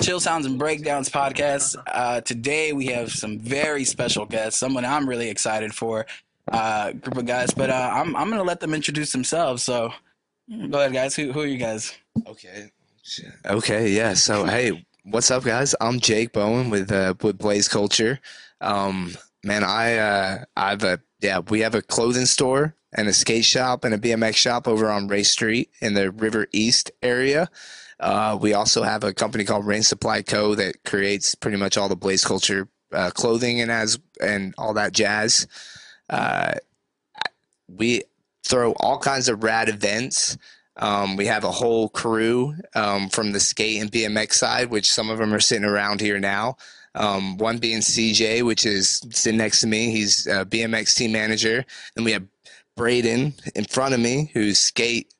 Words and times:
Chill 0.00 0.18
Sounds 0.18 0.46
and 0.46 0.58
Breakdowns 0.58 1.10
podcast. 1.10 1.76
Uh, 1.86 2.22
today 2.22 2.72
we 2.72 2.86
have 2.86 3.12
some 3.12 3.38
very 3.38 3.84
special 3.84 4.24
guests, 4.24 4.58
someone 4.58 4.84
I'm 4.84 5.06
really 5.06 5.28
excited 5.28 5.74
for, 5.74 6.06
uh, 6.50 6.92
group 6.92 7.18
of 7.18 7.26
guys. 7.26 7.50
But 7.50 7.68
uh, 7.68 7.90
I'm 7.92 8.16
I'm 8.16 8.30
gonna 8.30 8.42
let 8.42 8.60
them 8.60 8.72
introduce 8.72 9.12
themselves. 9.12 9.62
So 9.62 9.92
go 10.48 10.78
ahead, 10.78 10.94
guys. 10.94 11.14
Who 11.14 11.32
who 11.32 11.40
are 11.40 11.46
you 11.46 11.58
guys? 11.58 11.96
Okay. 12.26 12.70
Okay. 13.44 13.90
Yeah. 13.90 14.14
So 14.14 14.46
hey, 14.46 14.86
what's 15.04 15.30
up, 15.30 15.44
guys? 15.44 15.74
I'm 15.82 16.00
Jake 16.00 16.32
Bowen 16.32 16.70
with 16.70 16.90
uh, 16.90 17.14
with 17.20 17.38
Blaize 17.38 17.68
Culture. 17.68 18.20
Um, 18.62 19.14
man, 19.44 19.64
I 19.64 19.96
uh, 19.98 20.44
I've 20.56 20.82
a 20.82 21.00
yeah, 21.20 21.40
we 21.40 21.60
have 21.60 21.74
a 21.74 21.82
clothing 21.82 22.26
store 22.26 22.74
and 22.94 23.06
a 23.06 23.12
skate 23.12 23.44
shop 23.44 23.84
and 23.84 23.94
a 23.94 23.98
BMX 23.98 24.36
shop 24.36 24.66
over 24.66 24.90
on 24.90 25.08
Race 25.08 25.30
Street 25.30 25.70
in 25.82 25.92
the 25.92 26.10
River 26.10 26.46
East 26.52 26.90
area. 27.02 27.50
Uh, 28.00 28.38
we 28.40 28.54
also 28.54 28.82
have 28.82 29.04
a 29.04 29.12
company 29.12 29.44
called 29.44 29.66
Rain 29.66 29.82
Supply 29.82 30.22
Co. 30.22 30.54
that 30.54 30.82
creates 30.84 31.34
pretty 31.34 31.58
much 31.58 31.76
all 31.76 31.88
the 31.88 31.96
Blaize 31.96 32.24
Culture 32.24 32.66
uh, 32.92 33.10
clothing 33.10 33.60
and 33.60 33.70
as 33.70 33.98
and 34.20 34.54
all 34.58 34.74
that 34.74 34.92
jazz. 34.92 35.46
Uh, 36.08 36.54
we 37.68 38.02
throw 38.44 38.72
all 38.72 38.98
kinds 38.98 39.28
of 39.28 39.44
rad 39.44 39.68
events. 39.68 40.36
Um, 40.76 41.16
we 41.16 41.26
have 41.26 41.44
a 41.44 41.50
whole 41.50 41.88
crew 41.90 42.54
um, 42.74 43.10
from 43.10 43.32
the 43.32 43.40
skate 43.40 43.80
and 43.80 43.92
BMX 43.92 44.34
side, 44.34 44.70
which 44.70 44.90
some 44.90 45.10
of 45.10 45.18
them 45.18 45.34
are 45.34 45.40
sitting 45.40 45.64
around 45.64 46.00
here 46.00 46.18
now. 46.18 46.56
Um, 46.94 47.36
one 47.36 47.58
being 47.58 47.80
CJ, 47.80 48.42
which 48.44 48.66
is 48.66 49.02
sitting 49.10 49.38
next 49.38 49.60
to 49.60 49.66
me. 49.66 49.90
He's 49.90 50.26
a 50.26 50.44
BMX 50.44 50.94
team 50.96 51.12
manager. 51.12 51.64
And 51.94 52.04
we 52.04 52.12
have 52.12 52.26
Brayden 52.76 53.34
in 53.54 53.64
front 53.64 53.94
of 53.94 54.00
me, 54.00 54.30
who's 54.32 54.58
skate 54.58 55.12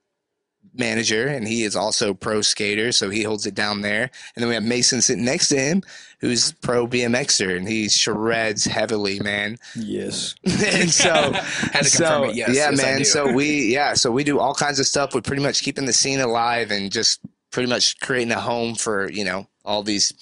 manager, 0.75 1.27
and 1.27 1.47
he 1.47 1.65
is 1.65 1.77
also 1.77 2.15
pro 2.15 2.43
skater, 2.43 2.93
so 2.93 3.11
he 3.11 3.23
holds 3.23 3.47
it 3.47 3.55
down 3.55 3.81
there. 3.81 4.11
And 4.35 4.43
then 4.43 4.49
we 4.49 4.55
have 4.55 4.65
Mason 4.65 5.03
sitting 5.03 5.25
next 5.25 5.49
to 5.49 5.59
him, 5.59 5.83
who's 6.21 6.53
pro 6.53 6.87
BMXer, 6.87 7.57
and 7.57 7.69
he 7.69 7.89
shreds 7.89 8.65
heavily, 8.65 9.21
man. 9.21 9.57
Yes. 9.77 10.35
and 10.45 10.91
so, 10.91 11.11
Had 11.33 11.83
to 11.83 11.85
so 11.85 12.05
confirm 12.05 12.31
it. 12.31 12.37
Yes, 12.37 12.49
yeah, 12.55 12.71
yes, 12.71 12.83
man. 12.83 13.05
So 13.05 13.33
we, 13.33 13.73
yeah, 13.73 13.95
so 13.95 14.11
we 14.11 14.25
do 14.25 14.39
all 14.39 14.55
kinds 14.55 14.81
of 14.81 14.87
stuff 14.87 15.15
with 15.15 15.25
pretty 15.25 15.43
much 15.43 15.63
keeping 15.63 15.87
the 15.87 15.93
scene 15.93 16.21
alive 16.21 16.71
and 16.71 16.91
just 16.91 17.21
pretty 17.51 17.69
much 17.69 17.99
creating 18.01 18.33
a 18.33 18.41
home 18.41 18.75
for 18.75 19.11
you 19.11 19.25
know 19.25 19.47
all 19.65 19.83
these 19.83 20.13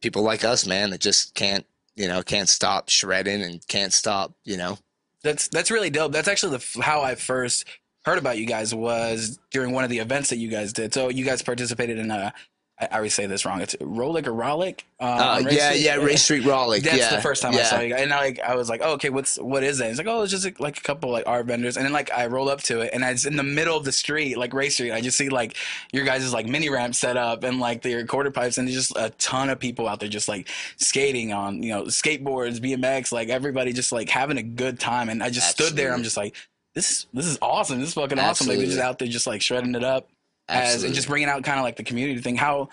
people 0.00 0.22
like 0.22 0.44
us, 0.44 0.66
man, 0.66 0.90
that 0.90 1.00
just 1.00 1.34
can't 1.34 1.66
you 1.96 2.08
know 2.08 2.22
can't 2.22 2.48
stop 2.48 2.88
shredding 2.88 3.42
and 3.42 3.66
can't 3.68 3.92
stop 3.92 4.32
you 4.44 4.56
know 4.56 4.78
That's 5.22 5.48
that's 5.48 5.70
really 5.70 5.90
dope. 5.90 6.12
That's 6.12 6.28
actually 6.28 6.58
the 6.58 6.82
how 6.82 7.02
I 7.02 7.14
first 7.14 7.64
heard 8.04 8.18
about 8.18 8.38
you 8.38 8.46
guys 8.46 8.74
was 8.74 9.38
during 9.50 9.72
one 9.72 9.84
of 9.84 9.90
the 9.90 9.98
events 9.98 10.30
that 10.30 10.36
you 10.38 10.48
guys 10.48 10.72
did. 10.72 10.92
So 10.94 11.08
you 11.08 11.24
guys 11.24 11.42
participated 11.42 11.98
in 11.98 12.10
a. 12.10 12.32
I 12.80 12.88
I 12.90 12.96
always 12.96 13.12
say 13.14 13.26
this 13.26 13.44
wrong. 13.44 13.60
It's 13.60 13.76
Rolick 13.76 14.26
or 14.26 14.32
Rollick. 14.32 14.80
Um, 14.98 15.08
Uh, 15.08 15.38
yeah, 15.50 15.68
Street? 15.70 15.82
yeah, 15.82 15.94
Race 15.96 16.24
Street 16.24 16.44
Raleigh. 16.44 16.80
That's 16.80 16.96
yeah, 16.96 17.14
the 17.14 17.20
first 17.20 17.42
time 17.42 17.54
I 17.54 17.62
saw 17.62 17.78
you 17.80 17.90
guys, 17.90 18.00
and 18.02 18.12
I 18.12 18.18
like 18.18 18.40
I 18.40 18.56
was 18.56 18.68
like, 18.68 18.80
oh, 18.82 18.94
okay, 18.94 19.10
what's 19.10 19.36
what 19.36 19.62
is 19.62 19.80
it? 19.80 19.86
It's 19.88 19.98
like, 19.98 20.06
oh, 20.08 20.22
it's 20.22 20.32
just 20.32 20.58
like 20.58 20.78
a 20.78 20.80
couple 20.80 21.10
like 21.10 21.24
art 21.28 21.46
vendors, 21.46 21.76
and 21.76 21.84
then 21.84 21.92
like 21.92 22.10
I 22.12 22.26
roll 22.26 22.48
up 22.48 22.60
to 22.62 22.80
it, 22.80 22.90
and 22.92 23.04
it's 23.04 23.24
in 23.26 23.36
the 23.36 23.42
middle 23.44 23.76
of 23.76 23.84
the 23.84 23.92
street, 23.92 24.36
like 24.36 24.52
Race 24.52 24.74
Street. 24.74 24.90
I 24.90 25.00
just 25.00 25.18
see 25.18 25.28
like 25.28 25.56
your 25.92 26.04
guys' 26.04 26.32
like 26.32 26.46
mini 26.46 26.70
ramp 26.70 26.94
set 26.96 27.16
up, 27.16 27.44
and 27.44 27.60
like 27.60 27.82
the 27.82 28.04
quarter 28.04 28.30
pipes, 28.32 28.58
and 28.58 28.66
there's 28.66 28.88
just 28.88 28.96
a 28.96 29.10
ton 29.10 29.50
of 29.50 29.60
people 29.60 29.86
out 29.86 30.00
there 30.00 30.08
just 30.08 30.26
like 30.28 30.48
skating 30.76 31.32
on 31.32 31.62
you 31.62 31.70
know 31.70 31.84
skateboards, 31.84 32.58
BMX, 32.58 33.12
like 33.12 33.28
everybody 33.28 33.72
just 33.74 33.92
like 33.92 34.08
having 34.08 34.38
a 34.38 34.42
good 34.42 34.80
time, 34.80 35.08
and 35.08 35.22
I 35.22 35.30
just 35.30 35.50
stood 35.50 35.76
there, 35.76 35.92
I'm 35.92 36.02
just 36.02 36.16
like. 36.16 36.34
This 36.74 37.06
this 37.12 37.26
is 37.26 37.38
awesome. 37.42 37.80
This 37.80 37.88
is 37.88 37.94
fucking 37.94 38.18
awesome. 38.18 38.48
Like 38.48 38.58
they're 38.58 38.66
just 38.66 38.78
out 38.78 38.98
there, 38.98 39.08
just 39.08 39.26
like 39.26 39.42
shredding 39.42 39.74
it 39.74 39.84
up, 39.84 40.08
as 40.48 40.84
and 40.84 40.94
just 40.94 41.08
bringing 41.08 41.28
out 41.28 41.42
kind 41.44 41.58
of 41.58 41.64
like 41.64 41.76
the 41.76 41.84
community 41.84 42.20
thing. 42.20 42.36
How 42.36 42.70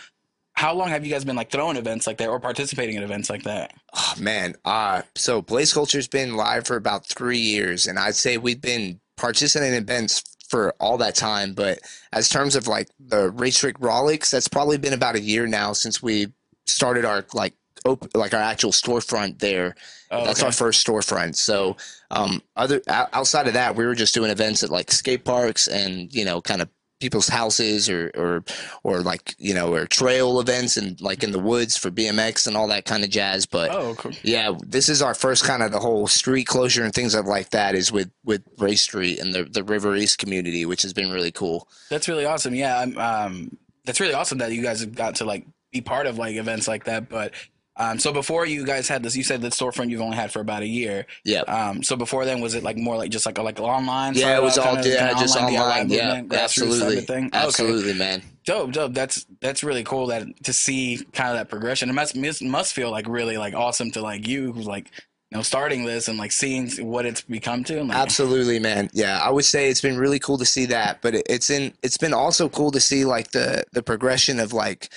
how 0.54 0.74
long 0.74 0.90
have 0.90 1.06
you 1.06 1.12
guys 1.12 1.24
been 1.24 1.36
like 1.36 1.52
throwing 1.52 1.78
events 1.78 2.06
like 2.06 2.18
that 2.18 2.28
or 2.28 2.40
participating 2.40 2.96
in 2.96 3.04
events 3.04 3.30
like 3.30 3.44
that? 3.44 3.74
Oh, 3.94 4.14
man, 4.20 4.56
uh, 4.66 5.04
so 5.16 5.42
Blaize 5.42 5.74
Culture's 5.74 6.08
been 6.08 6.36
live 6.36 6.68
for 6.68 6.76
about 6.76 7.06
three 7.06 7.40
years, 7.40 7.88
and 7.88 7.98
I'd 7.98 8.16
say 8.16 8.38
we've 8.38 8.62
been 8.62 9.00
participating 9.16 9.76
in 9.76 9.84
events 9.84 10.22
for 10.50 10.74
all 10.80 10.98
that 10.98 11.16
time. 11.16 11.54
But 11.54 11.80
as 12.12 12.28
terms 12.28 12.56
of 12.56 12.68
like 12.68 12.90
the 13.00 13.30
Race 13.30 13.60
Trick 13.60 13.80
Rolex, 13.80 14.32
that's 14.32 14.50
probably 14.50 14.78
been 14.78 14.94
about 14.94 15.16
a 15.16 15.22
year 15.22 15.48
now 15.48 15.72
since 15.72 16.02
we 16.02 16.28
started 16.68 17.06
our 17.06 17.26
like 17.34 17.54
op- 17.86 18.08
like 18.16 18.34
our 18.34 18.42
actual 18.42 18.72
storefront 18.72 19.40
there. 19.40 19.76
Oh, 20.12 20.26
That's 20.26 20.40
okay. 20.40 20.48
our 20.48 20.52
first 20.52 20.86
storefront. 20.86 21.36
So, 21.36 21.78
um, 22.12 22.42
other 22.56 22.82
outside 22.88 23.48
of 23.48 23.54
that, 23.54 23.76
we 23.76 23.86
were 23.86 23.96
just 23.96 24.14
doing 24.14 24.32
events 24.32 24.64
at 24.64 24.70
like 24.70 24.92
skate 24.92 25.24
parks 25.26 25.68
and 25.68 26.14
you 26.14 26.26
know, 26.26 26.42
kind 26.42 26.62
of 26.62 26.70
people's 27.00 27.30
houses 27.30 27.90
or 27.90 28.12
or 28.18 28.44
or 28.84 29.02
like 29.02 29.34
you 29.38 29.54
know, 29.54 29.74
or 29.74 29.86
trail 29.86 30.40
events 30.42 30.76
and 30.78 31.00
like 31.00 31.24
in 31.24 31.32
the 31.32 31.40
woods 31.40 31.78
for 31.78 31.90
BMX 31.90 32.46
and 32.48 32.58
all 32.58 32.68
that 32.68 32.84
kind 32.86 33.04
of 33.04 33.10
jazz. 33.10 33.46
But 33.46 33.70
Oh, 33.72 33.96
cool. 33.98 34.12
yeah, 34.24 34.52
this 34.68 34.90
is 34.90 35.02
our 35.02 35.14
first 35.14 35.44
kind 35.46 35.64
of 35.64 35.72
the 35.72 35.80
whole 35.80 36.08
street 36.08 36.46
closure 36.46 36.84
and 36.84 36.94
things 36.94 37.16
like 37.16 37.52
that 37.52 37.76
is 37.76 37.92
with 37.92 38.10
with 38.26 38.42
Race 38.58 38.82
Street 38.82 39.20
and 39.20 39.34
the 39.34 39.44
the 39.46 39.64
River 39.64 39.96
East 39.96 40.18
community, 40.18 40.66
which 40.66 40.82
has 40.82 40.92
been 40.92 41.12
really 41.12 41.32
cool. 41.32 41.68
That's 41.90 42.08
really 42.10 42.26
awesome. 42.26 42.54
Yeah, 42.56 42.80
I'm, 42.80 42.98
um, 42.98 43.58
that's 43.86 44.00
really 44.00 44.14
awesome 44.14 44.40
that 44.40 44.52
you 44.52 44.62
guys 44.62 44.82
have 44.82 44.94
got 44.96 45.16
to 45.16 45.26
like 45.26 45.46
be 45.72 45.82
part 45.82 46.06
of 46.08 46.18
like 46.18 46.36
events 46.36 46.68
like 46.68 46.84
that. 46.86 47.08
But 47.10 47.34
um, 47.80 47.98
so 47.98 48.12
before 48.12 48.46
you 48.46 48.66
guys 48.66 48.90
had 48.90 49.04
this, 49.04 49.16
you 49.16 49.24
said 49.24 49.42
the 49.42 49.48
storefront 49.48 49.90
you've 49.90 50.02
only 50.02 50.18
had 50.18 50.34
for 50.34 50.42
about 50.42 50.64
a 50.64 50.68
year. 50.68 51.06
Yeah. 51.24 51.42
Um, 51.42 51.82
so 51.82 51.96
before 51.96 52.26
then, 52.26 52.42
was 52.42 52.54
it 52.54 52.62
like 52.62 52.76
more 52.76 52.98
like 52.98 53.10
just 53.10 53.26
like 53.26 53.38
a 53.38 53.42
like 53.42 53.60
online? 53.60 54.16
Yeah, 54.16 54.36
it 54.38 54.44
was 54.44 54.58
all 54.58 54.66
kind 54.66 54.80
of 54.80 54.86
yeah, 54.86 55.08
kinda 55.08 55.22
just 55.22 55.38
online. 55.38 55.90
Yeah, 55.90 56.08
movement, 56.22 56.34
absolutely, 56.34 57.02
thing? 57.02 57.28
Okay. 57.28 57.38
absolutely, 57.38 57.94
man. 57.94 58.22
Dope, 58.46 58.74
dope. 58.74 58.94
That's 58.94 59.26
that's 59.40 59.64
really 59.64 59.86
cool 59.86 60.08
that 60.08 60.28
to 60.44 60.52
see 60.52 61.06
kind 61.14 61.30
of 61.30 61.38
that 61.38 61.50
progression. 61.50 61.90
It 61.90 61.94
must 61.94 62.18
must- 62.18 62.44
must 62.44 62.74
feel 62.74 62.92
like 62.92 63.08
really 63.08 63.38
like 63.38 63.54
awesome 63.54 63.92
to 63.92 64.02
like 64.02 64.28
you 64.28 64.52
who's 64.52 64.68
like 64.68 64.92
you 65.32 65.38
know 65.38 65.42
starting 65.42 65.86
this 65.86 66.10
and 66.10 66.18
like 66.18 66.34
seeing 66.34 66.70
what 66.86 67.06
it's 67.06 67.22
become 67.22 67.64
to. 67.66 67.82
Like, 67.84 67.98
Absolutely, 67.98 68.60
man. 68.60 68.90
Yeah, 68.92 69.20
I 69.24 69.30
would 69.30 69.46
say 69.46 69.70
it's 69.70 69.82
been 69.82 69.98
really 69.98 70.20
cool 70.20 70.38
to 70.40 70.46
see 70.46 70.66
that, 70.66 71.02
but 71.02 71.16
it, 71.16 71.26
it's 71.30 71.50
in 71.50 71.74
it's 71.82 71.98
been 71.98 72.14
also 72.14 72.50
cool 72.50 72.72
to 72.72 72.82
see 72.82 73.06
like 73.06 73.32
the 73.32 73.64
the 73.72 73.84
progression 73.84 74.40
of 74.42 74.52
like 74.52 74.90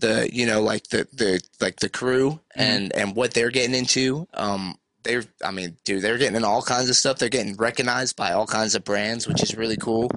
the 0.00 0.28
you 0.32 0.46
know 0.46 0.62
like 0.62 0.88
the 0.88 1.06
the 1.12 1.40
like 1.60 1.80
the 1.80 1.88
crew 1.88 2.40
and 2.54 2.92
and 2.94 3.14
what 3.16 3.34
they're 3.34 3.50
getting 3.50 3.74
into. 3.74 4.26
Um, 4.34 4.76
they're 5.02 5.24
I 5.44 5.50
mean, 5.50 5.76
dude, 5.84 6.02
they're 6.02 6.18
getting 6.18 6.36
in 6.36 6.44
all 6.44 6.62
kinds 6.62 6.90
of 6.90 6.96
stuff. 6.96 7.18
They're 7.18 7.28
getting 7.28 7.56
recognized 7.56 8.16
by 8.16 8.32
all 8.32 8.46
kinds 8.46 8.74
of 8.74 8.84
brands, 8.84 9.26
which 9.26 9.42
is 9.42 9.56
really 9.56 9.76
cool. 9.76 10.10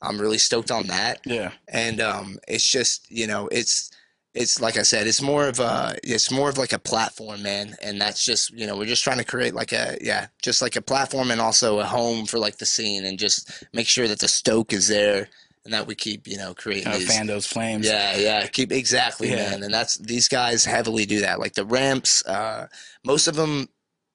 I'm 0.00 0.20
really 0.20 0.38
stoked 0.38 0.70
on 0.70 0.86
that. 0.88 1.20
Yeah. 1.24 1.52
and 1.68 2.00
um, 2.00 2.38
it's 2.48 2.68
just 2.68 3.10
you 3.10 3.26
know 3.26 3.48
it's 3.48 3.90
it's 4.34 4.60
like 4.60 4.78
I 4.78 4.82
said, 4.82 5.06
it's 5.06 5.20
more 5.20 5.46
of 5.46 5.60
a 5.60 5.96
it's 6.02 6.30
more 6.30 6.48
of 6.48 6.56
like 6.56 6.72
a 6.72 6.78
platform, 6.78 7.42
man, 7.42 7.76
and 7.82 8.00
that's 8.00 8.24
just 8.24 8.50
you 8.52 8.66
know 8.66 8.76
we're 8.76 8.86
just 8.86 9.04
trying 9.04 9.18
to 9.18 9.24
create 9.24 9.54
like 9.54 9.72
a 9.72 9.98
yeah 10.00 10.28
just 10.40 10.62
like 10.62 10.76
a 10.76 10.82
platform 10.82 11.30
and 11.30 11.40
also 11.40 11.80
a 11.80 11.84
home 11.84 12.24
for 12.24 12.38
like 12.38 12.56
the 12.56 12.66
scene 12.66 13.04
and 13.04 13.18
just 13.18 13.64
make 13.72 13.86
sure 13.86 14.08
that 14.08 14.20
the 14.20 14.28
stoke 14.28 14.72
is 14.72 14.88
there 14.88 15.28
and 15.64 15.72
that 15.74 15.86
we 15.86 15.94
keep 15.94 16.26
you 16.26 16.36
know 16.36 16.54
creating 16.54 16.84
Kind 16.84 16.94
of 16.96 17.00
these 17.00 17.16
fan 17.16 17.26
those 17.26 17.46
flames. 17.46 17.86
yeah, 17.86 18.16
yeah, 18.16 18.46
keep 18.46 18.72
exactly, 18.72 19.30
Yeah. 19.30 19.50
man. 19.50 19.62
And 19.62 19.72
that's 19.74 19.96
these 19.98 20.28
guys 20.28 20.64
heavily 20.64 21.06
do 21.06 21.20
that. 21.20 21.38
Like 21.40 21.54
the 21.54 21.64
ramps, 21.64 22.24
uh, 22.26 22.66
most 23.04 23.28
of 23.28 23.34
them 23.36 23.68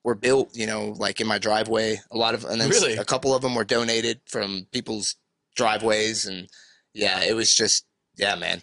were 0.04 0.16
built, 0.16 0.56
you 0.56 0.66
know, 0.68 0.94
like 0.98 1.20
in 1.22 1.28
my 1.28 1.38
driveway. 1.38 2.00
A 2.12 2.18
lot 2.18 2.34
of, 2.34 2.46
and 2.46 2.60
then 2.62 2.70
Really? 2.70 2.96
a 2.96 3.04
couple 3.06 3.36
of 3.36 3.42
them 3.42 3.56
were 3.56 3.66
donated 3.66 4.22
from 4.26 4.68
people's 4.72 5.16
driveways, 5.56 6.26
and 6.26 6.48
yeah, 6.94 7.22
it 7.24 7.36
was 7.36 7.54
just, 7.54 7.86
yeah, 8.16 8.36
man. 8.36 8.62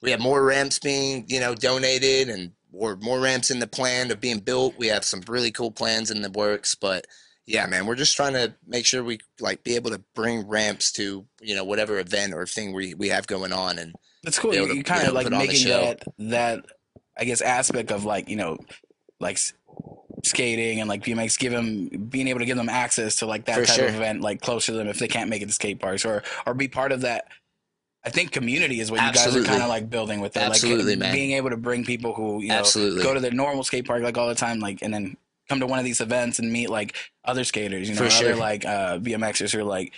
We 0.00 0.10
have 0.12 0.20
more 0.20 0.42
ramps 0.44 0.78
being, 0.78 1.24
you 1.28 1.40
know, 1.40 1.54
donated, 1.54 2.28
and 2.28 2.52
or 2.72 2.96
more 2.96 3.18
ramps 3.20 3.50
in 3.50 3.58
the 3.58 3.66
plan 3.66 4.10
of 4.10 4.20
being 4.20 4.38
built. 4.38 4.74
We 4.78 4.86
have 4.88 5.04
some 5.04 5.22
really 5.26 5.50
cool 5.50 5.70
plans 5.70 6.10
in 6.10 6.22
the 6.22 6.30
works, 6.30 6.74
but 6.74 7.06
yeah, 7.48 7.66
man, 7.66 7.86
we're 7.86 7.94
just 7.94 8.14
trying 8.14 8.34
to 8.34 8.54
make 8.66 8.84
sure 8.84 9.02
we 9.02 9.18
like 9.40 9.64
be 9.64 9.74
able 9.74 9.90
to 9.90 10.02
bring 10.14 10.46
ramps 10.46 10.92
to 10.92 11.24
you 11.40 11.56
know 11.56 11.64
whatever 11.64 11.98
event 11.98 12.34
or 12.34 12.44
thing 12.46 12.74
we 12.74 12.92
we 12.94 13.08
have 13.08 13.26
going 13.26 13.52
on, 13.52 13.78
and 13.78 13.94
That's 14.22 14.38
cool. 14.38 14.54
You, 14.54 14.84
kind 14.84 15.08
of 15.08 15.14
like 15.14 15.24
put 15.24 15.32
on 15.32 15.40
the 15.40 15.46
making 15.46 15.68
that 15.68 16.02
that 16.18 16.66
I 17.18 17.24
guess 17.24 17.40
aspect 17.40 17.90
of 17.90 18.04
like 18.04 18.28
you 18.28 18.36
know 18.36 18.58
like 19.18 19.38
skating 20.24 20.80
and 20.80 20.90
like 20.90 21.02
BMX 21.02 21.38
give 21.38 21.52
them 21.52 21.88
being 22.10 22.28
able 22.28 22.40
to 22.40 22.44
give 22.44 22.58
them 22.58 22.68
access 22.68 23.16
to 23.16 23.26
like 23.26 23.46
that 23.46 23.54
For 23.54 23.64
type 23.64 23.76
sure. 23.76 23.88
of 23.88 23.94
event 23.94 24.20
like 24.20 24.42
closer 24.42 24.72
to 24.72 24.78
them 24.78 24.88
if 24.88 24.98
they 24.98 25.08
can't 25.08 25.30
make 25.30 25.40
it 25.40 25.46
to 25.46 25.52
skate 25.52 25.80
parks 25.80 26.04
or 26.04 26.22
or 26.44 26.52
be 26.52 26.68
part 26.68 26.92
of 26.92 27.00
that. 27.00 27.28
I 28.04 28.10
think 28.10 28.30
community 28.30 28.80
is 28.80 28.90
what 28.90 29.00
you 29.00 29.12
guys 29.12 29.34
are 29.34 29.42
kind 29.42 29.62
of 29.62 29.68
like 29.70 29.88
building 29.88 30.20
with 30.20 30.34
that. 30.34 30.50
Absolutely, 30.50 30.92
like 30.92 30.98
man. 30.98 31.14
being 31.14 31.32
able 31.32 31.50
to 31.50 31.56
bring 31.56 31.84
people 31.84 32.12
who 32.12 32.42
you 32.42 32.48
know 32.48 32.56
Absolutely. 32.56 33.02
go 33.02 33.14
to 33.14 33.20
the 33.20 33.30
normal 33.30 33.64
skate 33.64 33.86
park 33.86 34.02
like 34.02 34.18
all 34.18 34.28
the 34.28 34.34
time, 34.34 34.60
like 34.60 34.82
and 34.82 34.92
then 34.92 35.16
come 35.48 35.60
to 35.60 35.66
one 35.66 35.78
of 35.78 35.84
these 35.84 36.00
events 36.00 36.38
and 36.38 36.52
meet 36.52 36.70
like 36.70 36.94
other 37.24 37.44
skaters, 37.44 37.88
you 37.88 37.94
know, 37.94 37.98
For 37.98 38.04
other 38.04 38.32
sure. 38.32 38.36
like 38.36 38.64
uh, 38.64 38.98
BMXers 38.98 39.52
who 39.52 39.60
are 39.60 39.64
like 39.64 39.92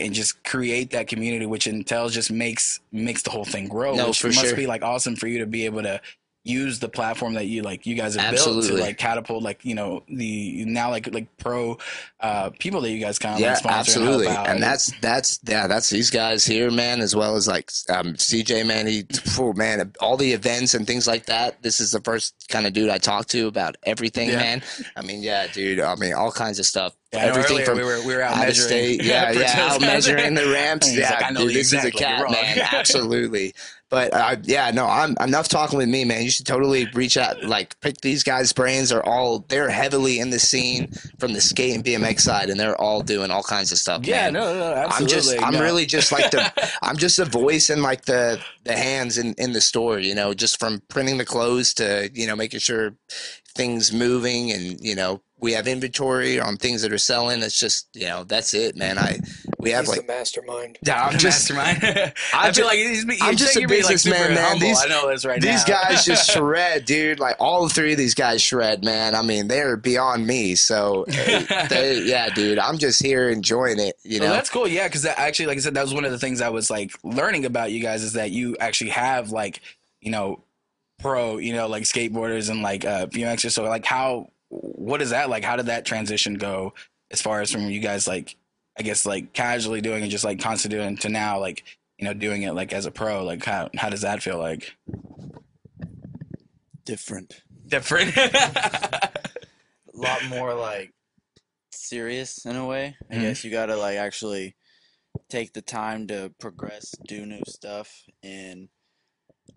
and 0.00 0.14
just 0.14 0.42
create 0.44 0.90
that 0.90 1.08
community, 1.08 1.46
which 1.46 1.66
Intel 1.66 2.10
just 2.10 2.30
makes 2.30 2.80
makes 2.92 3.22
the 3.22 3.30
whole 3.30 3.44
thing 3.44 3.68
grow. 3.68 3.94
No, 3.94 4.08
which 4.08 4.20
for 4.20 4.28
must 4.28 4.40
sure. 4.40 4.56
be 4.56 4.66
like 4.66 4.82
awesome 4.82 5.16
for 5.16 5.26
you 5.26 5.38
to 5.40 5.46
be 5.46 5.66
able 5.66 5.82
to 5.82 6.00
use 6.44 6.78
the 6.78 6.88
platform 6.88 7.34
that 7.34 7.46
you 7.46 7.62
like 7.62 7.86
you 7.86 7.94
guys 7.94 8.14
have 8.14 8.34
built 8.34 8.64
to 8.64 8.74
like 8.74 8.98
catapult 8.98 9.42
like 9.42 9.64
you 9.64 9.74
know 9.74 10.02
the 10.08 10.64
now 10.66 10.90
like 10.90 11.12
like 11.12 11.26
pro 11.38 11.76
uh 12.20 12.50
people 12.58 12.80
that 12.82 12.90
you 12.90 13.00
guys 13.00 13.18
kind 13.18 13.34
of 13.34 13.40
yeah, 13.40 13.48
like 13.50 13.58
sponsor 13.58 13.78
absolutely, 13.78 14.26
and, 14.26 14.46
and 14.46 14.62
that's 14.62 14.92
that's 15.00 15.40
yeah, 15.46 15.66
that's 15.66 15.90
these 15.90 16.10
guys 16.10 16.44
here, 16.44 16.70
man, 16.70 17.00
as 17.00 17.14
well 17.14 17.36
as 17.36 17.46
like 17.46 17.70
um, 17.88 18.14
CJ, 18.14 18.66
man. 18.66 18.86
He, 18.86 19.04
oh, 19.38 19.52
man, 19.52 19.92
all 20.00 20.16
the 20.16 20.32
events 20.32 20.74
and 20.74 20.86
things 20.86 21.06
like 21.06 21.26
that. 21.26 21.62
This 21.62 21.80
is 21.80 21.90
the 21.90 22.00
first 22.00 22.46
kind 22.48 22.66
of 22.66 22.72
dude 22.72 22.90
I 22.90 22.98
talk 22.98 23.26
to 23.28 23.46
about 23.46 23.76
everything, 23.84 24.30
Yeah. 24.30 24.36
man. 24.36 24.62
I 24.96 25.02
mean, 25.02 25.22
yeah, 25.22 25.46
dude. 25.46 25.80
I 25.80 25.94
mean, 25.96 26.14
all 26.14 26.32
kinds 26.32 26.58
of 26.58 26.66
stuff. 26.66 26.94
Yeah, 27.12 27.20
everything 27.20 27.52
earlier 27.52 27.66
from 27.66 27.78
we 27.78 27.84
were 27.84 28.06
we 28.06 28.14
were 28.14 28.22
out 28.22 28.32
out 28.36 28.42
of 28.42 28.46
measuring 28.48 28.68
state. 28.68 29.02
Yeah, 29.04 29.30
yeah, 29.32 29.68
out 29.70 29.80
measuring 29.80 30.34
the 30.34 30.50
ramps. 30.50 30.92
Yeah, 30.94 31.10
like, 31.10 31.24
I 31.24 31.30
know 31.30 31.40
dude, 31.40 31.50
this 31.50 31.72
exactly. 31.72 31.90
is 31.90 31.94
a 31.94 31.98
cat, 31.98 32.30
man. 32.30 32.58
Absolutely. 32.72 33.54
But 33.90 34.12
uh, 34.12 34.36
yeah, 34.42 34.70
no, 34.70 34.86
I'm 34.86 35.14
enough 35.20 35.48
talking 35.48 35.78
with 35.78 35.88
me, 35.88 36.04
man. 36.04 36.22
You 36.22 36.30
should 36.30 36.46
totally 36.46 36.86
reach 36.94 37.16
out, 37.16 37.42
like 37.44 37.78
pick 37.80 38.00
these 38.00 38.22
guys' 38.22 38.52
brains. 38.52 38.90
Are 38.90 39.04
all 39.04 39.44
they're 39.48 39.68
heavily 39.68 40.18
in 40.18 40.30
the 40.30 40.38
scene 40.38 40.90
from 41.18 41.32
the 41.32 41.40
skate 41.40 41.74
and 41.74 41.84
BMX 41.84 42.20
side, 42.20 42.50
and 42.50 42.58
they're 42.58 42.80
all 42.80 43.02
doing 43.02 43.30
all 43.30 43.42
kinds 43.42 43.72
of 43.72 43.78
stuff. 43.78 44.04
yeah, 44.04 44.24
man. 44.24 44.32
no, 44.34 44.52
no, 44.52 44.58
no, 44.58 44.74
absolutely. 44.74 45.04
I'm 45.04 45.08
just, 45.08 45.42
I'm 45.42 45.62
really 45.62 45.86
just 45.86 46.12
like 46.12 46.30
the, 46.30 46.70
I'm 46.82 46.96
just 46.96 47.18
a 47.18 47.24
voice 47.24 47.70
and 47.70 47.82
like 47.82 48.04
the, 48.06 48.40
the 48.64 48.76
hands 48.76 49.18
in, 49.18 49.34
in 49.34 49.52
the 49.52 49.60
store, 49.60 49.98
you 49.98 50.14
know, 50.14 50.34
just 50.34 50.58
from 50.58 50.82
printing 50.88 51.18
the 51.18 51.24
clothes 51.24 51.74
to, 51.74 52.10
you 52.14 52.26
know, 52.26 52.36
making 52.36 52.60
sure 52.60 52.94
things 53.54 53.92
moving 53.92 54.50
and, 54.50 54.80
you 54.80 54.94
know, 54.94 55.20
we 55.40 55.52
have 55.52 55.68
inventory 55.68 56.40
on 56.40 56.56
things 56.56 56.80
that 56.82 56.92
are 56.92 56.98
selling. 56.98 57.42
It's 57.42 57.60
just, 57.60 57.88
you 57.94 58.06
know, 58.06 58.24
that's 58.24 58.54
it, 58.54 58.76
man. 58.76 58.98
I, 58.98 59.18
we 59.64 59.70
have 59.70 59.80
He's 59.86 59.88
like, 59.96 60.06
the 60.06 60.12
mastermind. 60.12 60.78
yeah, 60.82 61.04
I'm 61.06 61.12
The 61.14 61.18
just, 61.18 61.52
mastermind. 61.52 62.12
I 62.34 62.50
ju- 62.50 62.60
feel 62.62 62.66
like 62.66 62.78
he's, 62.78 63.02
he's, 63.04 63.22
I'm 63.22 63.36
just 63.36 63.56
a 63.56 63.60
you're 63.60 63.68
like, 63.82 64.04
man. 64.06 64.36
humble. 64.36 64.60
These- 64.60 64.82
I 64.82 64.86
know 64.86 65.08
this 65.08 65.24
right 65.24 65.40
these 65.40 65.66
now. 65.68 65.82
guys 65.82 66.04
just 66.04 66.30
shred, 66.32 66.84
dude. 66.84 67.18
Like 67.18 67.36
all 67.40 67.68
three 67.68 67.92
of 67.92 67.98
these 67.98 68.14
guys 68.14 68.40
shred, 68.42 68.84
man. 68.84 69.14
I 69.14 69.22
mean, 69.22 69.48
they're 69.48 69.76
beyond 69.76 70.26
me. 70.26 70.54
So, 70.54 71.04
they, 71.08 72.02
yeah, 72.04 72.28
dude, 72.34 72.58
I'm 72.58 72.78
just 72.78 73.02
here 73.02 73.28
enjoying 73.30 73.78
it, 73.80 73.96
you 74.02 74.20
Well, 74.20 74.28
know? 74.28 74.34
that's 74.34 74.50
cool. 74.50 74.68
Yeah, 74.68 74.86
because 74.88 75.04
actually, 75.06 75.46
like 75.46 75.58
I 75.58 75.60
said, 75.60 75.74
that 75.74 75.82
was 75.82 75.94
one 75.94 76.04
of 76.04 76.12
the 76.12 76.18
things 76.18 76.40
I 76.40 76.48
was 76.50 76.70
like 76.70 76.92
learning 77.02 77.44
about 77.44 77.72
you 77.72 77.80
guys 77.80 78.02
is 78.02 78.12
that 78.14 78.30
you 78.30 78.56
actually 78.58 78.90
have 78.90 79.30
like 79.30 79.60
you 80.00 80.10
know 80.10 80.42
pro 81.00 81.38
you 81.38 81.52
know 81.52 81.66
like 81.66 81.82
skateboarders 81.84 82.50
and 82.50 82.62
like 82.62 82.84
uh 82.84 83.06
BMXers. 83.06 83.52
So 83.52 83.64
like 83.64 83.84
how 83.84 84.30
what 84.50 85.02
is 85.02 85.10
that 85.10 85.28
like? 85.30 85.42
How 85.44 85.56
did 85.56 85.66
that 85.66 85.84
transition 85.84 86.34
go 86.34 86.74
as 87.10 87.20
far 87.20 87.40
as 87.40 87.50
from 87.50 87.62
you 87.70 87.80
guys 87.80 88.06
like 88.06 88.36
I 88.78 88.82
guess 88.82 89.06
like 89.06 89.32
casually 89.32 89.80
doing 89.80 90.02
it, 90.04 90.08
just 90.08 90.24
like 90.24 90.40
constantly 90.40 90.78
doing 90.78 90.96
to 90.98 91.08
now 91.08 91.38
like 91.38 91.62
you 91.98 92.04
know 92.06 92.14
doing 92.14 92.42
it 92.42 92.52
like 92.54 92.72
as 92.72 92.86
a 92.86 92.90
pro? 92.90 93.22
Like 93.24 93.44
how 93.44 93.70
how 93.76 93.88
does 93.88 94.00
that 94.02 94.22
feel 94.22 94.38
like? 94.38 94.76
different. 96.84 97.42
Different. 97.66 98.14
A 98.16 99.10
lot 99.94 100.24
more 100.26 100.54
like 100.54 100.92
serious 101.70 102.44
in 102.44 102.56
a 102.56 102.66
way. 102.66 102.96
I 103.10 103.14
Mhm. 103.14 103.20
guess 103.22 103.44
you 103.44 103.50
gotta 103.50 103.76
like 103.76 103.96
actually 103.96 104.54
take 105.28 105.52
the 105.52 105.62
time 105.62 106.06
to 106.08 106.32
progress, 106.40 106.94
do 107.06 107.24
new 107.24 107.42
stuff, 107.46 108.02
and 108.22 108.68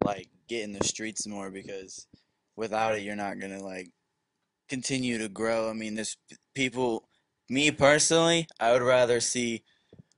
like 0.04 0.30
get 0.48 0.63
in 0.63 0.74
the 0.74 0.84
streets 0.86 1.28
more 1.28 1.50
because 1.52 2.08
without 2.56 2.96
it, 2.96 3.02
you're 3.02 3.16
not 3.16 3.40
gonna 3.40 3.62
like 3.63 3.90
continue 4.70 5.18
to 5.18 5.28
grow. 5.28 5.70
I 5.70 5.74
mean, 5.74 5.96
there's 5.96 6.18
p- 6.30 6.38
people. 6.54 7.10
Me 7.50 7.72
personally, 7.72 8.48
I 8.60 8.74
would 8.74 8.82
rather 8.82 9.20
see 9.20 9.64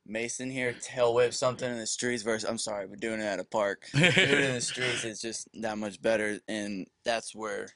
Mason 0.06 0.50
here 0.50 0.74
tail 0.74 1.14
whip 1.14 1.34
something 1.34 1.70
in 1.72 1.78
the 1.78 1.86
streets 1.86 2.24
versus 2.24 2.50
I'm 2.50 2.58
sorry, 2.58 2.88
but 2.88 3.00
doing 3.00 3.20
it 3.20 3.26
at 3.26 3.40
a 3.40 3.44
park. 3.44 3.88
doing 3.94 4.12
it 4.16 4.42
in 4.42 4.56
the 4.56 4.62
streets 4.62 5.06
is 5.06 5.22
just 5.22 5.48
that 5.62 5.78
much 5.78 6.02
better, 6.02 6.40
and 6.48 6.88
that's 7.06 7.36
where 7.36 7.68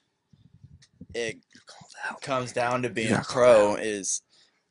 it 1.13 1.37
comes 2.21 2.51
down 2.51 2.81
to 2.81 2.89
being 2.89 3.13
a 3.13 3.21
pro. 3.21 3.75
Is 3.75 4.21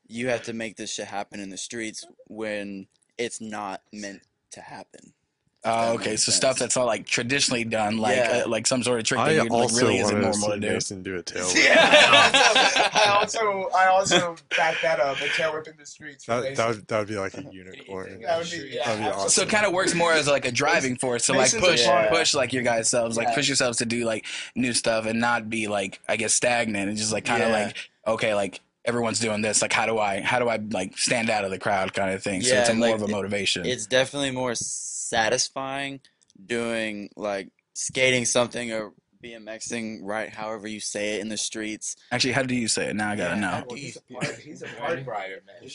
you 0.08 0.28
have 0.28 0.42
to 0.44 0.52
make 0.52 0.76
this 0.76 0.92
shit 0.92 1.06
happen 1.06 1.38
in 1.38 1.50
the 1.50 1.56
streets 1.56 2.04
when 2.26 2.88
it's 3.16 3.40
not 3.40 3.82
meant 3.92 4.22
to 4.50 4.60
happen. 4.60 5.14
Oh, 5.64 5.92
okay. 5.94 6.16
So 6.16 6.32
sense. 6.32 6.36
stuff 6.36 6.58
that's 6.58 6.76
all 6.76 6.86
like 6.86 7.06
traditionally 7.06 7.62
done, 7.64 7.98
like 7.98 8.16
Yeah. 8.16 8.42
uh, 8.44 8.48
like 8.48 8.66
some 8.66 8.82
sort 8.82 8.98
of 8.98 9.04
trick 9.06 9.20
that 9.20 9.32
you 9.32 9.44
like 9.44 9.70
really 9.72 9.98
isn't 9.98 10.20
wanted 10.20 10.32
to 10.32 10.38
normal 10.40 10.48
see 10.48 10.50
to 10.54 10.60
do. 10.60 10.72
Mason 10.72 11.02
do 11.04 11.16
a 11.16 11.22
tail. 11.22 11.46
whip. 11.46 11.54
I 11.76 13.16
also 13.20 13.68
I 13.76 13.86
also 13.86 14.36
back 14.56 14.76
that 14.82 14.98
up. 15.00 15.20
A 15.20 15.28
tail 15.28 15.52
whip 15.52 15.68
in 15.68 15.74
the 15.78 15.86
streets. 15.86 16.26
That, 16.26 16.56
that, 16.56 16.68
would, 16.68 16.88
that 16.88 16.98
would 16.98 17.08
be 17.08 17.16
like 17.16 17.34
a 17.34 17.42
unicorn. 17.52 18.20
That 18.22 18.38
would 18.38 18.50
be- 18.50 18.70
yeah, 18.72 18.84
That'd 18.86 19.04
be 19.04 19.10
awesome. 19.10 19.28
So 19.28 19.42
it 19.42 19.48
kind 19.48 19.64
of 19.66 19.72
works 19.72 19.94
more 19.94 20.12
as 20.12 20.26
like 20.26 20.44
a 20.44 20.52
driving 20.52 20.96
force 20.96 21.26
to 21.26 21.32
like 21.32 21.40
Mason's 21.42 21.62
a 21.62 21.66
push 21.66 21.84
part- 21.86 22.10
push 22.10 22.34
like 22.34 22.52
your 22.52 22.62
guys 22.64 22.88
selves, 22.88 23.16
like 23.16 23.28
Yeah. 23.28 23.34
push 23.34 23.48
yourselves 23.48 23.78
to 23.78 23.86
do 23.86 24.04
like 24.04 24.26
new 24.56 24.72
stuff 24.72 25.06
and 25.06 25.20
not 25.20 25.48
be 25.48 25.68
like 25.68 26.00
I 26.08 26.16
guess 26.16 26.32
stagnant 26.34 26.88
and 26.88 26.98
just 26.98 27.12
like 27.12 27.24
kind 27.24 27.42
of 27.42 27.50
Yeah. 27.50 27.64
like 27.66 27.76
okay 28.06 28.34
like 28.34 28.60
everyone's 28.84 29.20
doing 29.20 29.42
this 29.42 29.62
like 29.62 29.72
how 29.72 29.86
do 29.86 29.98
I 29.98 30.20
how 30.20 30.38
do 30.38 30.48
I 30.48 30.56
like 30.56 30.98
stand 30.98 31.30
out 31.30 31.44
of 31.44 31.50
the 31.50 31.58
crowd 31.58 31.92
kind 31.94 32.12
of 32.12 32.22
thing. 32.22 32.42
so 32.42 32.54
Yeah, 32.54 32.60
it's 32.60 32.70
a 32.70 32.74
more 32.74 32.88
like, 32.88 32.96
of 32.96 33.02
a 33.02 33.08
motivation. 33.08 33.66
It's 33.66 33.86
definitely 33.86 34.32
more 34.32 34.54
satisfying 34.54 36.00
doing 36.44 37.10
like 37.16 37.48
skating 37.74 38.24
something 38.24 38.72
or 38.72 38.92
BMXing 39.22 40.00
right 40.02 40.28
however 40.28 40.66
you 40.66 40.80
say 40.80 41.14
it 41.16 41.20
in 41.20 41.28
the 41.28 41.36
streets. 41.36 41.96
Actually, 42.10 42.32
how 42.32 42.42
do 42.42 42.54
you 42.54 42.68
say 42.68 42.86
it? 42.90 42.96
Now 42.96 43.10
I 43.10 43.16
gotta 43.16 43.34
Yeah, 43.34 43.40
know. 43.40 43.64
Well, 43.68 43.76
he's 43.78 43.96
a 43.96 44.12
park, 44.12 44.38
he's 44.40 44.62
a 44.62 44.66
park 44.78 45.06
rider, 45.06 45.42
man. 45.46 45.70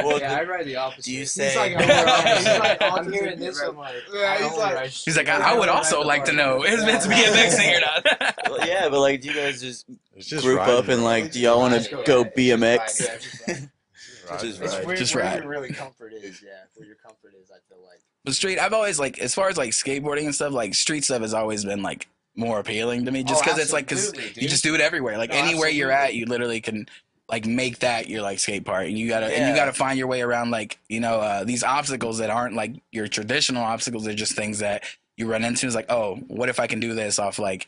Well, 0.04 0.18
yeah, 0.18 0.34
the- 0.34 0.40
I 0.40 0.44
ride 0.44 0.66
the 0.66 0.76
opposite. 0.76 1.04
do 1.04 1.12
you 1.12 1.18
He's 1.20 1.32
say 1.32 1.56
like, 1.56 1.74
I'm, 1.76 2.36
he's 2.36 2.46
like 2.58 2.82
I'm 2.82 3.12
hearing 3.12 3.38
this. 3.38 3.60
right? 3.60 3.68
I'm 3.70 3.76
like, 3.76 3.94
Yeah, 4.12 4.48
he's 4.48 4.58
like- 4.58 4.88
He's 4.90 5.16
like, 5.16 5.28
I, 5.28 5.52
I 5.52 5.58
would 5.58 5.68
also 5.68 6.02
like 6.02 6.24
to 6.26 6.32
know 6.32 6.64
is 6.64 6.84
meant 6.84 7.02
to 7.02 7.08
be 7.08 7.14
MXing 7.14 7.76
or 7.76 7.80
not. 7.80 8.34
Well, 8.50 8.66
yeah, 8.68 8.88
but 8.88 9.00
like, 9.00 9.20
do 9.20 9.28
you 9.28 9.34
guys 9.34 9.60
just 9.60 9.86
just 10.18 10.44
group 10.44 10.58
riding, 10.58 10.76
up 10.76 10.88
and 10.88 11.02
like, 11.02 11.32
do 11.32 11.40
y'all 11.40 11.58
want 11.58 11.82
to 11.82 12.02
go 12.04 12.24
BMX? 12.24 13.00
Yeah, 13.00 13.16
just 13.18 13.48
ride. 13.48 13.68
Just 14.40 14.60
It's 14.62 14.74
right. 14.74 14.86
where, 14.86 14.96
Just 14.96 15.14
where 15.14 15.34
your 15.40 15.48
really 15.48 15.72
comfort 15.72 16.12
is, 16.12 16.40
yeah. 16.42 16.50
Where 16.76 16.86
your 16.86 16.96
comfort 16.96 17.32
is, 17.42 17.50
I 17.50 17.58
feel 17.68 17.82
like. 17.84 18.00
But 18.24 18.34
street, 18.34 18.58
I've 18.58 18.72
always 18.72 18.98
like 19.00 19.18
as 19.18 19.34
far 19.34 19.48
as 19.48 19.56
like 19.56 19.70
skateboarding 19.70 20.24
and 20.26 20.34
stuff, 20.34 20.52
like 20.52 20.74
street 20.74 21.04
stuff 21.04 21.20
has 21.22 21.34
always 21.34 21.64
been 21.64 21.82
like 21.82 22.06
more 22.36 22.58
appealing 22.58 23.04
to 23.04 23.10
me, 23.10 23.22
just 23.22 23.42
Oh, 23.42 23.44
because 23.44 23.58
it's 23.58 23.72
like 23.72 23.88
because 23.88 24.12
you 24.36 24.48
just 24.48 24.64
do 24.64 24.74
it 24.74 24.80
everywhere. 24.80 25.18
Like 25.18 25.30
No, 25.30 25.36
anywhere 25.36 25.68
you're 25.68 25.90
at, 25.90 26.14
you 26.14 26.26
literally 26.26 26.60
can 26.60 26.88
like 27.28 27.46
make 27.46 27.78
that 27.80 28.08
your 28.08 28.22
like 28.22 28.38
skate 28.38 28.64
park, 28.64 28.86
and 28.86 28.98
you 28.98 29.08
gotta 29.08 29.26
and 29.26 29.48
you 29.48 29.54
gotta 29.54 29.72
find 29.72 29.98
your 29.98 30.08
way 30.08 30.22
around 30.22 30.50
like 30.50 30.78
you 30.88 31.00
know 31.00 31.20
uh, 31.20 31.44
these 31.44 31.64
obstacles 31.64 32.18
that 32.18 32.30
aren't 32.30 32.54
like 32.54 32.82
your 32.92 33.08
traditional 33.08 33.62
obstacles. 33.62 34.04
They're 34.04 34.14
just 34.14 34.34
things 34.36 34.58
that 34.58 34.84
you 35.16 35.30
run 35.30 35.44
into. 35.44 35.66
It's 35.66 35.74
like, 35.74 35.90
oh, 35.90 36.16
what 36.26 36.48
if 36.48 36.58
I 36.60 36.66
can 36.66 36.80
do 36.80 36.94
this 36.94 37.18
off 37.18 37.38
like 37.38 37.66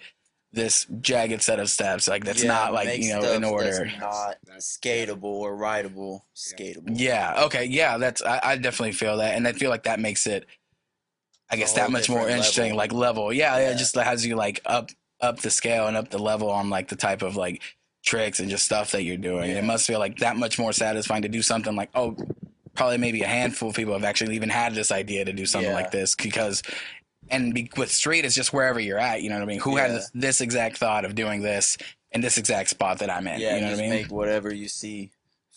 this 0.52 0.87
jagged 1.00 1.42
set 1.42 1.61
of 1.61 1.70
steps? 1.70 2.08
Like 2.08 2.25
that's 2.25 2.42
Yeah, 2.42 2.49
not 2.49 2.73
like 2.73 2.99
you 2.99 3.14
know 3.14 3.32
in 3.32 3.44
order. 3.44 3.90
Not 4.00 4.37
skatable 4.58 5.25
or 5.25 5.56
rideable. 5.56 6.25
Skatable. 6.35 6.99
Yeah. 6.99 7.44
Okay. 7.44 7.64
Yeah. 7.64 7.99
That's 7.99 8.23
I, 8.23 8.40
I 8.42 8.56
definitely 8.56 8.92
feel 8.92 9.18
that, 9.18 9.35
and 9.37 9.46
I 9.46 9.52
feel 9.52 9.70
like 9.70 9.85
that 9.85 10.00
makes 10.00 10.26
it, 10.26 10.46
I 11.50 11.56
guess, 11.56 11.74
that 11.74 11.90
much 11.90 12.08
more 12.08 12.28
interesting. 12.28 12.64
level. 12.74 12.76
Like 12.76 12.92
level. 12.92 13.32
Yeah, 13.32 13.56
yeah. 13.58 13.70
Yeah. 13.70 13.76
Just 13.76 13.94
has 13.96 14.26
you 14.26 14.36
like 14.36 14.60
up 14.66 14.90
up 15.20 15.40
the 15.40 15.50
scale 15.50 15.86
and 15.86 15.96
up 15.96 16.10
the 16.10 16.18
level 16.18 16.50
on 16.50 16.68
like 16.70 16.88
the 16.88 16.96
type 16.96 17.22
of 17.22 17.36
like 17.36 17.62
tricks 18.04 18.40
and 18.40 18.50
just 18.50 18.64
stuff 18.64 18.92
that 18.92 19.02
you're 19.04 19.16
doing. 19.16 19.50
Yeah. 19.50 19.58
It 19.58 19.64
must 19.64 19.86
feel 19.86 19.98
like 19.98 20.18
that 20.18 20.36
much 20.36 20.58
more 20.58 20.72
satisfying 20.72 21.22
to 21.22 21.28
do 21.28 21.42
something 21.42 21.74
like 21.76 21.90
oh, 21.94 22.16
probably 22.74 22.98
maybe 22.98 23.22
a 23.22 23.26
handful 23.26 23.70
of 23.70 23.76
people 23.76 23.94
have 23.94 24.04
actually 24.04 24.34
even 24.36 24.48
had 24.48 24.74
this 24.74 24.90
idea 24.92 25.24
to 25.24 25.32
do 25.32 25.46
something 25.46 25.70
Yeah. 25.70 25.76
like 25.76 25.90
this 25.90 26.14
because. 26.14 26.62
And 27.28 27.52
be, 27.52 27.68
with 27.76 27.90
street, 27.90 28.24
it's 28.24 28.36
just 28.36 28.52
wherever 28.52 28.78
you're 28.78 29.00
at. 29.00 29.20
You 29.20 29.30
know 29.30 29.34
what 29.34 29.42
I 29.42 29.46
mean? 29.46 29.58
Who 29.58 29.76
Yeah. 29.76 29.88
has 29.88 30.10
this 30.14 30.40
exact 30.40 30.78
thought 30.78 31.04
of 31.04 31.16
doing 31.16 31.42
this 31.42 31.76
in 32.12 32.20
this 32.20 32.38
exact 32.38 32.70
spot 32.70 33.00
that 33.00 33.10
I'm 33.10 33.26
in? 33.26 33.40
Yeah, 33.40 33.56
you 33.56 33.62
know 33.62 33.70
what 33.70 33.78
I 33.78 33.82
mean? 33.82 33.90
make 33.90 34.12
whatever 34.12 34.54
you 34.54 34.68
see. 34.68 35.10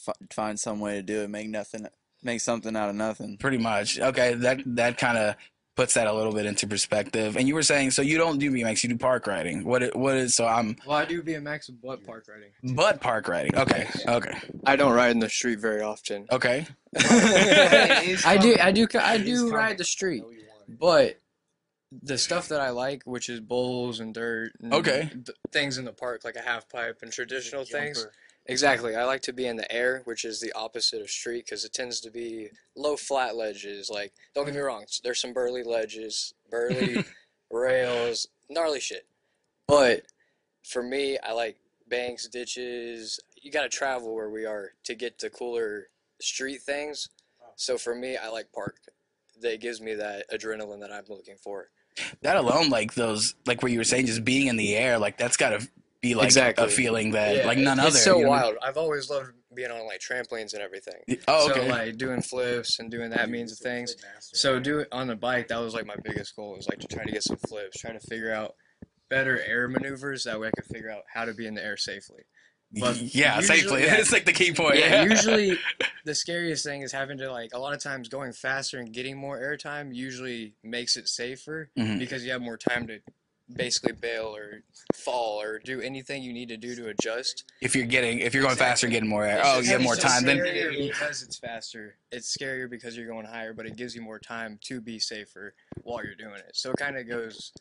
F- 0.08 0.16
find 0.32 0.60
some 0.60 0.80
way 0.80 0.96
to 0.96 1.04
do 1.04 1.22
it. 1.22 1.30
Make 1.30 1.48
nothing. 1.48 1.86
Make 2.24 2.42
something 2.42 2.76
out 2.76 2.90
of 2.90 2.96
nothing. 2.96 3.38
Pretty 3.38 3.60
much. 3.60 4.00
Okay, 4.00 4.34
that 4.34 4.62
that 4.66 4.98
kind 4.98 5.20
of 5.20 5.36
puts 5.80 5.94
that 5.94 6.08
a 6.08 6.14
little 6.14 6.34
bit 6.34 6.46
into 6.46 6.68
perspective. 6.68 7.38
And 7.38 7.48
you 7.48 7.56
were 7.56 7.64
saying, 7.64 7.92
so 7.92 8.02
you 8.02 8.18
don't 8.18 8.38
do 8.38 8.52
BMX, 8.52 8.84
you 8.84 8.90
do 8.90 8.98
park 8.98 9.26
riding. 9.28 9.64
What 9.64 9.82
it- 9.82 9.96
what 9.96 10.18
is? 10.18 10.36
So 10.36 10.46
I'm 10.46 10.76
Well, 10.86 10.98
I 10.98 11.06
do 11.06 11.24
BMX 11.24 11.70
but 11.82 12.04
park 12.06 12.26
riding. 12.28 12.52
but 12.76 13.00
park 13.00 13.30
riding. 13.30 13.56
Okay, 13.56 13.88
okay, 14.06 14.38
I 14.66 14.76
don't 14.76 14.92
ride 14.94 15.12
in 15.12 15.20
the 15.20 15.30
street 15.30 15.60
very 15.60 15.82
often. 15.82 16.28
okay. 16.34 16.68
I 16.98 18.38
do, 18.42 18.58
I 18.62 18.72
do, 18.74 18.88
I 19.00 19.18
do 19.20 19.50
ride 19.52 19.78
the 19.78 19.86
street, 19.86 20.24
but 20.68 21.18
the 22.04 22.18
stuff 22.18 22.50
that 22.50 22.60
I 22.60 22.72
like, 22.72 23.04
which 23.06 23.30
is 23.30 23.40
bowls 23.40 24.02
and 24.02 24.14
dirt, 24.14 24.52
and 24.62 24.74
Okay. 24.74 25.10
th- 25.14 25.38
things 25.54 25.78
in 25.78 25.86
the 25.86 25.94
park 25.94 26.26
like 26.26 26.36
a 26.36 26.42
half 26.42 26.68
pipe 26.68 27.00
and 27.04 27.12
traditional 27.12 27.64
things. 27.64 28.06
Exactly, 28.50 28.96
I 28.96 29.04
like 29.04 29.22
to 29.22 29.34
be 29.34 29.46
in 29.46 29.58
the 29.58 29.72
air, 29.72 30.02
which 30.06 30.26
is 30.26 30.40
the 30.40 30.52
opposite 30.54 31.02
of 31.02 31.10
street 31.12 31.46
because 31.46 31.66
it 31.66 31.72
tends 31.72 32.00
to 32.02 32.10
be 32.10 32.50
low 32.76 32.98
flat 32.98 33.36
ledges. 33.36 33.92
Like, 33.92 34.12
don't 34.34 34.46
get 34.46 34.56
me 34.56 34.58
mm-hmm. 34.58 34.66
wrong, 34.66 34.86
there's 35.04 35.22
some 35.22 35.34
burly 35.34 35.62
ledges, 35.62 36.34
burly 36.50 37.06
rails, 37.52 38.28
gnarly 38.50 38.80
shit. 38.80 39.06
But 39.68 40.02
for 40.64 40.82
me, 40.82 41.20
I 41.20 41.34
like 41.34 41.58
banks, 41.90 42.28
ditches. 42.28 43.20
You 43.40 43.52
got 43.52 43.64
to 43.64 43.70
travel 43.70 44.16
where 44.16 44.32
we 44.32 44.46
are 44.46 44.72
to 44.86 44.96
get 44.96 45.20
to 45.20 45.30
cooler 45.30 45.90
street 46.20 46.64
things. 46.64 47.10
So 47.56 47.78
for 47.78 47.94
me, 47.94 48.18
I 48.18 48.30
like 48.30 48.52
park. 48.52 48.78
That 49.42 49.62
gives 49.62 49.80
me 49.80 49.94
that 49.94 50.30
adrenaline 50.32 50.80
that 50.82 50.92
I'm 50.92 51.06
looking 51.08 51.36
for. 51.38 51.70
that 52.24 52.36
alone, 52.36 52.70
like 52.70 52.96
those, 52.96 53.36
like 53.46 53.62
what 53.62 53.72
you 53.72 53.78
were 53.78 53.84
saying, 53.84 54.08
just 54.08 54.26
being 54.26 54.48
in 54.48 54.58
the 54.58 54.76
air, 54.76 54.98
like 54.98 55.18
that's 55.18 55.38
got 55.38 55.50
to 55.52 55.68
be 56.02 56.16
like 56.16 56.26
Exactly. 56.26 56.66
a 56.66 56.70
feeling 56.70 57.12
that 57.12 57.36
Yeah, 57.38 57.46
like 57.48 57.58
none 57.58 57.78
it- 57.78 57.82
other. 57.82 57.90
It's 57.90 58.04
so 58.04 58.18
you 58.20 58.24
know? 58.24 58.30
wild. 58.30 58.56
I've 58.62 58.78
always 58.78 59.10
loved 59.10 59.32
being 59.54 59.72
on 59.72 59.86
like 59.86 60.00
trampolines 60.00 60.54
and 60.54 60.62
everything. 60.62 60.94
Oh, 61.28 61.50
okay. 61.52 61.62
So 61.62 61.66
like 61.68 61.98
doing 61.98 62.22
flips 62.22 62.80
and 62.80 62.90
doing 62.90 63.10
that 63.10 63.30
means 63.30 63.52
of 63.52 63.58
things. 63.58 63.96
So 64.20 64.60
do 64.60 64.80
it 64.80 64.88
on 64.92 65.08
the 65.08 65.16
bike. 65.16 65.48
That 65.50 65.58
was 65.60 65.74
like 65.74 65.86
my 65.86 65.96
biggest 66.04 66.36
goal. 66.36 66.56
Was 66.56 66.70
like 66.70 66.80
to 66.80 66.88
try 66.88 67.04
to 67.04 67.12
get 67.12 67.24
some 67.24 67.38
flips, 67.48 67.80
trying 67.80 68.00
to 68.00 68.06
figure 68.08 68.32
out 68.34 68.56
better 69.10 69.42
air 69.42 69.68
maneuvers. 69.68 70.24
That 70.24 70.40
way 70.40 70.48
I 70.48 70.52
could 70.56 70.66
figure 70.74 70.90
out 70.92 71.04
how 71.14 71.26
to 71.26 71.34
be 71.34 71.48
in 71.48 71.56
the 71.56 71.64
air 71.66 71.76
safely. 71.78 72.24
But 72.80 72.98
yeah, 73.16 73.38
usually- 73.38 73.58
safely. 73.60 73.84
yeah. 73.86 73.96
It's 73.98 74.12
like 74.14 74.26
the 74.26 74.32
key 74.34 74.54
point. 74.54 74.78
Yeah, 74.78 75.04
usually 75.10 75.58
the 76.06 76.16
scariest 76.16 76.64
thing 76.64 76.84
is 76.84 76.92
having 76.94 77.18
to 77.18 77.32
like 77.32 77.50
a 77.54 77.60
lot 77.60 77.74
of 77.74 77.82
times 77.84 78.08
going 78.08 78.32
faster 78.32 78.78
and 78.80 78.94
getting 78.94 79.18
more 79.18 79.38
airtime 79.40 79.94
usually 79.94 80.54
makes 80.64 80.96
it 80.96 81.10
safer 81.10 81.72
Mhm. 81.78 82.00
because 82.00 82.24
you 82.24 82.32
have 82.32 82.42
more 82.42 82.58
time 82.58 82.88
to 82.88 83.00
basically 83.56 83.94
bail 83.94 84.36
or 84.36 84.62
fall 84.94 85.42
or 85.42 85.60
do 85.60 85.82
anything 85.82 86.24
you 86.24 86.34
need 86.34 86.50
to 86.50 86.58
do 86.58 86.76
to 86.76 86.90
adjust. 86.90 87.52
if 87.62 87.76
you're 87.76 87.86
getting, 87.86 88.20
if 88.20 88.34
you're 88.34 88.44
going 88.44 88.56
faster, 88.56 88.88
and 88.88 88.94
getting 88.94 89.10
more 89.10 89.26
air. 89.26 89.42
Oh, 89.44 89.60
you 89.60 89.70
have 89.72 89.82
more 89.82 89.96
time. 89.96 90.24
Then 90.24 90.38
scarier 90.38 90.92
because 90.92 91.24
it's 91.24 91.38
faster. 91.38 91.96
It's 92.12 92.36
scarier 92.36 92.70
because 92.70 92.98
you're 92.98 93.08
going 93.08 93.26
higher, 93.26 93.54
but 93.54 93.66
it 93.66 93.76
gives 93.76 93.96
you 93.96 94.02
more 94.02 94.20
time 94.20 94.60
to 94.64 94.82
be 94.82 95.00
safer 95.00 95.54
while 95.84 96.04
you're 96.04 96.16
doing 96.16 96.36
it. 96.36 96.52
So 96.54 96.72
it 96.72 96.78
kind 96.78 96.98
of 96.98 97.08
goes 97.08 97.52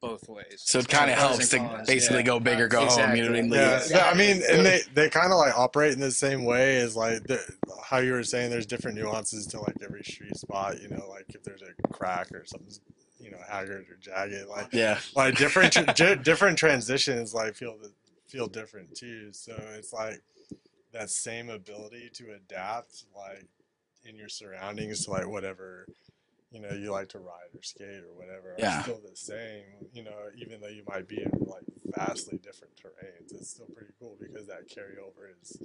both 0.00 0.28
ways. 0.28 0.62
so 0.64 0.78
it 0.78 0.88
kind 0.88 1.10
of 1.10 1.18
helps 1.18 1.48
to 1.48 1.58
cons, 1.58 1.88
basically 1.88 2.18
yeah. 2.18 2.22
go 2.22 2.40
big 2.40 2.60
or 2.60 2.68
go 2.68 2.86
home. 2.86 3.16
You 3.16 3.24
know 3.24 3.30
what 3.30 3.38
I 3.38 3.42
mean? 3.42 3.52
Exactly. 3.52 3.96
Yeah, 3.96 4.04
yeah, 4.04 4.10
I 4.10 4.14
mean, 4.14 4.42
and 4.50 4.66
they 4.66 4.80
they 4.94 5.10
kind 5.10 5.32
of 5.32 5.38
like 5.38 5.56
operate 5.56 5.92
in 5.92 6.00
the 6.00 6.10
same 6.10 6.44
way 6.44 6.76
as 6.76 6.96
like 6.96 7.24
the, 7.24 7.40
how 7.84 7.98
you 7.98 8.12
were 8.12 8.22
saying. 8.22 8.50
There's 8.50 8.66
different 8.66 8.96
nuances 8.96 9.46
to 9.48 9.60
like 9.60 9.76
every 9.82 10.02
street 10.04 10.36
spot. 10.36 10.80
You 10.80 10.88
know, 10.88 11.06
like 11.08 11.26
if 11.30 11.42
there's 11.42 11.62
a 11.62 11.88
crack 11.88 12.32
or 12.32 12.44
something's 12.46 12.80
you 13.28 13.36
know 13.36 13.42
haggard 13.48 13.86
or 13.90 13.96
jagged, 14.00 14.48
like 14.48 14.72
Yeah. 14.72 14.98
like 15.14 15.36
different 15.36 15.76
different 16.24 16.58
transitions 16.58 17.34
like 17.34 17.54
feel 17.54 17.76
feel 18.26 18.46
different 18.46 18.94
too. 18.94 19.32
So 19.32 19.54
it's 19.76 19.92
like 19.92 20.22
that 20.92 21.10
same 21.10 21.50
ability 21.50 22.10
to 22.14 22.32
adapt 22.32 23.04
like 23.14 23.46
in 24.04 24.16
your 24.16 24.28
surroundings 24.28 25.04
to 25.04 25.10
like 25.10 25.28
whatever 25.28 25.86
you 26.50 26.60
know 26.60 26.72
you 26.72 26.90
like 26.90 27.08
to 27.10 27.18
ride 27.18 27.50
or 27.54 27.62
skate 27.62 28.02
or 28.02 28.14
whatever 28.16 28.54
Yeah. 28.58 28.82
still 28.82 29.00
the 29.08 29.16
same. 29.16 29.64
You 29.92 30.04
know, 30.04 30.16
even 30.36 30.60
though 30.60 30.68
you 30.68 30.82
might 30.86 31.06
be 31.06 31.22
in 31.22 31.30
like 31.46 31.64
vastly 31.96 32.38
different 32.38 32.74
terrains, 32.76 33.32
it's 33.32 33.50
still 33.50 33.66
pretty 33.66 33.92
cool 34.00 34.16
because 34.20 34.46
that 34.46 34.68
carryover 34.68 35.30
is 35.40 35.58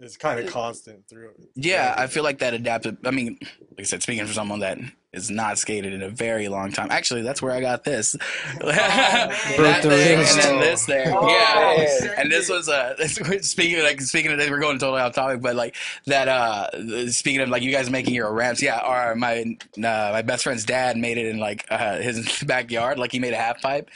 is 0.00 0.16
kind 0.16 0.40
of 0.40 0.50
constant 0.50 1.06
through. 1.08 1.32
Yeah, 1.54 1.94
I 1.96 2.06
feel 2.06 2.22
like 2.24 2.38
that 2.38 2.54
adapted. 2.54 2.96
I 3.04 3.10
mean, 3.10 3.38
like 3.42 3.80
I 3.80 3.82
said, 3.82 4.02
speaking 4.02 4.24
for 4.26 4.32
someone 4.32 4.60
that 4.60 4.78
is 5.12 5.30
not 5.30 5.58
skated 5.58 5.92
in 5.92 6.02
a 6.02 6.08
very 6.08 6.48
long 6.48 6.70
time. 6.72 6.88
Actually, 6.90 7.22
that's 7.22 7.42
where 7.42 7.52
I 7.52 7.60
got 7.60 7.84
this. 7.84 8.12
that 8.60 9.54
Broke 9.56 9.82
the 9.82 9.88
there, 9.88 10.18
rings. 10.18 10.30
and 10.32 10.40
then 10.40 10.60
this 10.60 10.86
there. 10.86 11.12
Oh, 11.14 11.28
yeah. 11.28 11.86
sick. 11.98 12.12
And 12.16 12.30
this 12.30 12.48
was 12.48 12.68
uh 12.68 12.96
speaking 13.42 13.78
of, 13.78 13.84
like 13.84 14.00
speaking 14.00 14.32
of 14.32 14.38
this, 14.38 14.48
we're 14.48 14.60
going 14.60 14.78
totally 14.78 15.00
off 15.02 15.14
topic, 15.14 15.42
but 15.42 15.56
like 15.56 15.76
that 16.06 16.28
uh 16.28 17.10
speaking 17.10 17.40
of 17.40 17.48
like 17.48 17.62
you 17.62 17.72
guys 17.72 17.90
making 17.90 18.14
your 18.14 18.32
ramps, 18.32 18.62
yeah, 18.62 18.78
our 18.78 19.14
my 19.14 19.56
uh, 19.76 19.80
my 20.12 20.22
best 20.22 20.44
friend's 20.44 20.64
dad 20.64 20.96
made 20.96 21.18
it 21.18 21.26
in 21.26 21.38
like 21.38 21.66
uh, 21.70 21.96
his 21.98 22.42
backyard, 22.46 22.98
like 22.98 23.12
he 23.12 23.18
made 23.18 23.32
a 23.32 23.36
half 23.36 23.60
pipe 23.60 23.90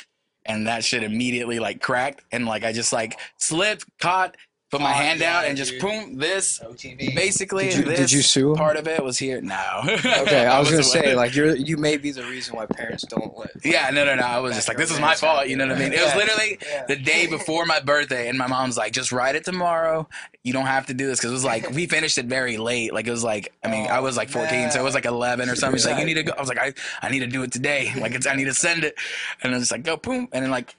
and 0.46 0.66
that 0.66 0.84
shit 0.84 1.02
immediately 1.02 1.58
like 1.58 1.80
cracked. 1.80 2.22
And 2.32 2.46
like 2.46 2.64
I 2.64 2.72
just 2.72 2.92
like 2.92 3.18
slipped, 3.38 3.84
caught, 3.98 4.36
put 4.74 4.82
my 4.82 4.90
Oh, 4.90 4.94
hand 4.94 5.20
yeah, 5.20 5.38
out 5.38 5.44
and 5.46 5.56
just 5.56 5.72
dude. 5.72 5.80
boom, 5.82 6.16
this 6.18 6.58
OTV. 6.58 7.14
basically 7.14 7.64
Did 7.70 7.74
you, 7.78 7.84
this 7.84 7.98
did 7.98 8.12
you 8.12 8.22
sue 8.22 8.50
him? 8.50 8.56
part 8.56 8.76
of 8.76 8.86
it 8.88 9.02
was 9.02 9.18
here. 9.18 9.40
No. 9.40 9.82
Okay, 10.24 10.46
I 10.46 10.58
was 10.58 10.70
gonna 10.70 10.82
say 10.82 11.14
like 11.14 11.34
you're 11.34 11.54
you 11.56 11.76
may 11.76 11.96
be 11.96 12.10
the 12.10 12.24
reason 12.24 12.56
why 12.56 12.66
parents 12.66 13.04
don't 13.06 13.36
let. 13.38 13.50
Yeah, 13.64 13.90
no, 13.90 14.04
no, 14.04 14.14
no. 14.14 14.22
I 14.22 14.38
was 14.38 14.54
just 14.54 14.68
like, 14.68 14.76
this 14.76 14.90
is 14.90 14.98
my 15.00 15.14
fault. 15.14 15.48
You 15.48 15.56
know 15.56 15.66
what 15.66 15.76
I 15.76 15.78
mean? 15.78 15.92
It 15.92 16.00
was 16.02 16.14
literally 16.14 16.58
Yeah. 16.70 16.84
the 16.86 16.96
day 16.96 17.26
before 17.26 17.66
my 17.66 17.80
birthday, 17.80 18.28
and 18.28 18.38
my 18.38 18.46
mom's 18.46 18.76
like, 18.76 18.92
just 18.92 19.12
write 19.12 19.34
it 19.36 19.44
tomorrow. 19.44 20.08
You 20.42 20.52
don't 20.52 20.66
have 20.66 20.86
to 20.86 20.94
do 20.94 21.06
this 21.06 21.18
because 21.18 21.30
it 21.30 21.34
was 21.34 21.44
like 21.44 21.70
we 21.70 21.86
finished 21.86 22.18
it 22.18 22.26
very 22.26 22.56
late. 22.58 22.92
Like 22.94 23.06
it 23.06 23.10
was 23.10 23.24
like, 23.24 23.52
I 23.64 23.68
mean, 23.70 23.86
I 23.88 24.00
was 24.00 24.16
like 24.16 24.28
14, 24.30 24.70
so 24.70 24.80
it 24.80 24.82
was 24.84 24.94
like 24.94 25.04
11 25.06 25.48
or 25.48 25.56
something. 25.56 25.78
She's 25.78 25.86
like, 25.86 25.98
you 25.98 26.04
need 26.06 26.14
to 26.14 26.22
go. 26.24 26.32
I 26.36 26.40
was 26.40 26.48
like, 26.48 26.58
I, 26.58 26.72
I 27.02 27.10
need 27.10 27.20
to 27.20 27.26
do 27.26 27.42
it 27.42 27.52
today. 27.52 27.92
Like 27.98 28.12
it's, 28.14 28.26
I 28.26 28.34
need 28.34 28.44
to 28.46 28.54
send 28.54 28.84
it, 28.84 28.94
and 29.42 29.52
I 29.52 29.56
was 29.56 29.62
just 29.62 29.72
like, 29.72 29.82
go 29.84 29.96
boom, 29.96 30.28
and 30.32 30.42
then 30.44 30.50
like, 30.50 30.74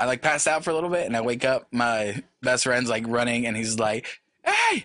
I 0.00 0.06
like 0.06 0.22
passed 0.22 0.48
out 0.48 0.64
for 0.64 0.70
a 0.70 0.74
little 0.74 0.90
bit, 0.90 1.06
and 1.06 1.16
I 1.16 1.20
wake 1.20 1.44
up. 1.44 1.68
My 1.70 2.22
best 2.42 2.64
friend's 2.64 2.88
like 2.88 3.04
running, 3.06 3.46
and 3.46 3.56
he's 3.56 3.78
like, 3.78 4.06
hey. 4.44 4.84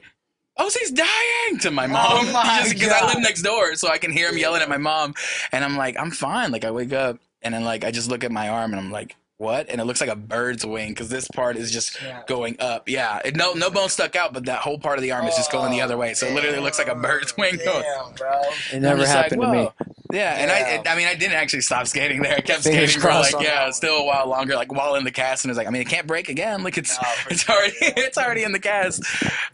Ozzy's 0.58 0.92
dying 0.92 1.60
to 1.60 1.70
my 1.72 1.84
oh 1.84 1.90
mom 1.90 2.28
Oh 2.28 2.32
my 2.34 2.66
because 2.70 2.90
I 2.90 3.06
live 3.08 3.22
next 3.22 3.42
door, 3.42 3.76
so 3.76 3.90
I 3.90 3.98
can 3.98 4.12
hear 4.12 4.30
him 4.30 4.38
yelling 4.38 4.62
at 4.62 4.70
my 4.70 4.78
mom. 4.78 5.14
And 5.52 5.66
I'm 5.66 5.76
like, 5.76 5.98
I'm 6.00 6.12
fine. 6.12 6.52
Like 6.52 6.64
I 6.64 6.72
wake 6.72 6.94
up 6.94 7.20
and 7.42 7.54
then 7.54 7.66
like 7.66 7.84
I 7.84 7.92
just 7.92 8.10
look 8.10 8.24
at 8.24 8.32
my 8.32 8.48
arm 8.48 8.72
and 8.72 8.80
I'm 8.80 8.90
like, 8.90 9.18
what? 9.38 9.70
And 9.70 9.82
it 9.82 9.84
looks 9.84 10.00
like 10.00 10.10
a 10.10 10.16
bird's 10.16 10.66
wing 10.66 10.90
because 10.90 11.10
this 11.10 11.28
part 11.28 11.58
is 11.58 11.72
just 11.72 12.02
Yeah. 12.02 12.22
going 12.26 12.56
up. 12.60 12.88
Yeah, 12.88 13.20
it, 13.26 13.36
no 13.36 13.54
no 13.54 13.70
bone 13.70 13.90
stuck 13.90 14.16
out, 14.16 14.34
but 14.34 14.46
that 14.46 14.60
whole 14.60 14.80
part 14.80 14.98
of 14.98 15.04
the 15.04 15.12
arm 15.12 15.28
is 15.28 15.36
just 15.36 15.52
going 15.52 15.72
the 15.72 15.82
other 15.82 15.98
way. 15.98 16.14
So 16.14 16.26
it 16.28 16.34
literally 16.34 16.60
looks 16.60 16.80
like 16.80 16.88
a 16.88 16.96
bird's 16.96 17.34
oh, 17.38 17.42
wing. 17.42 17.58
Damn, 17.58 18.14
bro. 18.14 18.42
It 18.72 18.80
never 18.80 19.02
just 19.02 19.14
like, 19.14 19.24
happened 19.24 19.42
to 19.42 19.52
me. 19.52 19.70
Yeah, 20.16 20.34
and 20.36 20.50
I, 20.52 20.60
Yeah. 20.60 20.80
it, 20.82 20.88
I 20.88 20.96
mean, 20.96 21.08
I 21.08 21.14
didn't 21.16 21.36
actually 21.36 21.62
stop 21.62 21.86
skating 21.88 22.22
there. 22.22 22.36
I 22.38 22.42
kept 22.42 22.64
Fingers 22.64 22.92
skating 22.94 23.02
for 23.02 23.10
like, 23.10 23.36
yeah, 23.46 23.70
still 23.72 23.98
a 23.98 24.04
while 24.06 24.28
longer, 24.28 24.56
like 24.56 24.72
while 24.72 24.96
in 24.96 25.04
the 25.04 25.12
cast. 25.12 25.44
And 25.44 25.52
it's 25.52 25.58
like, 25.58 25.68
I 25.68 25.70
mean, 25.70 25.82
it 25.82 25.90
can't 25.90 26.08
break 26.08 26.30
again. 26.30 26.64
Like 26.64 26.78
it's, 26.78 26.98
no, 27.02 27.08
it's 27.30 27.50
already, 27.50 27.74
it's 27.82 28.18
already 28.18 28.44
in 28.44 28.52
the 28.52 28.60
cast. 28.60 29.04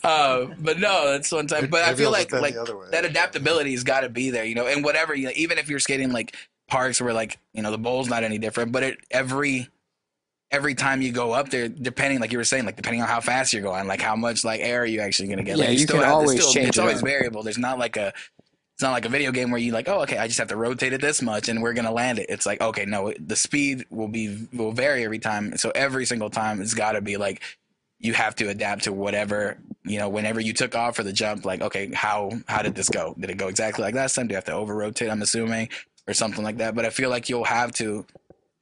Uh, 0.03 0.45
but 0.59 0.79
no, 0.79 1.11
that's 1.11 1.31
one 1.31 1.47
time. 1.47 1.67
But 1.69 1.83
I 1.83 1.95
feel 1.95 2.11
like, 2.11 2.31
like 2.31 2.53
the 2.53 2.61
other 2.61 2.77
way. 2.77 2.87
that 2.91 3.05
adaptability 3.05 3.71
has 3.71 3.83
got 3.83 4.01
to 4.01 4.09
be 4.09 4.29
there, 4.29 4.45
you 4.45 4.55
know, 4.55 4.67
and 4.67 4.83
whatever, 4.83 5.15
you 5.15 5.25
know, 5.25 5.33
even 5.35 5.57
if 5.57 5.67
you're 5.69 5.79
skating 5.79 6.11
like 6.11 6.35
parks 6.69 7.01
where 7.01 7.13
like, 7.13 7.37
you 7.53 7.61
know, 7.61 7.71
the 7.71 7.77
bowl's 7.77 8.07
not 8.09 8.23
any 8.23 8.37
different, 8.37 8.71
but 8.71 8.83
it, 8.83 8.97
every, 9.09 9.67
every 10.51 10.75
time 10.75 11.01
you 11.01 11.11
go 11.11 11.31
up 11.31 11.49
there, 11.49 11.67
depending, 11.69 12.19
like 12.19 12.31
you 12.31 12.37
were 12.37 12.43
saying, 12.43 12.65
like 12.65 12.75
depending 12.75 13.01
on 13.01 13.07
how 13.07 13.19
fast 13.21 13.53
you're 13.53 13.61
going, 13.61 13.87
like 13.87 14.01
how 14.01 14.15
much 14.15 14.43
like 14.43 14.59
air 14.61 14.81
are 14.83 14.85
you 14.85 15.01
actually 15.01 15.27
going 15.27 15.37
to 15.39 15.43
get? 15.43 15.57
Yeah, 15.57 15.65
like, 15.65 15.79
you 15.79 15.85
still 15.85 15.95
can 15.99 16.03
have- 16.05 16.09
it's 16.09 16.13
always 16.13 16.39
still- 16.41 16.53
change 16.53 16.67
It's 16.69 16.77
it 16.77 16.81
always 16.81 16.97
up. 16.97 17.03
variable. 17.05 17.41
There's 17.43 17.57
not 17.57 17.79
like 17.79 17.97
a, 17.97 18.13
it's 18.73 18.83
not 18.83 18.91
like 18.91 19.05
a 19.05 19.09
video 19.09 19.31
game 19.31 19.51
where 19.51 19.59
you 19.59 19.71
like, 19.71 19.87
oh, 19.87 20.01
okay, 20.01 20.17
I 20.17 20.27
just 20.27 20.39
have 20.39 20.47
to 20.47 20.55
rotate 20.55 20.93
it 20.93 21.01
this 21.01 21.21
much 21.21 21.49
and 21.49 21.61
we're 21.61 21.73
gonna 21.73 21.91
land 21.91 22.19
it. 22.19 22.27
It's 22.29 22.45
like, 22.45 22.61
okay, 22.61 22.85
no, 22.85 23.13
the 23.19 23.35
speed 23.35 23.85
will 23.89 24.07
be 24.07 24.47
will 24.53 24.71
vary 24.71 25.03
every 25.03 25.19
time. 25.19 25.57
So 25.57 25.71
every 25.75 26.05
single 26.05 26.29
time, 26.29 26.61
it's 26.61 26.73
got 26.73 26.93
to 26.93 27.01
be 27.01 27.17
like 27.17 27.41
you 28.01 28.13
have 28.13 28.35
to 28.35 28.49
adapt 28.49 28.85
to 28.85 28.93
whatever 28.93 29.57
you 29.85 29.99
know. 29.99 30.09
Whenever 30.09 30.39
you 30.41 30.53
took 30.53 30.75
off 30.75 30.95
for 30.95 31.03
the 31.03 31.13
jump, 31.13 31.45
like, 31.45 31.61
okay, 31.61 31.91
how 31.93 32.31
how 32.47 32.61
did 32.61 32.75
this 32.75 32.89
go? 32.89 33.15
Did 33.19 33.29
it 33.29 33.37
go 33.37 33.47
exactly 33.47 33.83
like 33.83 33.93
last 33.93 34.15
time? 34.15 34.27
Do 34.27 34.33
you 34.33 34.37
have 34.37 34.45
to 34.45 34.53
over 34.53 34.75
rotate? 34.75 35.09
I'm 35.09 35.21
assuming 35.21 35.69
or 36.07 36.13
something 36.13 36.43
like 36.43 36.57
that. 36.57 36.75
But 36.75 36.85
I 36.85 36.89
feel 36.89 37.09
like 37.09 37.29
you'll 37.29 37.43
have 37.43 37.71
to 37.73 38.05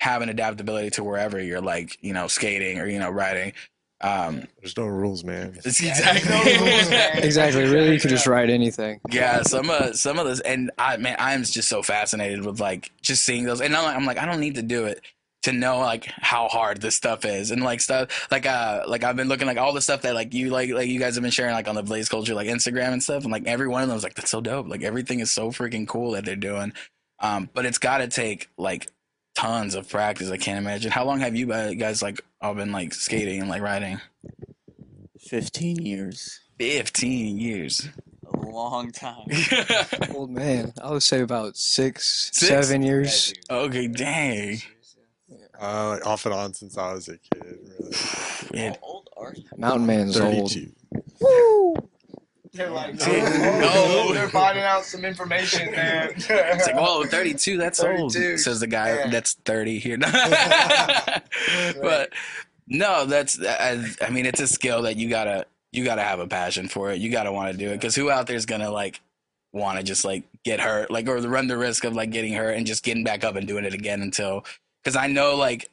have 0.02 0.22
an 0.22 0.30
adaptability 0.30 0.90
to 0.92 1.04
wherever 1.04 1.42
you're 1.42 1.62
like 1.62 1.98
you 2.02 2.14
know 2.14 2.28
skating 2.28 2.80
or 2.80 2.88
you 2.88 3.00
know 3.00 3.10
riding. 3.10 3.54
Um, 4.02 4.48
There's 4.60 4.78
no 4.78 4.86
rules, 4.86 5.24
man. 5.24 5.54
it's 5.66 5.82
exactly. 5.82 6.30
no 6.30 6.44
rules, 6.44 6.90
man. 6.90 7.18
Exactly. 7.24 7.64
Really, 7.64 7.94
you 7.94 8.00
could 8.00 8.10
just 8.10 8.28
write 8.28 8.50
anything. 8.50 9.00
Yeah, 9.12 9.42
some 9.44 9.70
of 9.70 9.96
some 9.98 10.18
of 10.20 10.26
those, 10.26 10.40
and 10.40 10.72
I 10.78 10.98
man, 10.98 11.16
I'm 11.20 11.44
just 11.44 11.68
so 11.68 11.84
fascinated 11.84 12.46
with 12.46 12.60
like 12.60 12.92
just 13.02 13.26
seeing 13.26 13.44
those, 13.44 13.62
and 13.62 13.76
I'm 13.76 13.84
like, 13.84 13.96
I'm 13.96 14.06
like, 14.06 14.18
I 14.18 14.26
don't 14.26 14.40
need 14.40 14.56
to 14.56 14.62
do 14.62 14.86
it 14.86 15.02
to 15.44 15.54
know 15.54 15.80
like 15.80 16.06
how 16.06 16.48
hard 16.48 16.82
this 16.82 16.96
stuff 16.96 17.26
is, 17.26 17.52
and 17.52 17.62
like 17.64 17.82
stuff 17.82 18.28
like 18.32 18.46
uh 18.46 18.84
like 18.88 19.04
I've 19.04 19.16
been 19.16 19.28
looking 19.28 19.48
like 19.48 19.58
all 19.58 19.74
the 19.74 19.82
stuff 19.82 20.02
that 20.04 20.16
like 20.16 20.34
you 20.34 20.50
like 20.50 20.70
like 20.70 20.88
you 20.88 21.00
guys 21.00 21.16
have 21.16 21.22
been 21.22 21.32
sharing 21.32 21.54
like 21.54 21.68
on 21.68 21.76
the 21.76 21.84
Blaize 21.84 22.10
Culture 22.10 22.36
like 22.36 22.48
Instagram 22.48 22.94
and 22.94 23.04
stuff, 23.04 23.24
and 23.24 23.32
like 23.32 23.48
every 23.48 23.68
one 23.68 23.84
of 23.84 23.90
them 23.90 23.98
is 23.98 24.04
like 24.04 24.16
that's 24.16 24.32
so 24.32 24.42
dope, 24.42 24.68
like 24.70 24.84
everything 24.84 25.20
is 25.20 25.32
so 25.32 25.52
freaking 25.52 25.88
cool 25.88 26.12
that 26.12 26.24
they're 26.24 26.36
doing, 26.36 26.72
um, 27.20 27.50
but 27.54 27.66
it's 27.66 27.78
got 27.78 27.98
to 28.00 28.08
take 28.08 28.50
like 28.58 28.88
tons 29.40 29.76
of 29.76 29.88
practice. 29.88 30.30
I 30.30 30.38
can't 30.38 30.58
imagine. 30.58 30.92
How 30.92 31.06
long 31.06 31.20
have 31.22 31.36
you 31.36 31.52
uh, 31.54 31.74
guys 31.74 32.02
like 32.02 32.22
all 32.42 32.54
been 32.54 32.72
like 32.72 32.94
skating 32.94 33.40
and 33.40 33.50
like 33.50 33.62
riding? 33.62 34.00
15 35.20 35.86
years. 35.86 36.40
Fifteen 36.58 37.40
years. 37.40 37.88
A 38.34 38.38
long 38.38 38.92
time. 38.92 39.26
Old 40.14 40.30
man, 40.30 40.74
I 40.84 40.92
would 40.92 41.04
say 41.04 41.22
about 41.22 41.56
six, 41.56 42.32
Six? 42.34 42.48
seven 42.50 42.84
years. 42.84 43.34
okay, 43.50 43.88
dang. 43.88 44.62
Uh, 45.62 45.90
like 45.90 46.06
off 46.06 46.26
and 46.26 46.36
on 46.36 46.54
since 46.54 46.78
I 46.78 46.94
was 46.94 47.08
a 47.08 47.18
kid. 47.18 47.60
Really. 47.80 47.96
Yeah. 48.54 48.70
How 48.72 48.78
old 48.82 49.10
are 49.16 49.34
you? 49.36 49.44
Mountain 49.58 49.88
man's 49.88 50.20
old. 50.20 50.52
Thirty-two. 50.52 51.89
They're 52.52 52.70
like, 52.70 52.96
oh, 53.02 53.12
no, 53.12 53.70
oh, 54.10 54.14
they're 54.14 54.30
finding 54.30 54.64
out 54.64 54.84
some 54.84 55.06
information, 55.06 55.72
man. 55.72 56.14
It's 56.16 56.68
like, 56.68 56.76
whoa, 56.76 57.06
32, 57.06 57.58
that's 57.58 57.80
old, 57.84 58.14
says 58.14 58.60
the 58.60 58.68
guy 58.68 58.96
Yeah. 58.96 59.10
that's 59.10 59.34
30 59.46 59.80
here. 59.80 59.98
but 61.82 62.12
no, 62.68 63.06
that's, 63.06 63.40
I, 63.44 63.84
I 64.02 64.10
mean, 64.10 64.26
it's 64.26 64.40
a 64.40 64.48
skill 64.48 64.84
that 64.84 64.96
you 64.98 65.10
gotta, 65.10 65.46
you 65.72 65.84
gotta 65.84 66.02
have 66.04 66.20
a 66.20 66.28
passion 66.28 66.68
for 66.68 66.92
it. 66.92 67.00
You 67.00 67.12
gotta 67.12 67.32
want 67.32 67.52
to 67.52 67.58
do 67.58 67.70
it. 67.72 67.80
Cause 67.80 67.96
who 67.96 68.10
out 68.10 68.28
there's 68.28 68.46
gonna 68.46 68.72
like, 68.72 69.00
want 69.52 69.78
to 69.78 69.84
just 69.84 70.06
like 70.06 70.24
get 70.44 70.60
hurt, 70.60 70.92
like, 70.92 71.08
or 71.08 71.18
run 71.18 71.48
the 71.48 71.58
risk 71.58 71.84
of 71.84 71.96
like 71.96 72.12
getting 72.12 72.34
hurt 72.34 72.52
and 72.56 72.66
just 72.68 72.84
getting 72.84 73.04
back 73.04 73.24
up 73.24 73.36
and 73.36 73.48
doing 73.48 73.66
it 73.66 73.74
again 73.74 74.02
until, 74.02 74.46
cause 74.84 74.96
I 74.96 75.08
know 75.08 75.36
like, 75.36 75.70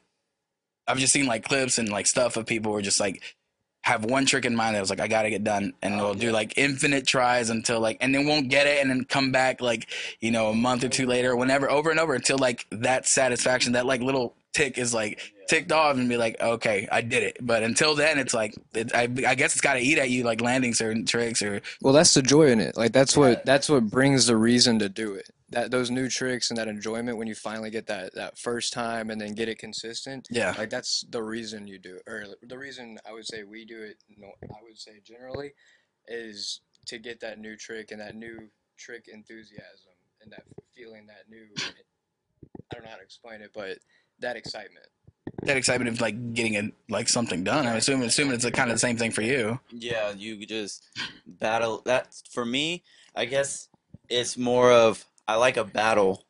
I've 0.87 0.97
just 0.99 1.13
seen 1.13 1.25
like 1.27 1.43
clips 1.43 1.77
and 1.79 1.89
like 1.89 2.07
stuff 2.07 2.37
of 2.37 2.45
people 2.45 2.71
who 2.71 2.77
are 2.77 2.81
just 2.83 2.99
like, 2.99 3.21
have 3.87 4.03
one 4.03 4.25
trick 4.25 4.43
in 4.43 4.53
mind 4.55 4.75
that 4.75 4.81
was 4.81 4.89
like 4.89 4.99
I 4.99 5.07
gotta 5.07 5.29
get 5.29 5.43
done, 5.45 5.73
and 5.81 5.95
Oh, 5.95 6.03
we'll 6.03 6.13
do 6.13 6.31
like 6.31 6.53
infinite 6.57 7.07
tries 7.07 7.49
until 7.49 7.79
like, 7.79 7.97
and 8.01 8.13
then 8.13 8.27
won't 8.27 8.49
get 8.49 8.67
it, 8.67 8.81
and 8.81 8.89
then 8.89 9.05
come 9.05 9.31
back 9.31 9.61
like 9.61 9.87
you 10.19 10.29
know 10.31 10.49
a 10.49 10.53
month 10.53 10.83
or 10.83 10.89
two 10.89 11.05
later, 11.07 11.35
whenever, 11.35 11.71
over 11.71 11.89
and 11.89 11.99
over 11.99 12.13
until 12.13 12.37
like 12.37 12.67
that 12.71 13.07
satisfaction, 13.07 13.71
that 13.73 13.85
like 13.85 14.01
little 14.01 14.35
tick 14.53 14.77
is 14.77 14.93
like 14.93 15.19
ticked 15.47 15.71
off, 15.71 15.95
and 15.95 16.09
be 16.09 16.17
like, 16.17 16.35
okay, 16.41 16.87
I 16.91 16.99
did 16.99 17.23
it. 17.23 17.37
But 17.39 17.63
until 17.63 17.95
then, 17.95 18.19
it's 18.19 18.33
like 18.33 18.53
it, 18.73 18.93
I, 18.93 19.03
I 19.03 19.35
guess 19.35 19.53
it's 19.53 19.61
gotta 19.61 19.79
eat 19.79 19.97
at 19.97 20.09
you, 20.09 20.23
like 20.25 20.41
landing 20.41 20.73
certain 20.73 21.05
tricks 21.05 21.41
or 21.41 21.61
Well, 21.81 21.93
that's 21.93 22.13
the 22.13 22.21
joy 22.21 22.47
in 22.47 22.59
it. 22.59 22.75
Like 22.75 22.91
that's 22.91 23.15
Yeah. 23.15 23.21
what 23.21 23.45
that's 23.45 23.69
what 23.69 23.89
brings 23.89 24.27
the 24.27 24.35
reason 24.35 24.79
to 24.79 24.89
do 24.89 25.13
it. 25.13 25.29
That 25.49 25.71
those 25.71 25.89
new 25.89 26.09
tricks 26.09 26.49
and 26.49 26.57
that 26.57 26.67
enjoyment 26.67 27.17
when 27.17 27.27
you 27.27 27.35
finally 27.35 27.69
get 27.69 27.87
that 27.87 28.13
that 28.15 28.37
first 28.37 28.73
time 28.73 29.09
and 29.09 29.19
then 29.21 29.33
get 29.33 29.47
it 29.47 29.57
consistent. 29.57 30.27
yeah. 30.29 30.53
Like 30.57 30.69
that's 30.69 31.05
the 31.09 31.23
reason 31.23 31.67
you 31.67 31.79
do 31.79 31.95
it, 31.95 32.03
or 32.05 32.25
the 32.41 32.57
reason 32.57 32.97
I 33.07 33.13
would 33.13 33.25
say 33.25 33.43
we 33.43 33.63
do 33.63 33.81
it. 33.81 33.97
No, 34.17 34.27
I 34.43 34.61
would 34.63 34.77
say 34.77 34.99
generally 35.05 35.53
is 36.07 36.59
to 36.87 36.99
get 36.99 37.21
that 37.21 37.39
new 37.39 37.55
trick 37.55 37.91
and 37.91 38.01
that 38.01 38.15
new 38.15 38.49
trick 38.77 39.05
enthusiasm 39.07 39.93
and 40.21 40.31
that 40.33 40.43
feeling, 40.75 41.07
that 41.07 41.29
new. 41.29 41.45
I 42.69 42.75
don't 42.75 42.83
know 42.83 42.89
how 42.91 42.97
to 42.97 43.03
explain 43.03 43.41
it, 43.41 43.51
but 43.53 43.77
that 44.19 44.35
excitement. 44.35 44.87
that 45.43 45.55
excitement 45.55 45.89
of 45.89 46.01
like 46.01 46.33
getting 46.33 46.55
it 46.55 46.73
like 46.89 47.07
something 47.07 47.43
done. 47.45 47.65
I'm 47.65 47.77
assuming 47.77 48.07
assuming 48.07 48.33
it's 48.33 48.49
kind 48.49 48.69
of 48.69 48.75
the 48.75 48.79
same 48.79 48.97
thing 48.97 49.11
for 49.11 49.21
you. 49.21 49.59
Yeah, 49.71 50.11
you 50.11 50.45
just 50.45 50.83
battle. 51.25 51.81
That 51.85 52.13
for 52.31 52.45
me, 52.45 52.83
I 53.15 53.25
guess 53.25 53.69
it's 54.09 54.37
more 54.37 54.71
of 54.71 55.05
I 55.27 55.35
like 55.35 55.57
a 55.57 55.63
battle 55.63 56.23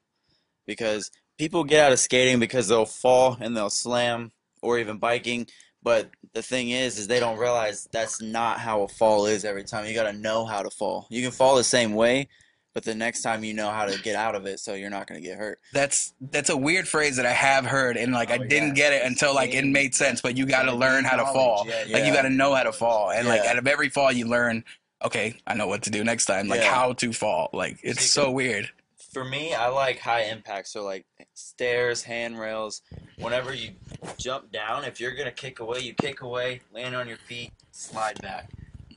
because 0.66 1.12
people 1.38 1.64
get 1.64 1.86
out 1.86 1.92
of 1.92 2.00
skating 2.00 2.40
because 2.40 2.68
they'll 2.68 2.86
fall 2.86 3.38
and 3.40 3.56
they'll 3.56 3.70
slam 3.70 4.32
or 4.62 4.80
even 4.80 4.98
biking. 4.98 5.48
But 5.84 6.10
the 6.34 6.42
thing 6.42 6.70
is, 6.72 6.98
is 6.98 7.08
they 7.08 7.20
don't 7.20 7.38
realize 7.38 7.88
that's 7.92 8.22
not 8.22 8.60
how 8.60 8.82
a 8.82 8.88
fall 8.88 9.26
is 9.28 9.46
every 9.46 9.64
time. 9.64 9.86
You 9.86 9.94
got 9.94 10.12
to 10.12 10.14
know 10.18 10.46
how 10.46 10.62
to 10.64 10.70
fall. 10.70 11.08
You 11.10 11.22
can 11.22 11.32
fall 11.32 11.56
the 11.56 11.64
same 11.64 11.94
way, 11.94 12.28
but 12.74 12.84
the 12.84 12.96
next 12.96 13.22
time 13.22 13.44
you 13.44 13.54
know 13.54 13.70
how 13.70 13.86
to 13.86 13.98
get 14.02 14.16
out 14.16 14.36
of 14.36 14.46
it, 14.48 14.60
so 14.60 14.74
you're 14.74 14.90
not 14.90 15.08
gonna 15.08 15.22
get 15.22 15.38
hurt. 15.38 15.60
That's 15.74 16.14
that's 16.20 16.50
a 16.50 16.58
weird 16.58 16.88
phrase 16.88 17.16
that 17.18 17.26
I 17.26 17.32
have 17.32 17.66
heard 17.66 17.96
and 17.96 18.12
like 18.12 18.32
I 18.32 18.36
Oh, 18.38 18.44
didn't 18.44 18.70
yeah. 18.70 18.74
get 18.74 18.94
it 18.94 19.04
until 19.06 19.34
like 19.34 19.54
it 19.54 19.64
made 19.66 19.96
sense. 19.96 20.20
But 20.22 20.36
you 20.36 20.46
got 20.46 20.64
to 20.64 20.74
learn 20.74 21.06
how 21.06 21.16
to 21.18 21.26
fall. 21.26 21.66
Yeah, 21.68 21.84
yeah. 21.88 21.98
Like 21.98 22.06
you 22.06 22.14
got 22.14 22.24
to 22.24 22.30
know 22.32 22.54
how 22.54 22.64
to 22.64 22.74
fall, 22.74 23.12
and 23.12 23.28
like 23.28 23.42
out 23.46 23.58
of 23.58 23.68
every 23.68 23.90
fall 23.90 24.12
you 24.12 24.26
learn. 24.28 24.66
Okay, 25.06 25.40
I 25.46 25.54
know 25.54 25.68
what 25.68 25.84
to 25.84 25.92
do 25.92 26.04
next 26.04 26.26
time. 26.26 26.48
Like 26.50 26.62
Yeah. 26.62 26.74
how 26.74 26.94
to 26.94 27.14
fall. 27.14 27.50
Like 27.54 27.80
it's 27.84 28.02
See, 28.02 28.08
so 28.08 28.32
weird. 28.32 28.68
For 29.18 29.24
me, 29.24 29.52
I 29.56 29.70
like 29.70 29.98
high 29.98 30.26
impact. 30.26 30.68
So 30.68 30.84
like 30.84 31.04
stairs, 31.34 32.04
handrails. 32.04 32.84
Whenever 33.18 33.52
you 33.52 33.72
jump 34.20 34.52
down, 34.52 34.84
if 34.84 35.00
you're 35.00 35.16
gonna 35.16 35.32
kick 35.32 35.60
away, 35.60 35.80
you 35.80 35.96
kick 35.96 36.22
away, 36.22 36.62
land 36.72 36.96
on 36.96 37.08
your 37.08 37.18
feet, 37.18 37.52
slide 37.72 38.22
back. 38.22 38.52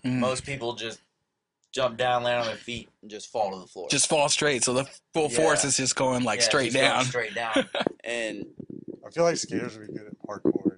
Mm. 0.05 0.19
Most 0.19 0.45
people 0.45 0.75
just 0.75 1.01
jump 1.73 1.97
down, 1.97 2.23
land 2.23 2.41
on 2.41 2.47
their 2.49 2.57
feet, 2.57 2.91
and 3.01 3.11
just 3.11 3.29
fall 3.33 3.51
to 3.53 3.61
the 3.61 3.67
floor. 3.67 3.89
Just 3.91 4.11
fall 4.11 4.29
straight. 4.29 4.63
So 4.63 4.75
the 4.75 4.85
full 5.15 5.31
Yeah. 5.31 5.39
force 5.39 5.65
is 5.65 5.79
just 5.79 5.97
going 5.97 6.23
like 6.23 6.41
Yeah, 6.41 6.47
straight 6.47 6.73
just 6.73 6.77
going 6.77 6.91
down. 6.91 7.05
Straight 7.07 7.35
down. 7.35 7.69
And 8.05 8.45
I 9.07 9.11
feel 9.11 9.25
like 9.25 9.39
skaters 9.39 9.79
would 9.79 9.87
be 9.89 9.95
good 9.95 10.07
at 10.07 10.19
parkour 10.29 10.53
too. 10.53 10.69
Like, 10.69 10.70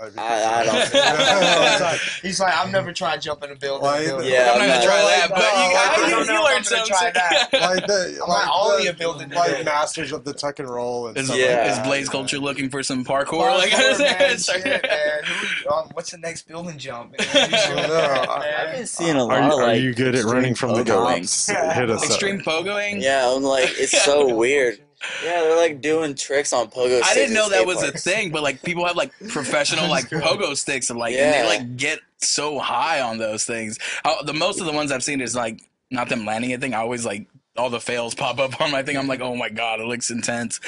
I- 0.00 0.60
I 0.60 0.64
don't- 0.64 0.76
he's, 1.72 1.80
like, 1.80 2.00
he's 2.22 2.40
like, 2.40 2.54
I've 2.56 2.70
never 2.72 2.92
tried 2.92 3.20
jumping 3.20 3.50
a 3.50 3.54
building. 3.54 3.84
Like, 3.84 4.06
building. 4.06 4.30
Yeah, 4.32 4.40
I'm 4.40 4.46
not 4.46 4.54
I'm 4.54 4.58
gonna 4.60 4.74
not- 4.74 4.84
try 4.84 5.00
that, 5.02 5.26
No, 5.30 5.36
but 5.36 5.42
you, 5.44 5.50
like, 5.50 5.76
I, 5.76 5.94
I 5.94 6.04
you, 6.06 6.10
don't 6.10 6.20
you 6.20 6.32
know 6.32 6.32
if 6.32 6.44
learned 6.44 6.46
I'm 6.46 6.52
gonna 6.54 6.64
something. 6.64 6.94
try 6.94 7.10
that. 7.10 7.48
like 7.52 7.86
the 7.86 8.18
I'm 8.22 8.28
like 8.28 8.46
not 8.46 8.54
only 8.60 8.84
the- 8.84 8.90
a 8.90 8.94
building 8.94 9.30
like 9.30 9.50
today. 9.50 9.62
masters 9.64 10.12
of 10.12 10.24
the 10.24 10.32
tuck 10.32 10.58
and 10.58 10.68
roll 10.70 11.08
and 11.08 11.16
Is, 11.18 11.26
stuff. 11.26 11.38
Yeah. 11.38 11.70
is 11.72 11.78
Blaize 11.86 12.06
that. 12.06 12.12
Culture 12.12 12.38
looking 12.38 12.70
for 12.70 12.82
some 12.82 13.04
parkour? 13.04 13.26
Parkour, 13.46 13.58
like, 13.58 13.72
man, 14.18 14.38
shit, 14.38 14.64
man. 14.64 14.80
Who- 15.24 15.70
um, 15.70 15.90
what's 15.92 16.10
the 16.12 16.18
next 16.18 16.48
building 16.48 16.78
jump? 16.78 17.10
Man? 17.18 17.28
I 17.34 17.48
don't 17.74 17.88
know. 17.88 18.32
I've 18.32 18.74
been 18.76 18.86
seeing 18.86 19.16
a 19.16 19.24
lot 19.24 19.32
Are 19.34 19.40
you, 19.42 19.46
of 19.46 19.52
are 19.58 19.66
like 19.66 19.80
you 19.82 19.94
good 19.94 20.14
at 20.14 20.24
running 20.24 20.54
from 20.54 20.74
the 20.74 20.82
pogoing. 20.82 21.16
cops? 21.20 21.46
Hit 21.76 21.90
us 21.90 22.04
Extreme 22.04 22.40
up. 22.40 22.44
pogoing. 22.46 23.02
Yeah, 23.02 23.30
I'm 23.34 23.42
like 23.42 23.68
it's 23.78 24.02
so 24.02 24.34
weird. 24.34 24.80
Yeah, 25.24 25.40
they're 25.42 25.56
like 25.56 25.80
doing 25.80 26.14
tricks 26.14 26.52
on 26.52 26.68
pogo 26.68 26.96
sticks. 27.00 27.08
I 27.10 27.14
didn't 27.14 27.34
know 27.34 27.44
at 27.46 27.50
that 27.50 27.56
skate 27.58 27.66
was 27.66 27.82
a 27.82 27.92
thing, 27.92 28.30
but 28.30 28.42
like 28.42 28.62
people 28.62 28.84
have 28.86 28.96
like 28.96 29.12
professional 29.28 29.88
like 29.88 30.08
pogo 30.10 30.56
sticks 30.56 30.90
and 30.90 30.98
like 30.98 31.12
and 31.14 31.18
Yeah. 31.34 31.42
they 31.42 31.48
like 31.48 31.76
get 31.76 32.00
so 32.18 32.58
high 32.58 33.00
on 33.00 33.18
those 33.18 33.44
things. 33.44 33.78
Uh, 34.04 34.22
the 34.24 34.34
most 34.34 34.60
of 34.60 34.66
the 34.66 34.72
ones 34.72 34.92
I've 34.92 35.02
seen 35.02 35.20
is 35.20 35.34
like 35.34 35.62
not 35.90 36.08
them 36.08 36.24
landing 36.26 36.52
anything. 36.52 36.74
I 36.74 36.78
always 36.78 37.06
like 37.06 37.26
all 37.56 37.70
the 37.70 37.80
fails 37.80 38.14
pop 38.14 38.38
up 38.38 38.60
on 38.60 38.70
my 38.70 38.82
thing. 38.82 38.96
I'm 38.96 39.06
like, 39.08 39.20
oh 39.20 39.34
my 39.34 39.48
god, 39.48 39.80
it 39.80 39.86
looks 39.86 40.10
intense. 40.10 40.60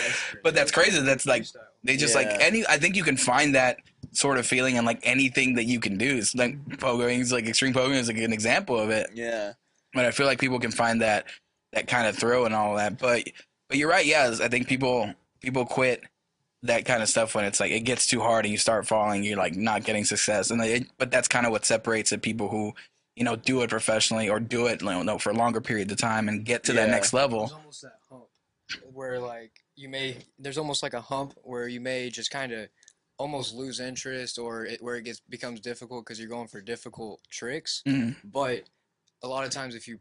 But 0.43 0.55
that's 0.55 0.71
crazy. 0.73 1.01
That's 1.01 1.27
like 1.27 1.47
they 1.85 1.97
just 1.97 2.15
like 2.15 2.27
Yeah. 2.27 2.39
any. 2.41 2.67
I 2.67 2.79
think 2.79 2.97
you 2.97 3.05
can 3.05 3.17
find 3.19 3.55
that 3.55 3.79
sort 4.13 4.39
of 4.39 4.47
feeling 4.47 4.77
in 4.77 4.85
like 4.85 5.01
anything 5.03 5.55
that 5.55 5.65
you 5.65 5.79
can 5.79 5.97
do. 5.99 6.17
It's 6.17 6.35
like 6.35 6.63
pogoing 6.79 7.21
is 7.21 7.33
like 7.33 7.47
extreme 7.47 7.73
pogoing 7.75 7.97
is 7.97 8.09
like 8.09 8.19
an 8.19 8.33
example 8.33 8.79
of 8.79 8.89
it. 8.91 9.11
Yeah. 9.15 9.53
But 9.95 10.07
I 10.07 10.11
feel 10.11 10.27
like 10.27 10.41
people 10.41 10.59
can 10.59 10.71
find 10.73 11.03
that 11.03 11.27
that 11.73 11.87
kind 11.87 12.07
of 12.07 12.17
thrill 12.17 12.45
and 12.47 12.55
all 12.55 12.77
that. 12.77 12.99
But 12.99 13.29
but 13.73 13.79
you're 13.79 13.89
right. 13.89 14.05
Yeah, 14.05 14.35
I 14.43 14.49
think 14.49 14.69
people 14.69 15.15
people 15.41 15.65
quit 15.65 16.05
that 16.63 16.85
kind 16.85 17.03
of 17.03 17.09
stuff 17.09 17.35
when 17.35 17.47
it's 17.47 17.59
like 17.59 17.73
it 17.73 17.81
gets 17.81 18.07
too 18.07 18.21
hard 18.21 18.45
and 18.45 18.53
you 18.53 18.59
start 18.59 18.87
falling. 18.87 19.25
You're 19.25 19.39
like 19.39 19.57
not 19.57 19.83
getting 19.83 20.05
success, 20.05 20.51
and 20.51 20.63
it, 20.63 20.87
but 20.99 21.11
that's 21.11 21.27
kind 21.27 21.47
of 21.47 21.53
what 21.53 21.65
separates 21.65 22.11
the 22.11 22.19
people 22.19 22.51
who 22.51 22.75
you 23.17 23.25
know 23.25 23.35
do 23.35 23.63
it 23.63 23.71
professionally 23.71 24.29
or 24.29 24.41
do 24.41 24.67
it 24.67 24.83
you 24.83 25.05
know 25.05 25.17
for 25.17 25.31
a 25.31 25.35
longer 25.35 25.63
period 25.63 25.91
of 25.91 25.97
time 25.97 26.29
and 26.29 26.45
get 26.45 26.65
to 26.65 26.75
that 26.75 26.91
next 26.91 27.15
level. 27.15 27.47
There's 27.47 27.53
almost 27.53 27.83
that 27.83 27.99
hump 28.11 28.25
where 28.93 29.19
like 29.19 29.53
you 29.75 29.89
may 29.89 30.19
there's 30.39 30.59
almost 30.59 30.83
like 30.83 30.93
a 30.93 31.01
hump 31.01 31.33
where 31.43 31.67
you 31.67 31.81
may 31.81 32.11
just 32.11 32.31
kind 32.31 32.53
of 32.53 32.69
almost 33.17 33.55
lose 33.55 33.81
interest 33.81 34.39
or 34.39 34.67
it, 34.67 34.83
where 34.83 34.97
it 34.97 35.05
gets 35.05 35.21
becomes 35.21 35.61
difficult 35.61 36.05
because 36.05 36.21
you're 36.21 36.29
going 36.29 36.49
for 36.49 36.61
difficult 36.61 37.23
tricks. 37.31 37.83
Mhm. 37.87 38.17
But 38.23 38.65
a 39.23 39.29
lot 39.29 39.47
of 39.47 39.51
times 39.51 39.75
if 39.75 39.89
you 39.89 39.99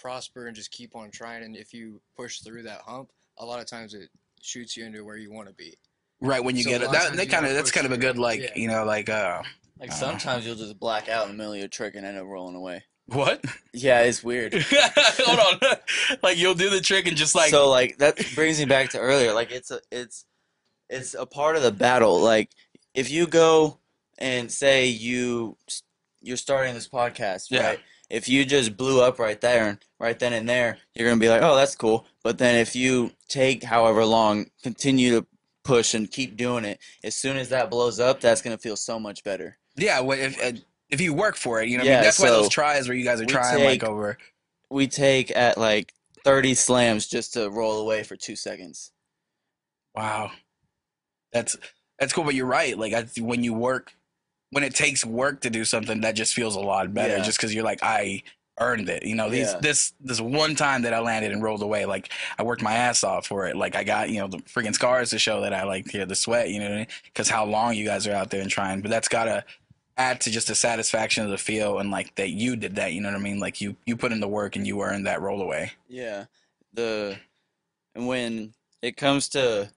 prosper 0.00 0.46
and 0.46 0.56
just 0.56 0.70
keep 0.70 0.96
on 0.96 1.10
trying 1.10 1.42
and 1.44 1.56
if 1.56 1.72
you 1.74 2.00
push 2.16 2.40
through 2.40 2.62
that 2.64 2.80
hump, 2.86 3.10
a 3.38 3.44
lot 3.44 3.60
of 3.60 3.66
times 3.66 3.94
it 3.94 4.08
shoots 4.40 4.76
you 4.76 4.84
into 4.86 5.04
where 5.04 5.16
you 5.16 5.32
want 5.32 5.48
to 5.48 5.54
be. 5.54 5.76
Right 6.20 6.42
when 6.42 6.56
you 6.56 6.62
So 6.62 6.70
get 6.70 6.82
it, 6.82 6.90
that, 6.92 7.14
that 7.14 7.28
kind 7.30 7.46
of 7.46 7.54
that's 7.54 7.70
kind 7.70 7.86
of 7.86 7.92
a 7.92 7.98
good 7.98 8.18
like 8.18 8.40
Yeah. 8.40 8.50
you 8.56 8.68
know 8.68 8.84
like 8.84 9.08
uh 9.08 9.42
Like 9.78 9.90
Uh. 9.90 9.94
sometimes 9.94 10.46
you'll 10.46 10.54
just 10.56 10.78
black 10.78 11.08
out 11.08 11.24
in 11.26 11.32
the 11.32 11.36
middle 11.36 11.52
of 11.54 11.58
your 11.58 11.68
trick 11.68 11.94
and 11.94 12.04
end 12.06 12.18
up 12.18 12.26
rolling 12.26 12.54
away. 12.56 12.84
what? 13.06 13.44
Yeah, 13.72 14.00
it's 14.02 14.22
weird. 14.22 14.54
Hold 14.72 15.38
on, 15.62 15.76
like 16.22 16.36
you'll 16.38 16.54
do 16.54 16.70
the 16.70 16.80
trick 16.80 17.06
and 17.06 17.16
just 17.16 17.34
like 17.34 17.50
so 17.50 17.68
like 17.70 17.98
that 17.98 18.20
brings 18.34 18.58
me 18.58 18.66
back 18.66 18.90
to 18.90 18.98
earlier. 18.98 19.32
Like 19.32 19.50
it's 19.50 19.70
a 19.70 19.80
it's 19.90 20.24
it's 20.88 21.14
a 21.14 21.26
part 21.26 21.56
of 21.56 21.62
the 21.62 21.72
battle. 21.72 22.20
Like 22.20 22.50
if 22.94 23.10
you 23.10 23.26
go 23.26 23.78
and 24.18 24.50
say 24.52 24.86
you 24.86 25.56
you're 26.20 26.36
starting 26.36 26.74
this 26.74 26.88
podcast, 26.88 27.46
Yeah. 27.50 27.66
right? 27.66 27.80
If 28.10 28.28
you 28.28 28.44
just 28.44 28.76
blew 28.76 29.00
up 29.02 29.18
right 29.18 29.40
there 29.40 29.68
and 29.68 29.78
right 30.00 30.18
then 30.18 30.32
and 30.32 30.48
there, 30.48 30.78
you're 30.94 31.08
gonna 31.08 31.20
be 31.20 31.28
like, 31.28 31.42
oh, 31.42 31.54
that's 31.54 31.76
cool. 31.76 32.06
But 32.24 32.38
then 32.38 32.56
if 32.56 32.74
you 32.74 33.12
take 33.28 33.62
however 33.62 34.04
long, 34.04 34.46
continue 34.62 35.20
to 35.20 35.26
push 35.62 35.94
and 35.94 36.10
keep 36.10 36.36
doing 36.36 36.64
it, 36.64 36.80
as 37.04 37.14
soon 37.14 37.36
as 37.36 37.50
that 37.50 37.70
blows 37.70 38.00
up, 38.00 38.20
that's 38.20 38.42
gonna 38.42 38.58
feel 38.58 38.76
so 38.76 38.98
much 38.98 39.22
better. 39.22 39.58
Yeah, 39.76 40.00
well, 40.00 40.18
if 40.18 40.62
if 40.88 41.00
you 41.00 41.14
work 41.14 41.36
for 41.36 41.62
it, 41.62 41.68
you 41.68 41.78
know, 41.78 41.84
what 41.84 41.90
I 41.90 41.94
mean, 41.96 42.02
that's 42.02 42.18
why 42.18 42.30
those 42.30 42.48
tries 42.48 42.88
where 42.88 42.96
you 42.96 43.04
guys 43.04 43.20
are 43.20 43.26
trying 43.26 43.58
take- 43.58 43.82
like 43.82 43.88
over. 43.88 44.18
We 44.72 44.86
take 44.86 45.36
at 45.36 45.58
like 45.58 45.92
30 46.24 46.54
slams 46.54 47.06
just 47.06 47.34
to 47.34 47.50
roll 47.50 47.80
away 47.80 48.02
for 48.02 48.16
two 48.16 48.36
seconds. 48.36 48.92
Wow, 49.94 50.30
that's 51.32 51.56
that's 51.98 52.12
cool. 52.12 52.24
But 52.24 52.34
you're 52.34 52.46
right. 52.46 52.78
Like 52.78 52.92
I, 52.92 53.06
when 53.20 53.42
you 53.42 53.52
work, 53.52 53.92
when 54.50 54.64
it 54.64 54.74
takes 54.74 55.04
work 55.04 55.40
to 55.42 55.50
do 55.50 55.64
something, 55.64 56.00
that 56.02 56.14
just 56.14 56.34
feels 56.34 56.54
a 56.56 56.60
lot 56.60 56.94
better. 56.94 57.16
Yeah. 57.16 57.22
Just 57.22 57.38
because 57.38 57.52
you're 57.52 57.64
like, 57.64 57.80
I 57.82 58.22
earned 58.58 58.88
it. 58.88 59.04
You 59.04 59.14
know, 59.14 59.30
these 59.30 59.52
Yeah. 59.52 59.60
this 59.60 59.92
this 60.00 60.20
one 60.20 60.54
time 60.54 60.82
that 60.82 60.92
I 60.92 61.00
landed 61.00 61.32
and 61.32 61.42
rolled 61.42 61.62
away, 61.62 61.86
like 61.86 62.10
I 62.38 62.42
worked 62.42 62.62
my 62.62 62.74
ass 62.74 63.04
off 63.04 63.26
for 63.26 63.46
it. 63.46 63.56
Like 63.56 63.76
I 63.76 63.84
got 63.84 64.10
you 64.10 64.18
know 64.20 64.28
the 64.28 64.38
freaking 64.38 64.74
scars 64.74 65.10
to 65.10 65.18
show 65.18 65.40
that 65.42 65.54
I 65.54 65.64
like 65.64 65.86
the 65.86 66.14
sweat. 66.14 66.50
You 66.50 66.60
know, 66.60 66.84
because 67.04 67.28
how 67.28 67.44
long 67.44 67.74
you 67.74 67.84
guys 67.84 68.06
are 68.06 68.12
out 68.14 68.30
there 68.30 68.40
and 68.42 68.50
trying. 68.50 68.80
But 68.82 68.90
that's 68.90 69.08
gotta 69.08 69.44
add 69.96 70.20
to 70.22 70.30
just 70.30 70.48
the 70.48 70.54
satisfaction 70.54 71.24
of 71.24 71.30
the 71.30 71.38
feel 71.38 71.78
and 71.78 71.90
like 71.90 72.14
that 72.14 72.30
you 72.30 72.56
did 72.56 72.76
that. 72.76 72.92
You 72.92 73.00
know 73.00 73.08
what 73.10 73.18
I 73.18 73.22
mean? 73.22 73.38
Like 73.38 73.60
you 73.60 73.76
you 73.86 73.96
put 73.96 74.12
in 74.12 74.20
the 74.20 74.28
work 74.28 74.56
and 74.56 74.66
you 74.66 74.80
earned 74.82 75.06
that 75.06 75.20
roll 75.20 75.42
away. 75.42 75.72
Yeah. 75.88 76.24
The 76.72 77.18
and 77.94 78.06
when 78.06 78.54
it 78.82 78.96
comes 78.96 79.28
to 79.30 79.70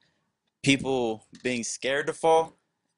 people 0.64 1.26
being 1.42 1.64
scared 1.64 2.08
to 2.08 2.14
fall 2.14 2.54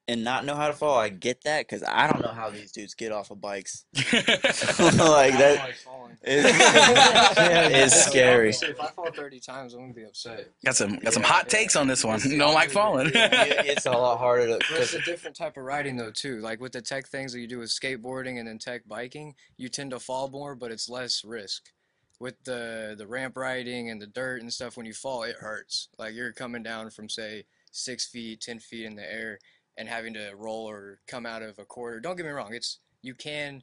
and 0.08 0.22
not 0.22 0.44
know 0.44 0.54
how 0.54 0.68
to 0.68 0.72
fall, 0.72 0.98
I 0.98 1.08
get 1.08 1.42
that 1.44 1.66
because 1.66 1.82
I 1.82 2.06
don't 2.10 2.22
know 2.22 2.30
how 2.32 2.48
these 2.50 2.70
dudes 2.70 2.94
get 2.94 3.10
off 3.12 3.30
of 3.30 3.40
bikes. 3.40 3.84
like 3.94 4.14
I 4.14 4.90
don't 4.90 5.38
that 5.38 5.58
like 5.60 5.74
is 6.22 7.92
it's 7.92 8.04
scary. 8.06 8.50
If 8.50 8.80
I 8.80 8.88
fall 8.88 9.10
30 9.10 9.40
times, 9.40 9.74
I'm 9.74 9.80
gonna 9.80 9.92
be 9.92 10.04
upset. 10.04 10.48
Got 10.64 10.76
some 10.76 10.96
got 10.98 11.12
some 11.12 11.22
Yeah. 11.22 11.28
hot 11.28 11.48
takes 11.48 11.76
on 11.76 11.86
this 11.88 12.04
one. 12.04 12.16
It's 12.16 12.28
Don't 12.28 12.54
like 12.54 12.70
falling. 12.70 13.10
It's 13.14 13.86
a 13.86 13.90
lot 13.90 14.18
harder 14.18 14.46
to. 14.46 14.52
But 14.70 14.80
it's 14.80 14.92
'cause- 14.92 14.94
a 14.94 15.02
different 15.02 15.36
type 15.36 15.56
of 15.56 15.64
riding 15.64 15.96
though 15.96 16.10
too. 16.12 16.40
Like 16.40 16.60
with 16.60 16.72
the 16.72 16.82
tech 16.82 17.08
things 17.08 17.32
that 17.32 17.40
you 17.40 17.46
do 17.48 17.58
with 17.58 17.70
skateboarding 17.70 18.38
and 18.38 18.46
then 18.48 18.58
tech 18.58 18.82
biking, 18.86 19.34
you 19.56 19.68
tend 19.68 19.90
to 19.90 19.98
fall 19.98 20.28
more, 20.28 20.54
but 20.54 20.70
it's 20.70 20.88
less 20.88 21.24
risk. 21.24 21.72
With 22.18 22.44
the 22.44 22.94
the 22.96 23.06
ramp 23.06 23.36
riding 23.36 23.90
and 23.90 24.00
the 24.00 24.06
dirt 24.06 24.40
and 24.40 24.52
stuff, 24.52 24.76
when 24.76 24.86
you 24.86 24.94
fall, 24.94 25.22
it 25.24 25.36
hurts. 25.36 25.88
Like 25.98 26.14
you're 26.14 26.32
coming 26.32 26.62
down 26.62 26.90
from 26.90 27.08
say 27.08 27.44
six 27.72 28.06
feet, 28.06 28.40
ten 28.40 28.58
feet 28.58 28.86
in 28.86 28.94
the 28.96 29.02
air, 29.02 29.38
and 29.76 29.88
having 29.88 30.14
to 30.14 30.32
roll 30.36 30.68
or 30.68 31.00
come 31.06 31.26
out 31.26 31.42
of 31.42 31.58
a 31.58 31.64
quarter. 31.64 32.00
Don't 32.00 32.16
get 32.16 32.26
me 32.26 32.32
wrong, 32.32 32.54
it's 32.54 32.78
you 33.02 33.14
can 33.14 33.62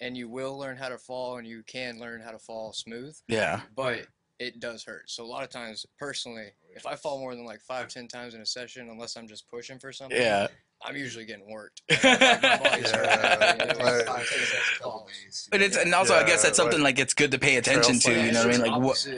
and 0.00 0.16
you 0.16 0.28
will 0.28 0.58
learn 0.58 0.76
how 0.76 0.88
to 0.88 0.98
fall 0.98 1.36
and 1.36 1.46
you 1.46 1.62
can 1.66 1.98
learn 2.00 2.20
how 2.20 2.32
to 2.32 2.38
fall 2.38 2.72
smooth, 2.72 3.16
Yeah. 3.28 3.60
but 3.76 4.06
it 4.40 4.58
does 4.58 4.82
hurt. 4.82 5.08
So 5.08 5.22
a 5.22 5.26
lot 5.26 5.44
of 5.44 5.50
times, 5.50 5.86
personally, 5.98 6.48
if 6.74 6.84
I 6.86 6.96
fall 6.96 7.20
more 7.20 7.36
than 7.36 7.44
like 7.44 7.60
five, 7.60 7.86
ten 7.88 8.08
times 8.08 8.34
in 8.34 8.40
a 8.40 8.46
session, 8.46 8.88
unless 8.90 9.16
I'm 9.16 9.28
just 9.28 9.48
pushing 9.48 9.78
for 9.78 9.92
something, 9.92 10.20
Yeah. 10.20 10.48
I'm 10.84 10.96
usually 10.96 11.24
getting 11.24 11.48
worked. 11.48 11.82
Like, 11.90 12.02
Yeah, 12.02 12.36
hurting, 12.40 13.68
you 13.68 13.74
know, 13.78 13.84
right. 13.84 14.06
five, 14.06 14.28
ten 14.28 14.38
falls. 14.80 15.48
But 15.52 15.62
it's 15.62 15.76
and 15.76 15.94
also 15.94 16.14
I 16.16 16.24
guess 16.24 16.42
that's 16.42 16.56
something 16.56 16.82
like, 16.82 16.98
it's 16.98 17.14
good 17.14 17.30
to 17.30 17.38
pay 17.38 17.54
attention 17.56 18.00
to. 18.00 18.08
trail 18.08 18.24
You 18.26 18.32
know 18.32 18.40
what 18.46 18.54
I 18.56 18.58
mean? 18.58 18.72
Like 18.72 18.80
what? 18.80 19.08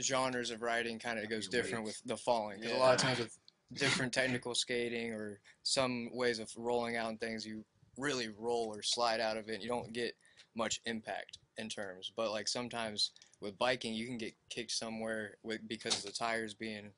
genres 0.00 0.50
of 0.50 0.62
riding 0.62 0.98
kind 0.98 1.20
of 1.20 1.28
goes 1.30 1.46
different 1.46 1.84
with 1.84 2.00
the 2.04 2.16
falling. 2.16 2.60
'Cause 2.60 2.72
a 2.72 2.76
lot 2.76 2.94
of 2.94 3.00
times 3.00 3.18
with 3.20 3.38
different 3.74 4.12
technical 4.12 4.54
skating 4.54 5.12
or 5.12 5.40
some 5.62 6.10
ways 6.12 6.38
of 6.38 6.50
rolling 6.56 6.96
out 6.96 7.08
and 7.10 7.20
things, 7.20 7.46
you 7.46 7.64
really 7.96 8.28
roll 8.38 8.72
or 8.74 8.82
slide 8.82 9.20
out 9.20 9.36
of 9.36 9.48
it. 9.48 9.60
You 9.60 9.68
don't 9.68 9.92
get 9.92 10.14
much 10.54 10.80
impact 10.86 11.38
in 11.58 11.68
terms. 11.68 12.12
But 12.16 12.30
like 12.32 12.48
sometimes 12.48 13.10
with 13.40 13.58
biking, 13.58 13.94
you 13.94 14.06
can 14.06 14.18
get 14.18 14.34
kicked 14.50 14.70
somewhere 14.72 15.36
with 15.42 15.60
because 15.68 15.96
of 15.98 16.02
the 16.04 16.12
tires 16.12 16.54
being 16.54 16.90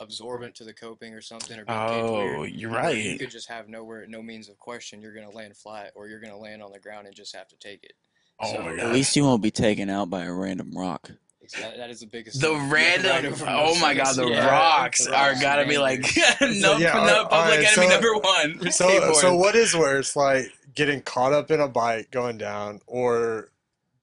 absorbent 0.00 0.54
to 0.56 0.64
the 0.64 0.72
coping 0.72 1.14
or 1.14 1.20
something 1.20 1.58
or 1.58 1.64
being 1.64 1.78
Oh, 1.78 2.40
weird. 2.40 2.50
you're 2.52 2.70
right. 2.70 2.96
You 2.96 3.18
could 3.18 3.30
just 3.30 3.48
have 3.48 3.68
nowhere, 3.68 4.06
no 4.08 4.22
means 4.22 4.48
of 4.48 4.58
question. 4.58 5.00
You're 5.00 5.14
gonna 5.14 5.30
land 5.30 5.56
flat, 5.56 5.92
or 5.94 6.08
you're 6.08 6.20
gonna 6.20 6.36
land 6.36 6.62
on 6.62 6.72
the 6.72 6.80
ground 6.80 7.06
and 7.06 7.14
just 7.14 7.34
have 7.36 7.46
to 7.48 7.56
take 7.56 7.84
it. 7.84 7.92
Oh 8.40 8.52
So- 8.52 8.62
my 8.62 8.76
At 8.76 8.92
least 8.92 9.14
you 9.14 9.22
won't 9.22 9.42
be 9.42 9.52
taken 9.52 9.88
out 9.88 10.10
by 10.10 10.24
a 10.24 10.32
random 10.32 10.72
rock. 10.76 11.12
That, 11.60 11.76
that 11.76 11.90
is 11.90 12.00
the 12.00 12.06
biggest. 12.06 12.40
The 12.40 12.48
thing. 12.48 12.56
You 12.56 12.60
have 12.60 12.68
to 12.68 12.74
ride 13.08 13.24
random, 13.24 13.32
over 13.34 13.46
oh 13.48 13.78
my 13.80 13.94
god, 13.94 14.16
the 14.16 14.26
Yeah. 14.28 14.46
rocks 14.48 15.04
The 15.06 15.14
are 15.16 15.28
rocks 15.30 15.40
gotta 15.40 15.66
be 15.66 15.78
like 15.88 16.00
no, 16.40 16.76
yeah, 16.78 16.92
no 16.94 17.22
all 17.22 17.28
public 17.28 17.60
right, 17.60 17.78
enemy 17.78 17.88
so- 17.88 17.88
number 17.88 18.14
one. 18.14 18.70
So, 18.72 18.88
skateboard. 18.88 19.14
so 19.16 19.36
what 19.36 19.54
is 19.54 19.76
worse, 19.76 20.16
like 20.16 20.46
getting 20.74 21.02
caught 21.02 21.32
up 21.32 21.50
in 21.50 21.60
a 21.60 21.68
bike 21.68 22.10
going 22.10 22.38
down, 22.38 22.80
or 22.86 23.50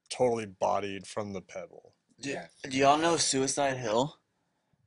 totally 0.10 0.46
bodied 0.46 1.08
from 1.08 1.34
the 1.34 1.42
pedal? 1.42 1.94
Yeah. 2.20 2.46
Do 2.70 2.78
y'all 2.78 2.98
know 2.98 3.18
Suicide 3.18 3.78
Hill? 3.78 4.18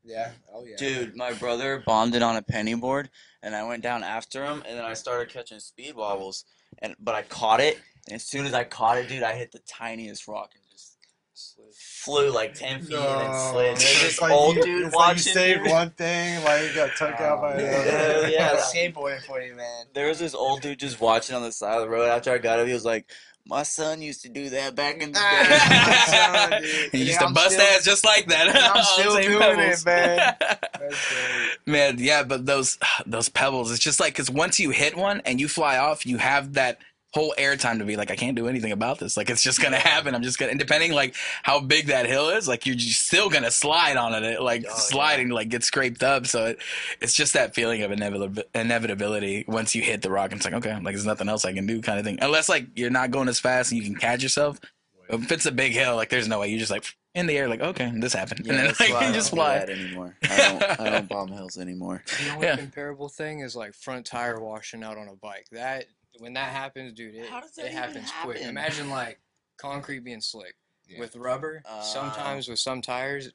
Yeah. 0.04 0.30
Oh 0.52 0.64
yeah. 0.64 0.76
Dude, 0.76 1.16
my 1.16 1.32
brother 1.32 1.82
bombed 1.84 2.14
it 2.14 2.22
on 2.22 2.36
a 2.36 2.42
penny 2.42 2.74
board, 2.74 3.10
and 3.42 3.54
I 3.56 3.64
went 3.64 3.82
down 3.82 4.04
after 4.04 4.44
him, 4.44 4.62
and 4.68 4.78
then 4.78 4.84
I 4.84 4.94
started 4.94 5.32
catching 5.32 5.58
speed 5.60 5.94
wobbles, 5.96 6.44
and 6.80 6.94
but 7.00 7.14
I 7.14 7.22
caught 7.22 7.60
it, 7.60 7.80
and 8.06 8.14
as 8.16 8.22
soon 8.24 8.44
as 8.46 8.52
I 8.54 8.64
caught 8.64 8.98
it, 8.98 9.08
dude, 9.08 9.22
I 9.22 9.34
hit 9.34 9.50
the 9.50 9.60
tiniest 9.60 10.28
rock 10.28 10.50
and 10.54 10.62
just 11.34 11.58
flew 12.04 12.30
like 12.30 12.54
ten 12.54 12.80
feet 12.82 12.94
and 12.96 13.20
then 13.20 13.50
slid. 13.50 13.76
There's 13.76 14.00
this 14.02 14.20
like 14.20 14.30
old 14.32 14.56
you, 14.56 14.62
dude 14.62 14.86
it's 14.86 14.94
like 14.94 15.16
you 15.16 15.20
watching. 15.20 15.32
saved 15.32 15.66
one 15.70 15.90
thing, 15.90 16.44
like 16.44 16.62
you 16.68 16.74
got 16.74 16.90
took 16.96 17.20
out 17.20 17.40
by 17.40 17.54
Oh, 17.54 17.58
another. 17.58 18.28
Yeah, 18.28 18.52
yeah. 18.52 18.56
skateboarding 18.74 19.22
for 19.22 19.40
you, 19.40 19.54
man. 19.56 19.86
There 19.94 20.08
was 20.08 20.18
this 20.18 20.34
old 20.34 20.62
dude 20.62 20.78
just 20.78 21.00
watching 21.00 21.34
on 21.36 21.42
the 21.42 21.52
side 21.52 21.76
of 21.76 21.82
the 21.82 21.88
road 21.88 22.08
after 22.08 22.32
I 22.32 22.38
got 22.38 22.58
it. 22.60 22.68
He 22.68 22.72
was 22.74 22.84
like, 22.84 23.10
"My 23.46 23.62
son 23.64 24.00
used 24.02 24.22
to 24.22 24.28
do 24.28 24.50
that 24.50 24.74
back 24.76 25.02
in 25.02 25.12
the 25.12 25.18
day." 26.60 26.88
he 26.92 26.98
used 26.98 27.12
Yeah, 27.12 27.18
to 27.18 27.24
I'm 27.26 27.32
bust 27.34 27.52
still- 27.52 27.66
ass 27.66 27.84
just 27.84 28.04
like 28.04 28.26
that. 28.28 28.54
I'm 28.76 28.84
still 28.84 29.20
doing 29.20 29.38
pebbles. 29.38 29.82
it, 29.82 29.86
man. 29.86 30.36
Man, 31.66 31.96
yeah, 31.98 32.22
but 32.22 32.46
those 32.46 32.78
those 33.06 33.28
pebbles, 33.28 33.70
it's 33.72 33.80
just 33.82 33.98
like 34.00 34.12
because 34.12 34.30
once 34.30 34.60
you 34.60 34.70
hit 34.70 34.96
one 34.96 35.20
and 35.24 35.40
you 35.40 35.48
fly 35.48 35.78
off, 35.78 36.06
you 36.06 36.18
have 36.18 36.52
that 36.54 36.78
whole 37.14 37.32
airtime 37.38 37.78
to 37.78 37.84
be 37.84 37.96
like, 37.96 38.10
I 38.10 38.16
can't 38.16 38.36
do 38.36 38.48
anything 38.48 38.72
about 38.72 38.98
this. 38.98 39.16
Like 39.16 39.30
it's 39.30 39.42
just 39.42 39.62
gonna 39.62 39.78
happen. 39.78 40.14
I'm 40.16 40.22
just 40.22 40.36
gonna, 40.38 40.50
and 40.50 40.58
depending 40.58 40.92
like 40.92 41.14
how 41.44 41.60
big 41.60 41.86
that 41.86 42.06
hill 42.06 42.28
is, 42.30 42.48
like 42.48 42.66
you're 42.66 42.74
just 42.74 43.06
still 43.06 43.30
gonna 43.30 43.52
slide 43.52 43.96
on 43.96 44.12
it, 44.24 44.42
like 44.42 44.64
Oh, 44.68 44.74
sliding, 44.76 45.28
like 45.28 45.48
get 45.48 45.62
scraped 45.62 46.02
up. 46.02 46.26
So 46.26 46.46
it, 46.46 46.58
it's 47.00 47.14
just 47.14 47.32
that 47.34 47.54
feeling 47.54 47.82
of 47.82 47.92
inevitability, 47.92 48.42
inevitability 48.54 49.44
once 49.46 49.74
you 49.74 49.82
hit 49.82 50.02
the 50.02 50.10
rock. 50.10 50.32
And 50.32 50.38
it's 50.40 50.44
like, 50.44 50.54
okay, 50.54 50.74
like 50.74 50.94
there's 50.94 51.06
nothing 51.06 51.28
else 51.28 51.44
I 51.44 51.52
can 51.52 51.66
do, 51.66 51.80
kind 51.80 51.98
of 51.98 52.04
thing. 52.04 52.18
Unless 52.20 52.48
like 52.48 52.66
you're 52.74 52.90
not 52.90 53.10
going 53.12 53.28
as 53.28 53.38
fast 53.38 53.70
and 53.72 53.80
you 53.80 53.86
can 53.88 53.96
catch 53.98 54.22
yourself. 54.22 54.58
If 55.08 55.30
it's 55.30 55.46
a 55.46 55.52
big 55.52 55.72
hill, 55.72 55.96
like 55.96 56.08
there's 56.08 56.26
no 56.28 56.40
way. 56.40 56.48
you're 56.48 56.58
just 56.58 56.70
like 56.70 56.84
in 57.14 57.26
the 57.26 57.36
air, 57.38 57.46
like 57.46 57.60
okay, 57.60 57.92
this 57.94 58.12
happened, 58.14 58.44
Yeah, 58.46 58.54
and 58.54 58.74
then 58.74 58.90
like 58.94 59.06
you 59.06 59.12
just 59.14 59.30
fly. 59.30 59.58
that 59.60 59.70
anymore. 59.70 60.16
I 60.24 60.36
don't. 60.36 60.80
I 60.80 60.90
don't 60.90 61.08
bomb 61.14 61.28
hills 61.28 61.58
anymore. 61.58 62.02
The 62.24 62.30
only 62.34 62.46
Yeah. 62.46 62.56
comparable 62.56 63.08
thing 63.08 63.40
is 63.40 63.54
like 63.54 63.74
front 63.74 64.06
tire 64.06 64.40
washing 64.40 64.82
out 64.82 64.96
on 64.96 65.08
a 65.08 65.14
bike. 65.14 65.46
That 65.52 65.84
when 66.18 66.34
that 66.34 66.50
happens, 66.52 66.92
dude, 66.92 67.14
it, 67.14 67.28
How 67.28 67.40
does 67.40 67.52
that 67.52 67.66
it 67.66 67.72
even 67.72 67.78
happens 67.82 68.12
quick. 68.22 68.40
Imagine 68.40 68.90
like 68.90 69.20
concrete 69.56 70.00
being 70.00 70.20
slick 70.20 70.54
Yeah. 70.88 71.00
with 71.00 71.16
rubber. 71.16 71.62
Uh, 71.66 71.80
sometimes 71.82 72.48
with 72.48 72.58
some 72.58 72.82
tires, 72.82 73.30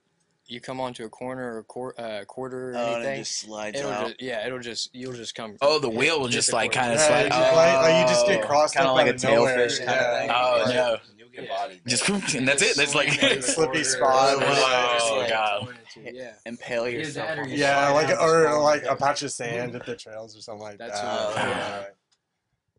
you 0.45 0.59
come 0.59 0.81
onto 0.81 1.05
a 1.05 1.09
corner 1.09 1.57
or 1.57 1.63
quar- 1.63 1.93
uh, 1.99 2.25
quarter 2.25 2.71
or 2.71 2.75
Oh, 2.75 2.79
and 2.79 2.91
it 2.91 2.95
anything. 3.07 3.21
just 3.23 3.37
slides 3.37 3.79
It'll 3.79 3.91
out. 3.91 4.07
just, 4.07 4.21
yeah, 4.21 4.45
it'll 4.47 4.59
just 4.59 4.89
you'll 4.95 5.13
just 5.13 5.35
come. 5.35 5.55
Oh, 5.61 5.77
the 5.79 5.89
wheel 5.89 6.19
will 6.19 6.27
just 6.27 6.51
like 6.53 6.71
kind 6.71 6.91
of 6.91 6.97
Yeah, 6.99 7.07
slide. 7.07 7.23
you 7.25 7.29
just, 7.29 7.55
like, 7.55 7.73
like, 7.75 8.01
you 8.01 8.07
just 8.13 8.25
get 8.27 8.43
Oh. 8.43 8.47
crossed 8.47 8.73
Kinda 8.75 8.91
like 8.93 9.03
out 9.07 9.11
a 9.11 9.15
of 9.15 9.23
nowhere. 9.23 9.57
tailfish 9.67 9.77
kinda 9.77 9.93
yeah. 9.93 10.19
thing. 10.19 10.29
Oh 10.33 10.57
Yeah. 10.69 10.73
no! 10.75 10.97
You'll 11.17 11.29
get 11.29 11.43
Yeah. 11.43 11.49
bodied. 11.57 11.81
Just 11.85 12.09
and 12.35 12.47
that's 12.47 12.63
it. 12.63 12.75
That's 12.77 12.95
like 12.95 13.11
Swing 13.13 13.41
Slippy 13.43 13.71
quarter, 13.71 13.83
spot, 13.83 14.33
or 14.37 14.39
like- 14.39 15.01
Oh, 15.01 15.17
like 15.19 15.29
God. 15.29 15.77
Yeah. 16.01 16.33
Impale 16.47 16.89
yourself. 16.89 17.27
that 17.27 17.37
or 17.37 17.41
on 17.43 17.49
you 17.49 17.55
it. 17.55 17.59
Yeah, 17.59 17.89
like 17.91 18.09
or 18.19 18.59
like 18.59 18.83
a 18.85 18.95
patch 18.95 19.21
of 19.21 19.31
sand 19.31 19.75
at 19.75 19.85
the 19.85 19.95
trails 19.95 20.35
or 20.35 20.41
something 20.41 20.63
like 20.63 20.77
That's 20.79 20.99
that. 20.99 21.95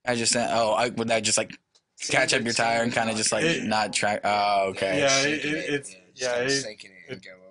What- 0.04 0.10
Yeah. 0.10 0.12
I 0.12 0.16
just 0.16 0.32
said, 0.32 0.48
oh, 0.52 0.72
I 0.72 0.88
would 0.90 1.10
I 1.10 1.20
just 1.20 1.38
like 1.38 1.52
catch 2.08 2.32
up 2.34 2.42
your 2.42 2.52
tire 2.54 2.82
and 2.82 2.92
kind 2.92 3.10
of 3.10 3.16
just 3.16 3.32
like 3.32 3.44
It- 3.44 3.64
not 3.64 3.92
track. 3.92 4.20
Oh, 4.24 4.68
okay. 4.70 5.00
Yeah, 5.00 5.20
it- 5.22 5.44
it- 5.44 5.74
it's- 5.74 5.88
just 5.88 6.22
yeah, 6.22 6.34
kinda 6.38 6.52
it- 6.52 6.60
sinking 6.62 6.90
it 6.92 7.12
and 7.12 7.18
it- 7.18 7.24
go 7.24 7.30
over. 7.32 7.46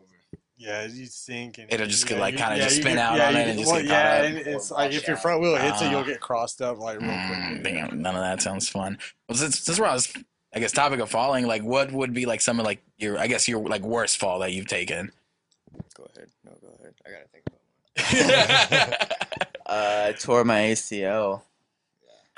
Yeah, 0.61 0.83
you 0.87 1.05
sink 1.05 1.57
and 1.57 1.71
It'll 1.71 1.87
just 1.87 2.05
get, 2.05 2.19
like, 2.19 2.35
kinda 2.35 2.57
yeah, 2.57 2.63
just 2.65 2.75
spin 2.81 2.95
get- 2.95 2.97
out 2.97 3.15
yeah, 3.17 3.27
on 3.29 3.35
it 3.37 3.47
and 3.47 3.57
just 3.59 3.71
well, 3.71 3.81
get 3.81 3.89
yeah, 3.89 4.17
caught 4.17 4.19
up. 4.19 4.25
and 4.25 4.37
it's 4.55 4.71
like 4.71 4.91
if 4.91 5.07
your 5.07 5.15
front 5.15 5.41
wheel 5.41 5.55
hits 5.55 5.81
it, 5.81 5.89
you'll 5.89 6.03
get 6.03 6.19
crossed 6.19 6.61
up 6.61 6.79
like 6.79 6.99
real 6.99 7.09
Mm, 7.11 7.51
quick. 7.61 7.63
damn, 7.63 8.01
none 8.01 8.13
of 8.15 8.21
that 8.21 8.41
sounds 8.41 8.67
fun. 8.67 8.97
Well, 9.29 9.37
since 9.37 9.59
since 9.61 9.79
we're 9.79 9.85
on 9.87 9.95
this, 9.95 10.11
I 10.53 10.59
guess 10.59 10.73
topic 10.73 10.99
of 10.99 11.09
falling, 11.09 11.47
like 11.47 11.61
what 11.63 11.93
would 11.93 12.13
be 12.13 12.25
like 12.25 12.41
some 12.41 12.59
of 12.59 12.65
like 12.65 12.81
your 12.97 13.17
I 13.17 13.27
guess 13.27 13.47
your 13.47 13.61
like 13.69 13.83
worst 13.83 14.17
fall 14.17 14.39
that 14.39 14.51
you've 14.51 14.67
taken? 14.67 15.13
Go 15.95 16.09
ahead. 16.13 16.27
No, 16.43 16.51
go 16.59 16.75
ahead. 16.77 16.93
I 17.05 17.09
gotta 17.09 17.27
think 17.31 17.45
about 17.47 18.99
one. 18.99 19.07
Uh, 19.65 20.05
I 20.07 20.11
tore 20.13 20.43
my 20.43 20.61
ACL 20.61 21.43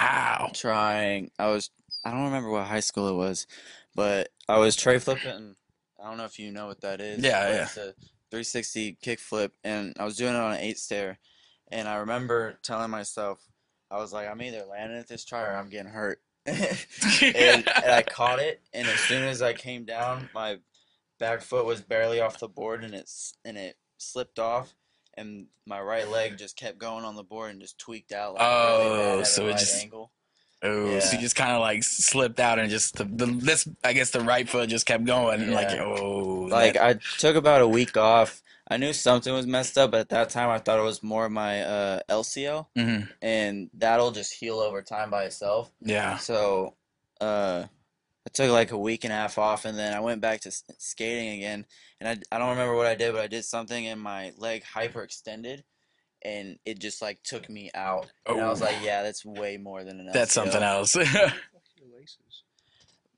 Ow. 0.01 0.49
trying. 0.53 1.31
I 1.37 1.47
was. 1.47 1.69
I 2.03 2.11
don't 2.11 2.25
remember 2.25 2.49
what 2.49 2.65
high 2.65 2.79
school 2.79 3.09
it 3.09 3.15
was, 3.15 3.45
but 3.95 4.29
I 4.47 4.57
was 4.57 4.75
tray 4.75 4.97
flipping. 4.97 5.55
I 6.01 6.07
don't 6.07 6.17
know 6.17 6.25
if 6.25 6.39
you 6.39 6.51
know 6.51 6.65
what 6.65 6.81
that 6.81 6.99
is. 6.99 7.23
Yeah, 7.23 7.49
yeah. 7.49 7.63
It's 7.63 7.77
a 7.77 7.93
360 8.31 8.97
kick 9.01 9.19
flip, 9.19 9.53
and 9.63 9.93
I 9.99 10.05
was 10.05 10.17
doing 10.17 10.33
it 10.33 10.39
on 10.39 10.53
an 10.53 10.59
eight 10.59 10.79
stair, 10.79 11.19
and 11.71 11.87
I 11.87 11.97
remember 11.97 12.57
telling 12.63 12.89
myself, 12.89 13.39
I 13.91 13.97
was 13.97 14.11
like, 14.11 14.27
I'm 14.27 14.41
either 14.41 14.65
landing 14.65 14.97
at 14.97 15.07
this 15.07 15.25
try 15.25 15.41
or 15.41 15.55
I'm 15.55 15.69
getting 15.69 15.91
hurt. 15.91 16.21
and, 16.45 16.57
and 17.21 17.67
I 17.67 18.01
caught 18.01 18.39
it, 18.39 18.61
and 18.73 18.87
as 18.87 18.99
soon 19.01 19.23
as 19.23 19.41
I 19.43 19.53
came 19.53 19.85
down, 19.85 20.29
my 20.33 20.57
back 21.19 21.41
foot 21.41 21.65
was 21.65 21.81
barely 21.81 22.19
off 22.19 22.39
the 22.39 22.47
board, 22.47 22.83
and 22.83 22.95
it's 22.95 23.33
and 23.45 23.57
it 23.57 23.75
slipped 23.97 24.39
off, 24.39 24.73
and 25.15 25.47
my 25.65 25.79
right 25.79 26.07
leg 26.09 26.37
just 26.39 26.55
kept 26.57 26.77
going 26.77 27.03
on 27.05 27.15
the 27.15 27.23
board 27.23 27.51
and 27.51 27.61
just 27.61 27.77
tweaked 27.77 28.11
out 28.11 28.33
like 28.35 28.43
Oh, 28.43 29.19
a 29.19 29.25
so 29.25 29.45
it 29.47 29.51
right 29.51 29.59
just- 29.59 29.81
angle. 29.81 30.11
Oh, 30.63 30.99
so 30.99 31.15
you 31.15 31.21
just 31.21 31.35
kind 31.35 31.53
of 31.53 31.59
like 31.59 31.83
slipped 31.83 32.39
out 32.39 32.59
and 32.59 32.69
just 32.69 32.95
the, 32.95 33.05
the 33.05 33.25
this 33.25 33.67
I 33.83 33.93
guess 33.93 34.11
the 34.11 34.21
right 34.21 34.47
foot 34.47 34.69
just 34.69 34.85
kept 34.85 35.05
going 35.05 35.41
and 35.41 35.53
like 35.53 35.71
oh 35.79 36.47
Like 36.51 36.73
that- 36.75 36.83
I 36.83 36.99
took 37.17 37.35
about 37.35 37.61
a 37.61 37.67
week 37.67 37.97
off. 37.97 38.43
I 38.67 38.77
knew 38.77 38.93
something 38.93 39.33
was 39.33 39.47
messed 39.47 39.77
up, 39.77 39.89
but 39.91 40.01
at 40.01 40.09
that 40.09 40.29
time 40.29 40.49
I 40.49 40.59
thought 40.59 40.77
it 40.79 40.83
was 40.83 41.01
more 41.03 41.27
my 41.29 41.61
uh, 41.63 41.99
LCL, 42.07 42.67
Mhm. 42.77 43.09
and 43.21 43.69
that'll 43.73 44.11
just 44.11 44.33
heal 44.33 44.59
over 44.59 44.81
time 44.83 45.09
by 45.09 45.23
itself. 45.25 45.71
yeah 45.81 46.17
So, 46.17 46.75
uh, 47.19 47.65
I 48.27 48.29
took 48.31 48.51
like 48.51 48.71
a 48.71 48.77
week 48.77 49.03
and 49.03 49.11
a 49.11 49.15
half 49.15 49.37
off, 49.37 49.65
and 49.65 49.77
then 49.77 49.93
I 49.93 49.99
went 49.99 50.21
back 50.21 50.41
to 50.41 50.51
skating 50.77 51.37
again. 51.37 51.65
And 51.99 52.07
I, 52.07 52.35
I 52.35 52.37
don't 52.39 52.49
remember 52.51 52.75
what 52.75 52.85
I 52.85 52.95
did, 52.95 53.13
but 53.13 53.21
I 53.21 53.27
did 53.27 53.43
something, 53.45 53.87
and 53.87 53.99
my 53.99 54.31
leg 54.37 54.63
hyperextended, 54.63 55.63
and 56.23 56.57
it 56.65 56.79
just 56.79 57.01
like 57.01 57.23
took 57.23 57.49
me 57.49 57.71
out. 57.73 58.11
And 58.27 58.39
I 58.39 58.47
was 58.49 58.61
Oh. 58.61 58.65
like, 58.65 58.75
yeah, 58.83 59.01
that's 59.03 59.25
way 59.25 59.57
more 59.57 59.83
than 59.83 59.99
enough. 59.99 60.13
LCL. 60.13 60.19
that's 60.19 60.33
something 60.33 60.61
else. 60.63 60.95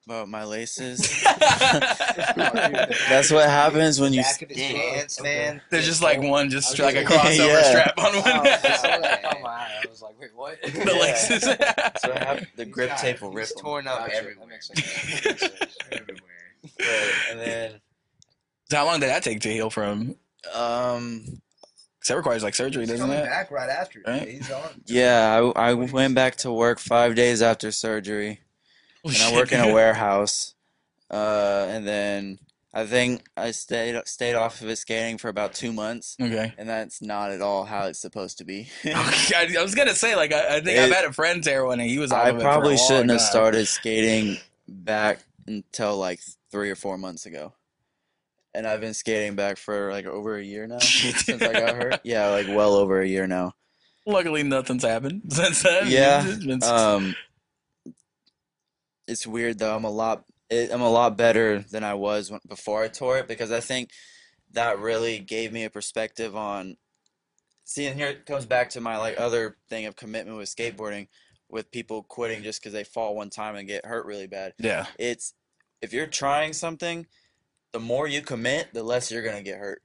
But 0.06 0.28
my 0.28 0.44
laces. 0.44 1.24
That's 1.24 3.32
what 3.32 3.48
happens 3.50 4.02
when 4.02 4.12
you 4.14 4.22
Back 4.22 4.42
of 4.42 4.50
his 4.50 4.58
skate. 4.58 4.76
pants, 4.76 5.22
man. 5.22 5.62
There's 5.70 5.86
just 5.86 6.02
like 6.02 6.22
one 6.22 6.50
just 6.50 6.78
I 6.80 6.84
like 6.86 6.96
a 6.96 7.04
just- 7.04 7.14
crossover 7.14 7.38
Yeah. 7.48 7.64
strap 7.64 7.98
on 7.98 8.06
Oh, 8.08 8.22
one. 8.22 8.48
I 8.48 8.58
saw 8.76 8.98
that 9.00 9.38
my. 9.42 9.50
I 9.50 9.84
was 9.90 10.02
like, 10.02 10.20
wait, 10.20 10.36
what? 10.36 10.62
the 10.62 10.92
Yeah. 10.94 11.02
laces. 11.02 11.44
So 11.44 12.14
I 12.14 12.20
have 12.26 12.46
the 12.58 12.66
grip 12.66 12.90
got- 12.90 12.98
tape 13.00 13.22
will 13.22 13.30
he's 13.30 13.38
rip 13.38 13.50
'em. 13.58 13.64
torn 13.64 13.88
up 13.88 14.00
Gotcha. 14.00 14.12
That 14.12 14.18
everywhere. 14.20 14.48
makes 14.48 14.68
sense. 14.68 15.44
everywhere. 15.92 16.20
Right, 16.80 17.14
and 17.32 17.40
then 17.40 17.72
so 18.70 18.78
how 18.78 18.86
long 18.86 19.00
did 19.00 19.10
that 19.10 19.24
take 19.24 19.42
to 19.42 19.50
heal 19.52 19.70
from? 19.70 20.16
um 20.54 21.42
'Cause 22.02 22.10
that 22.10 22.18
requires 22.18 22.44
like 22.44 22.56
surgery, 22.56 22.86
doesn't 22.86 23.00
coming 23.00 23.20
it? 23.20 23.26
back 23.26 23.50
right 23.52 23.70
after. 23.70 24.02
Right? 24.06 24.28
He's 24.28 24.52
on. 24.52 24.82
yeah, 24.86 25.52
I, 25.56 25.70
I 25.70 25.74
went 25.74 26.16
back 26.16 26.36
to 26.38 26.52
work 26.52 26.80
five 26.80 27.16
days 27.16 27.42
after 27.42 27.72
surgery, 27.72 28.42
Oh, 29.06 29.10
and 29.10 29.18
I 29.18 29.34
work 29.34 29.52
in 29.52 29.60
a 29.60 29.74
warehouse. 29.74 30.56
Uh, 31.12 31.68
and 31.70 31.86
then 31.86 32.40
I 32.74 32.86
think 32.86 33.24
I 33.38 33.52
stayed 33.52 34.02
stayed 34.08 34.34
off 34.36 34.62
of 34.62 34.70
it 34.70 34.78
skating 34.78 35.18
for 35.20 35.28
about 35.30 35.54
two 35.54 35.72
months, 35.72 36.16
Okay. 36.20 36.54
and 36.58 36.68
that's 36.68 37.02
not 37.02 37.30
at 37.32 37.42
all 37.42 37.66
how 37.66 37.86
it's 37.88 38.00
supposed 38.00 38.40
to 38.40 38.46
be. 38.46 38.70
I, 38.86 39.56
I 39.60 39.62
was 39.62 39.76
gonna 39.76 39.94
say 39.94 40.16
like 40.16 40.34
I, 40.34 40.58
I 40.58 40.62
think 40.62 40.80
I've 40.80 40.92
had 40.92 41.06
a 41.06 41.14
friend 41.14 41.44
there 41.44 41.66
and 41.70 41.82
he 41.82 42.00
was. 42.00 42.12
I 42.12 42.30
of 42.30 42.38
it 42.38 42.40
for 42.42 42.48
a 42.48 42.52
probably 42.52 42.78
shouldn't 42.78 43.12
have 43.12 43.22
started 43.22 43.68
skating 43.68 44.38
back 44.68 45.20
until 45.46 45.98
like 45.98 46.20
three 46.52 46.72
or 46.72 46.76
four 46.76 46.98
months 46.98 47.26
ago. 47.28 47.54
And 48.56 48.66
I've 48.68 48.82
been 48.82 48.94
skating 48.94 49.36
back 49.36 49.58
for 49.58 49.92
like 49.92 50.06
over 50.06 50.38
a 50.38 50.44
year 50.44 50.66
now 50.68 50.78
since 50.80 51.30
I 51.30 51.52
got 51.54 51.76
hurt. 51.76 52.00
Yeah, 52.04 52.30
like 52.30 52.48
well 52.48 52.76
over 52.76 53.02
a 53.02 53.08
year 53.08 53.28
now. 53.28 53.54
Luckily, 54.06 54.44
nothing's 54.44 54.84
happened 54.84 55.24
since 55.30 55.62
then. 55.64 55.88
Yeah, 55.88 56.24
It's 56.26 56.46
been- 56.46 56.64
Um, 56.64 57.16
it's 59.08 59.28
weird 59.28 59.60
though. 59.60 59.76
I'm 59.76 59.84
a 59.84 59.90
lot. 59.90 60.24
It, 60.50 60.72
I'm 60.72 60.82
a 60.82 60.90
lot 60.90 61.18
better 61.18 61.60
than 61.60 61.84
I 61.84 61.94
was 61.94 62.30
when, 62.30 62.40
before 62.48 62.84
I 62.84 62.88
tore 62.88 63.18
it 63.18 63.28
because 63.28 63.52
I 63.52 63.60
think 63.60 63.90
that 64.52 64.80
really 64.80 65.20
gave 65.20 65.52
me 65.52 65.64
a 65.64 65.70
perspective 65.70 66.36
on. 66.36 66.78
See, 67.66 67.86
and 67.86 67.98
here 67.98 68.08
it 68.08 68.26
comes 68.26 68.46
back 68.46 68.70
to 68.72 68.82
my 68.82 68.98
like 68.98 69.20
other 69.20 69.58
thing 69.70 69.86
of 69.86 69.96
commitment 69.96 70.38
with 70.38 70.54
skateboarding, 70.54 71.08
with 71.50 71.72
people 71.72 72.04
quitting 72.04 72.44
just 72.44 72.62
because 72.62 72.74
they 72.74 72.84
fall 72.84 73.16
one 73.16 73.30
time 73.30 73.56
and 73.56 73.68
get 73.68 73.86
hurt 73.86 74.06
really 74.06 74.28
bad. 74.28 74.54
yeah, 74.60 74.86
It's 75.00 75.34
if 75.82 75.94
you're 75.94 76.08
trying 76.08 76.54
something, 76.54 77.08
the 77.72 77.80
more 77.80 78.08
you 78.08 78.22
commit, 78.22 78.74
the 78.74 78.84
less 78.84 79.12
you're 79.12 79.24
gonna 79.24 79.44
get 79.44 79.58
hurt. 79.58 79.82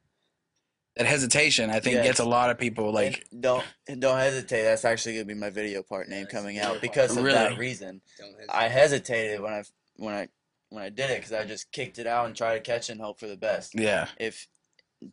That 0.99 1.07
hesitation 1.07 1.71
I 1.71 1.79
think 1.79 1.95
Yes. 1.95 2.07
gets 2.07 2.19
a 2.21 2.25
lot 2.25 2.51
of 2.51 2.59
people 2.59 2.93
like. 2.93 3.25
And 3.31 3.41
don't 3.41 3.65
and 3.87 4.01
don't 4.01 4.19
hesitate. 4.19 4.63
That's 4.63 4.85
actually 4.85 5.15
gonna 5.15 5.27
be 5.27 5.35
my 5.35 5.49
video 5.49 5.83
part 5.83 6.09
name 6.09 6.23
Yes, 6.25 6.33
coming 6.33 6.57
video 6.57 6.65
out 6.65 6.71
part. 6.73 6.83
because 6.83 7.17
of 7.17 7.23
Really? 7.23 7.39
that 7.39 7.57
reason. 7.57 8.03
Hesitate. 8.19 8.47
I 8.49 8.69
hesitated 8.69 9.41
when 9.41 9.53
I 9.53 9.63
when 9.97 10.15
I 10.15 10.29
when 10.71 10.83
I 10.83 10.89
did 10.89 11.11
it 11.11 11.19
because 11.19 11.33
I 11.33 11.45
just 11.45 11.71
kicked 11.71 11.99
it 12.01 12.09
out 12.09 12.27
and 12.27 12.35
tried 12.37 12.55
to 12.55 12.61
catch 12.61 12.91
and 12.91 13.01
hope 13.01 13.21
for 13.21 13.29
the 13.29 13.37
best. 13.37 13.79
Yeah, 13.79 14.09
If 14.19 14.49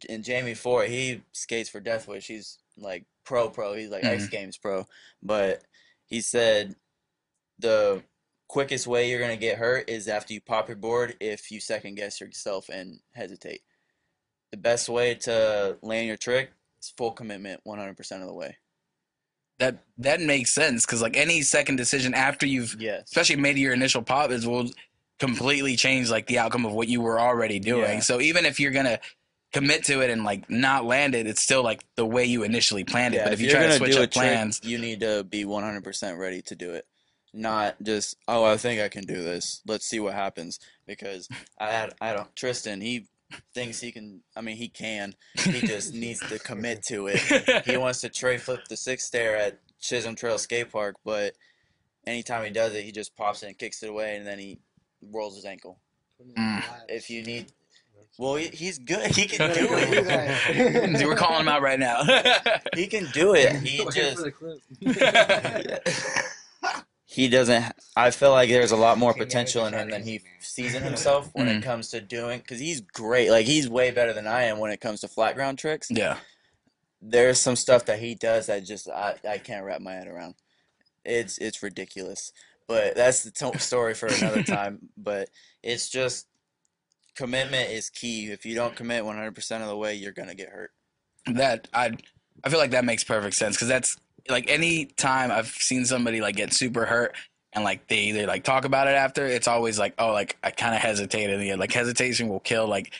and 0.09 0.23
Jamie 0.23 0.55
Foy, 0.55 0.89
he 0.89 1.21
skates 1.33 1.69
for 1.69 1.79
Deathwish. 1.79 2.25
He's 2.25 2.57
like 2.77 3.05
pro 3.23 3.49
pro. 3.49 3.75
He's 3.75 3.89
like 3.91 4.03
mm-hmm. 4.03 4.15
X 4.15 4.27
Games 4.27 4.57
pro. 4.57 4.87
But 5.21 5.63
he 6.07 6.19
said 6.21 6.75
the 7.59 8.03
quickest 8.47 8.87
way 8.87 9.09
you're 9.09 9.19
gonna 9.21 9.37
get 9.37 9.59
hurt 9.59 9.87
is 9.87 10.07
after 10.07 10.33
you 10.33 10.41
pop 10.41 10.67
your 10.67 10.77
board 10.77 11.15
if 11.19 11.51
you 11.51 11.59
second 11.59 11.93
guess 11.93 12.19
yourself 12.19 12.69
and 12.69 12.99
hesitate. 13.13 13.61
The 14.51 14.57
best 14.57 14.87
way 14.89 15.15
to 15.15 15.77
land 15.81 16.07
your 16.07 16.17
trick 16.17 16.51
is 16.81 16.93
full 16.97 17.11
commitment 17.11 17.61
100% 17.65 18.21
of 18.21 18.27
the 18.27 18.33
way. 18.33 18.57
that 19.59 19.77
that 19.97 20.19
makes 20.19 20.53
sense 20.53 20.85
because 20.85 21.01
like 21.01 21.15
any 21.15 21.41
second 21.41 21.77
decision 21.77 22.13
after 22.13 22.45
you've 22.45 22.75
Yes. 22.79 23.03
especially 23.05 23.37
made 23.37 23.57
your 23.57 23.73
initial 23.73 24.01
pop 24.01 24.29
is 24.31 24.45
will 24.45 24.69
completely 25.17 25.77
change 25.77 26.09
like 26.09 26.27
the 26.27 26.39
outcome 26.39 26.65
of 26.65 26.73
what 26.73 26.89
you 26.89 26.99
were 26.99 27.19
already 27.19 27.59
doing. 27.59 27.83
Yeah. 27.95 27.99
So 28.01 28.19
even 28.19 28.45
if 28.45 28.59
you're 28.59 28.71
gonna 28.73 28.99
commit 29.53 29.85
to 29.85 30.01
it 30.01 30.09
and 30.09 30.25
like 30.25 30.49
not 30.49 30.83
land 30.83 31.15
it, 31.15 31.25
it's 31.25 31.41
still 31.41 31.63
like 31.63 31.85
the 31.95 32.05
way 32.05 32.25
you 32.25 32.43
initially 32.43 32.83
planned 32.83 33.13
it. 33.13 33.19
Yeah, 33.19 33.23
but 33.23 33.33
if, 33.33 33.39
you 33.39 33.47
you're 33.47 33.55
try 33.55 33.67
to 33.67 33.77
switch 33.77 33.91
up 33.95 33.97
trick, 33.99 34.11
plans, 34.11 34.59
you 34.63 34.77
need 34.77 34.99
to 34.99 35.23
be 35.23 35.45
100% 35.45 36.17
ready 36.17 36.41
to 36.41 36.55
do 36.55 36.71
it. 36.73 36.85
Not 37.33 37.81
just, 37.81 38.17
oh, 38.27 38.43
I 38.43 38.57
think 38.57 38.81
I 38.81 38.89
can 38.89 39.05
do 39.05 39.23
this. 39.23 39.61
Let's 39.65 39.85
see 39.85 40.01
what 40.01 40.13
happens. 40.13 40.59
Because 40.85 41.29
I 41.57 41.71
had, 41.71 41.93
I 42.01 42.11
don't, 42.13 42.33
Tristan, 42.35 42.81
he 42.81 43.07
thinks 43.53 43.79
he 43.79 43.91
can, 43.91 44.21
I 44.35 44.41
mean, 44.41 44.57
he 44.57 44.67
can. 44.67 45.15
He 45.37 45.61
just 45.67 45.93
needs 45.93 46.19
to 46.29 46.39
commit 46.39 46.83
to 46.83 47.07
it. 47.07 47.65
He 47.65 47.77
wants 47.77 48.01
to 48.01 48.09
tray 48.09 48.37
flip 48.37 48.61
the 48.69 48.77
six 48.77 49.05
stair 49.05 49.35
at 49.35 49.59
Chisholm 49.79 50.15
Trail 50.15 50.37
Skate 50.37 50.71
Park, 50.71 50.95
but 51.03 51.33
anytime 52.07 52.43
he 52.43 52.51
does 52.51 52.73
it, 52.73 52.83
he 52.83 52.91
just 52.91 53.15
pops 53.15 53.43
it 53.43 53.47
and 53.47 53.57
kicks 53.57 53.83
it 53.83 53.89
away, 53.89 54.15
and 54.15 54.25
then 54.25 54.39
he 54.39 54.59
rolls 55.11 55.35
his 55.35 55.45
ankle. 55.45 55.79
Mm. 56.37 56.63
If 56.87 57.09
you 57.09 57.23
need, 57.23 57.51
well, 58.17 58.35
he, 58.35 58.47
he's 58.47 58.79
good. 58.79 59.11
He 59.11 59.25
can 59.25 59.53
do 59.53 59.67
it. 59.71 61.05
we're 61.05 61.15
calling 61.15 61.41
him 61.41 61.47
out 61.49 61.61
right 61.61 61.79
now. 61.79 62.03
He 62.75 62.87
can 62.87 63.05
do 63.11 63.35
it. 63.35 63.55
He 63.57 63.85
just, 63.91 64.17
for 64.17 64.23
the 64.23 64.31
clip. 64.31 65.87
He 67.15 67.29
doesn't 67.29 67.63
i 67.95 68.11
feel 68.11 68.31
like 68.31 68.49
there's 68.49 68.73
a 68.73 68.75
lot 68.75 68.97
more 68.97 69.13
potential 69.13 69.65
in 69.65 69.73
him 69.73 69.89
than 69.89 70.03
he 70.03 70.19
sees 70.39 70.75
in 70.75 70.83
himself 70.91 71.29
when 71.31 71.47
it 71.47 71.53
mm-hmm. 71.53 71.61
comes 71.61 71.87
to 71.89 72.01
doing 72.01 72.39
because 72.39 72.59
he's 72.59 72.81
great 72.81 73.29
like 73.29 73.45
he's 73.45 73.69
way 73.69 73.89
better 73.89 74.11
than 74.11 74.27
i 74.27 74.43
am 74.43 74.59
when 74.59 74.69
it 74.69 74.81
comes 74.81 74.99
to 74.99 75.07
flat 75.07 75.33
ground 75.33 75.57
tricks. 75.57 75.87
Yeah, 75.89 76.17
there's 77.01 77.39
some 77.39 77.55
stuff 77.55 77.85
that 77.85 77.99
he 77.99 78.15
does 78.15 78.47
that 78.47 78.65
just 78.65 78.89
i, 78.89 79.15
I 79.27 79.37
can't 79.37 79.65
wrap 79.65 79.79
my 79.79 79.93
head 79.93 80.07
around. 80.07 80.35
It's 81.05 81.37
it's 81.37 81.63
ridiculous. 81.63 82.33
But 82.67 82.95
that's 82.95 83.21
the 83.21 83.31
to- 83.31 83.59
story 83.59 83.93
for 83.93 84.07
another 84.07 84.43
time 84.57 84.89
but 84.97 85.29
it's 85.63 85.89
just 85.89 86.27
commitment 87.15 87.69
is 87.69 87.89
key. 87.89 88.25
If 88.25 88.45
you 88.45 88.55
don't 88.55 88.75
commit 88.75 89.03
100% 89.03 89.61
of 89.61 89.67
the 89.67 89.77
way 89.77 89.95
you're 89.95 90.11
gonna 90.11 90.35
get 90.35 90.49
hurt. 90.49 90.71
That 91.27 91.69
I 91.73 91.91
I 92.43 92.49
feel 92.49 92.59
like 92.59 92.71
that 92.71 92.83
makes 92.83 93.05
perfect 93.05 93.35
sense 93.37 93.55
because 93.55 93.69
that's 93.69 93.95
like 94.29 94.49
any 94.49 94.85
time 94.85 95.31
I've 95.31 95.47
seen 95.47 95.85
somebody 95.85 96.21
like 96.21 96.35
get 96.35 96.53
super 96.53 96.85
hurt 96.85 97.15
and 97.53 97.63
like 97.63 97.87
they 97.87 98.11
they 98.11 98.25
like 98.25 98.43
talk 98.43 98.65
about 98.65 98.87
it 98.87 98.91
after, 98.95 99.25
it's 99.25 99.47
always 99.47 99.79
like 99.79 99.93
oh 99.97 100.11
like 100.11 100.37
I 100.43 100.51
kind 100.51 100.75
of 100.75 100.81
hesitated. 100.81 101.41
Yeah, 101.41 101.55
like 101.55 101.71
hesitation 101.71 102.27
will 102.29 102.39
kill 102.39 102.67
like 102.67 102.91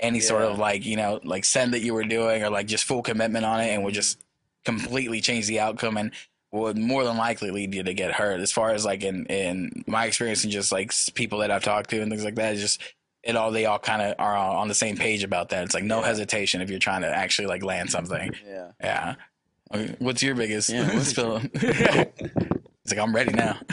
any 0.00 0.20
sort 0.20 0.42
of 0.42 0.58
like 0.58 0.84
you 0.84 0.96
know 0.96 1.20
like 1.24 1.44
send 1.44 1.72
that 1.74 1.80
you 1.80 1.94
were 1.94 2.04
doing 2.04 2.42
or 2.42 2.50
like 2.50 2.66
just 2.66 2.84
full 2.84 3.02
commitment 3.02 3.44
on 3.44 3.60
it 3.60 3.68
and 3.68 3.84
would 3.84 3.92
mm-hmm. 3.92 3.96
just 3.96 4.18
completely 4.64 5.20
change 5.20 5.46
the 5.46 5.60
outcome 5.60 5.96
and 5.96 6.12
would 6.52 6.78
more 6.78 7.04
than 7.04 7.16
likely 7.16 7.50
lead 7.50 7.74
you 7.74 7.82
to 7.82 7.94
get 7.94 8.12
hurt. 8.12 8.40
As 8.40 8.52
far 8.52 8.70
as 8.70 8.84
like 8.84 9.02
in 9.02 9.26
in 9.26 9.84
my 9.86 10.06
experience 10.06 10.44
and 10.44 10.52
just 10.52 10.70
like 10.70 10.92
people 11.14 11.40
that 11.40 11.50
I've 11.50 11.64
talked 11.64 11.90
to 11.90 12.00
and 12.00 12.10
things 12.10 12.24
like 12.24 12.36
that, 12.36 12.52
it's 12.52 12.60
just 12.60 12.80
it 13.22 13.36
all 13.36 13.50
they 13.50 13.66
all 13.66 13.78
kind 13.78 14.02
of 14.02 14.14
are 14.18 14.36
on 14.36 14.56
on 14.56 14.68
the 14.68 14.74
same 14.74 14.96
page 14.96 15.24
about 15.24 15.48
that. 15.48 15.64
It's 15.64 15.74
like 15.74 15.84
no 15.84 16.00
Yeah. 16.00 16.06
hesitation 16.06 16.60
if 16.60 16.70
you're 16.70 16.78
trying 16.78 17.02
to 17.02 17.08
actually 17.08 17.46
like 17.46 17.64
land 17.64 17.90
something. 17.90 18.34
yeah 18.46 18.70
Yeah. 18.80 19.14
Okay, 19.74 19.96
What's 19.98 20.22
your 20.22 20.34
biggest 20.34 20.68
Yeah, 20.70 20.94
what's 20.94 21.08
spill? 21.08 21.40
It's 22.84 22.92
like 22.92 23.00
I'm 23.00 23.14
ready 23.16 23.32
now. 23.32 23.58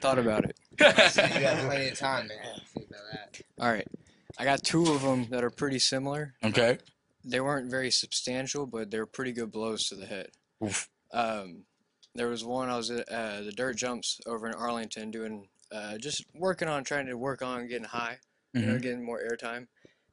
Thought 0.00 0.18
about 0.18 0.44
it. 0.44 0.58
you 0.80 1.40
got 1.40 1.58
plenty 1.68 1.88
of 1.88 1.96
time, 1.96 2.26
man. 2.26 2.38
Think 2.74 2.88
about 2.90 3.00
that. 3.12 3.40
All 3.60 3.70
right, 3.70 3.86
I 4.40 4.44
got 4.44 4.64
two 4.64 4.90
of 4.92 5.02
them 5.02 5.26
that 5.30 5.44
are 5.44 5.50
pretty 5.50 5.78
similar. 5.78 6.34
okay. 6.42 6.78
They 7.24 7.38
weren't 7.40 7.70
very 7.70 7.92
substantial, 7.92 8.66
but 8.66 8.90
they 8.90 8.98
were 8.98 9.06
pretty 9.06 9.30
good 9.30 9.52
blows 9.52 9.88
to 9.90 9.94
the 9.94 10.06
head. 10.06 10.30
Oof. 10.64 10.88
Um, 11.12 11.62
there 12.16 12.26
was 12.26 12.44
one 12.44 12.68
I 12.68 12.76
was 12.76 12.90
at 12.90 13.08
uh, 13.08 13.42
the 13.42 13.52
dirt 13.52 13.76
jumps 13.76 14.18
over 14.26 14.48
in 14.48 14.54
Arlington 14.54 15.12
doing 15.12 15.46
uh, 15.70 15.98
just 15.98 16.24
working 16.34 16.66
on 16.66 16.82
trying 16.82 17.06
to 17.06 17.14
work 17.16 17.42
on 17.42 17.68
getting 17.68 17.84
high, 17.84 18.18
you 18.52 18.62
know, 18.66 18.74
Mhm. 18.74 18.82
getting 18.82 19.04
more 19.04 19.20
airtime. 19.20 19.68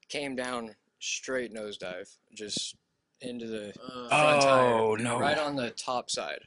Came 0.10 0.36
down 0.36 0.76
straight 1.00 1.52
nosedive, 1.52 2.16
just 2.36 2.76
into 3.22 3.48
the 3.48 3.70
uh, 3.70 4.10
front 4.10 4.42
tire, 4.42 4.74
Oh 4.76 4.96
no. 4.96 5.20
right 5.20 5.38
on 5.38 5.56
the 5.56 5.72
top 5.72 6.10
side 6.10 6.40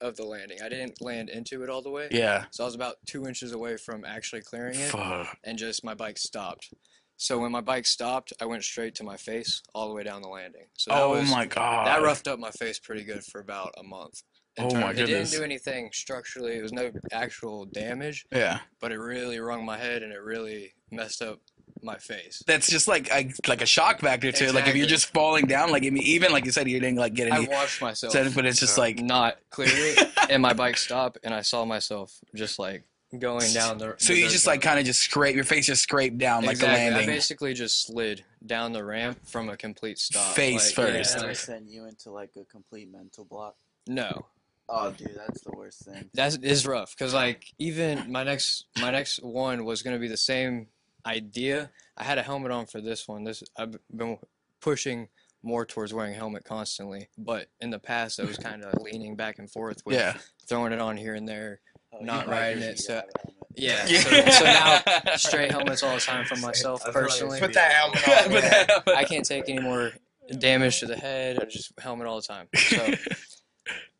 of 0.00 0.16
the 0.16 0.24
landing. 0.24 0.58
I 0.62 0.68
didn't 0.68 1.00
land 1.00 1.28
into 1.30 1.62
it 1.62 1.70
all 1.70 1.82
the 1.82 1.90
way, 1.90 2.08
Yeah. 2.10 2.44
so 2.50 2.64
I 2.64 2.66
was 2.66 2.74
about 2.74 2.96
two 3.06 3.26
inches 3.26 3.52
away 3.52 3.76
from 3.76 4.04
actually 4.04 4.42
clearing 4.42 4.78
it, 4.78 4.90
Fuck. 4.90 5.38
and 5.44 5.56
just 5.58 5.84
my 5.84 5.94
bike 5.94 6.18
stopped. 6.18 6.72
So 7.18 7.38
when 7.38 7.50
my 7.50 7.62
bike 7.62 7.86
stopped, 7.86 8.34
I 8.42 8.44
went 8.44 8.62
straight 8.62 8.94
to 8.96 9.04
my 9.04 9.16
face 9.16 9.62
all 9.74 9.88
the 9.88 9.94
way 9.94 10.02
down 10.02 10.20
the 10.20 10.28
landing. 10.28 10.66
So 10.76 10.90
that 10.90 11.00
Oh 11.02 11.10
was, 11.12 11.30
my 11.30 11.46
god. 11.46 11.86
that 11.86 12.02
roughed 12.02 12.28
up 12.28 12.38
my 12.38 12.50
face 12.50 12.78
pretty 12.78 13.04
good 13.04 13.24
for 13.24 13.40
about 13.40 13.72
a 13.78 13.82
month. 13.82 14.22
in 14.58 14.64
Oh 14.64 14.68
terms- 14.70 14.82
my 14.84 14.90
It 14.92 15.06
didn't 15.06 15.30
do 15.30 15.42
anything 15.42 15.90
structurally. 15.92 16.56
It 16.56 16.62
was 16.62 16.72
no 16.72 16.90
actual 17.12 17.66
damage, 17.66 18.24
Yeah. 18.32 18.60
but 18.80 18.90
it 18.92 18.98
really 18.98 19.38
wrung 19.38 19.64
my 19.66 19.76
head 19.78 20.02
and 20.02 20.12
it 20.12 20.20
really 20.22 20.74
messed 20.90 21.20
up 21.22 21.40
my 21.86 21.96
face. 21.96 22.42
That's 22.46 22.68
just 22.68 22.88
like 22.88 23.10
a, 23.10 23.32
like 23.48 23.62
a 23.62 23.66
shock 23.66 24.00
factor 24.00 24.30
too. 24.32 24.52
Like 24.52 24.68
if 24.68 24.76
you're 24.76 24.86
just 24.86 25.06
falling 25.14 25.46
down, 25.46 25.70
like 25.70 25.86
I 25.86 25.90
mean, 25.90 26.02
even 26.02 26.32
like 26.32 26.44
you 26.44 26.52
said, 26.52 26.68
you 26.68 26.78
didn't 26.78 26.98
like 26.98 27.14
get 27.14 27.28
any. 27.28 27.32
I 27.32 27.38
any 27.38 27.48
watched 27.48 27.80
myself 27.80 28.12
sense, 28.12 28.34
but 28.34 28.44
it's 28.44 28.60
just 28.60 28.76
like 28.76 29.00
not 29.00 29.38
clear 29.50 29.68
it, 29.70 30.08
and 30.30 30.42
my 30.42 30.52
bike 30.52 30.76
stopped, 30.76 31.18
and 31.22 31.32
I 31.32 31.40
saw 31.40 31.64
myself 31.64 32.12
just 32.34 32.58
like 32.58 32.84
going 33.18 33.52
down 33.52 33.78
the. 33.78 33.94
so 33.98 34.12
the 34.12 34.18
you 34.18 34.24
dirt 34.24 34.32
just 34.32 34.46
like 34.46 34.60
kind 34.60 34.78
of 34.78 34.84
just 34.84 35.00
scrape 35.00 35.34
your 35.34 35.44
face 35.44 35.66
just 35.66 35.82
scraped 35.82 36.18
down 36.18 36.44
like 36.44 36.52
exactly. 36.52 36.84
the 36.84 36.90
landing. 36.90 37.08
I 37.08 37.12
basically 37.12 37.54
just 37.54 37.86
slid 37.86 38.24
down 38.44 38.72
the 38.72 38.84
ramp 38.84 39.18
from 39.24 39.48
a 39.48 39.56
complete 39.56 39.98
stop. 39.98 40.34
Face 40.34 40.76
like, 40.76 40.88
first. 40.88 41.16
yeah, 41.16 41.22
Ever 41.22 41.34
send 41.34 41.70
you 41.70 41.86
into 41.86 42.10
like 42.10 42.30
a 42.36 42.44
complete 42.44 42.90
mental 42.90 43.24
block 43.24 43.56
no, 43.86 44.26
oh 44.68 44.90
dude 44.90 45.14
that's 45.16 45.42
the 45.42 45.52
worst 45.52 45.84
thing 45.84 46.10
That 46.14 46.42
is 46.42 46.66
rough 46.66 46.94
because 46.96 47.14
like 47.14 47.54
even 47.58 48.10
my 48.10 48.24
next 48.24 48.66
my 48.80 48.90
next 48.90 49.22
one 49.22 49.64
was 49.64 49.82
gonna 49.82 49.98
be 49.98 50.08
the 50.08 50.16
same 50.16 50.66
idea. 51.06 51.70
I 51.96 52.04
had 52.04 52.18
a 52.18 52.22
helmet 52.22 52.50
on 52.52 52.66
for 52.66 52.80
this 52.80 53.06
one. 53.08 53.24
This 53.24 53.42
I've 53.56 53.76
been 53.94 54.18
pushing 54.60 55.08
more 55.42 55.64
towards 55.64 55.94
wearing 55.94 56.12
a 56.12 56.16
helmet 56.16 56.44
constantly, 56.44 57.08
but 57.16 57.46
in 57.60 57.70
the 57.70 57.78
past 57.78 58.18
I 58.20 58.24
was 58.24 58.36
kind 58.48 58.64
of 58.64 58.82
leaning 58.82 59.16
back 59.16 59.38
and 59.38 59.50
forth 59.50 59.82
with 59.86 59.96
Yeah. 59.96 60.16
throwing 60.48 60.72
it 60.72 60.80
on 60.80 60.96
here 60.96 61.14
and 61.14 61.28
there. 61.28 61.60
Oh, 61.94 61.98
Not 62.02 62.26
riding 62.26 62.62
it, 62.62 62.78
so- 62.80 62.94
have 62.96 63.04
a 63.14 63.18
helmet. 63.18 63.32
Yeah. 63.54 63.86
Yeah. 63.88 64.00
So, 64.30 64.30
so 64.30 64.44
now 64.44 64.82
straight 65.16 65.50
helmets 65.50 65.82
all 65.82 65.94
the 65.94 66.00
time 66.00 66.26
for 66.26 66.36
myself 66.40 66.82
I 66.82 66.92
feel 66.92 67.00
like 67.02 67.08
personally. 67.10 67.40
Put 67.40 67.52
that 67.54 67.72
helmet 67.72 68.08
on. 68.08 68.32
but 68.32 68.42
man. 68.42 68.66
that- 68.86 68.96
I 68.96 69.04
can't 69.04 69.24
take 69.24 69.48
any 69.48 69.60
more 69.60 69.92
damage 70.38 70.80
to 70.80 70.86
the 70.86 70.96
head. 70.96 71.38
I 71.40 71.44
just 71.46 71.72
helmet 71.80 72.06
all 72.06 72.16
the 72.16 72.26
time. 72.26 72.48
So, 72.56 72.92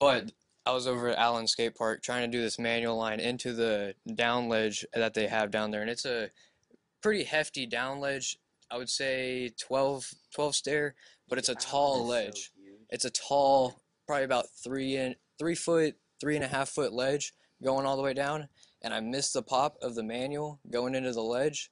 but 0.01 0.33
I 0.67 0.73
was 0.73 0.87
over 0.87 1.09
at 1.11 1.19
Allen 1.19 1.47
Skate 1.47 1.75
Park 1.77 2.03
trying 2.03 2.29
to 2.31 2.37
do 2.37 2.43
this 2.43 2.59
manual 2.59 2.97
line 2.97 3.21
into 3.21 3.53
the 3.53 3.95
down 4.15 4.49
ledge 4.49 4.85
that 4.95 5.15
they 5.15 5.27
have 5.29 5.51
down 5.53 5.71
there, 5.71 5.81
and 5.83 5.89
it's 5.91 6.05
a 6.05 6.29
pretty 7.07 7.23
hefty 7.23 7.67
down 7.67 8.01
ledge 8.01 8.37
I 8.69 8.77
would 8.77 8.91
say 8.91 9.53
12, 9.61 10.13
12 10.35 10.57
stair, 10.57 10.95
but 11.29 11.39
it's 11.39 11.49
a 11.49 11.55
tall 11.55 12.05
ledge. 12.05 12.51
It's 12.91 13.05
a 13.05 13.11
tall, 13.11 13.81
probably 14.09 14.25
about 14.25 14.47
three 14.65 14.97
in 14.97 15.15
three 15.39 15.55
foot, 15.55 15.95
three 16.21 16.35
and 16.35 16.45
a 16.45 16.49
half 16.49 16.71
foot 16.71 16.93
ledge 16.93 17.33
going 17.63 17.87
all 17.87 17.97
the 17.97 18.03
way 18.03 18.13
down. 18.13 18.49
And 18.83 18.93
I 18.93 18.99
missed 18.99 19.35
the 19.35 19.43
pop 19.45 19.77
of 19.83 19.95
the 19.95 20.03
manual 20.03 20.59
going 20.69 20.97
into 20.97 21.13
the 21.13 21.23
ledge. 21.23 21.71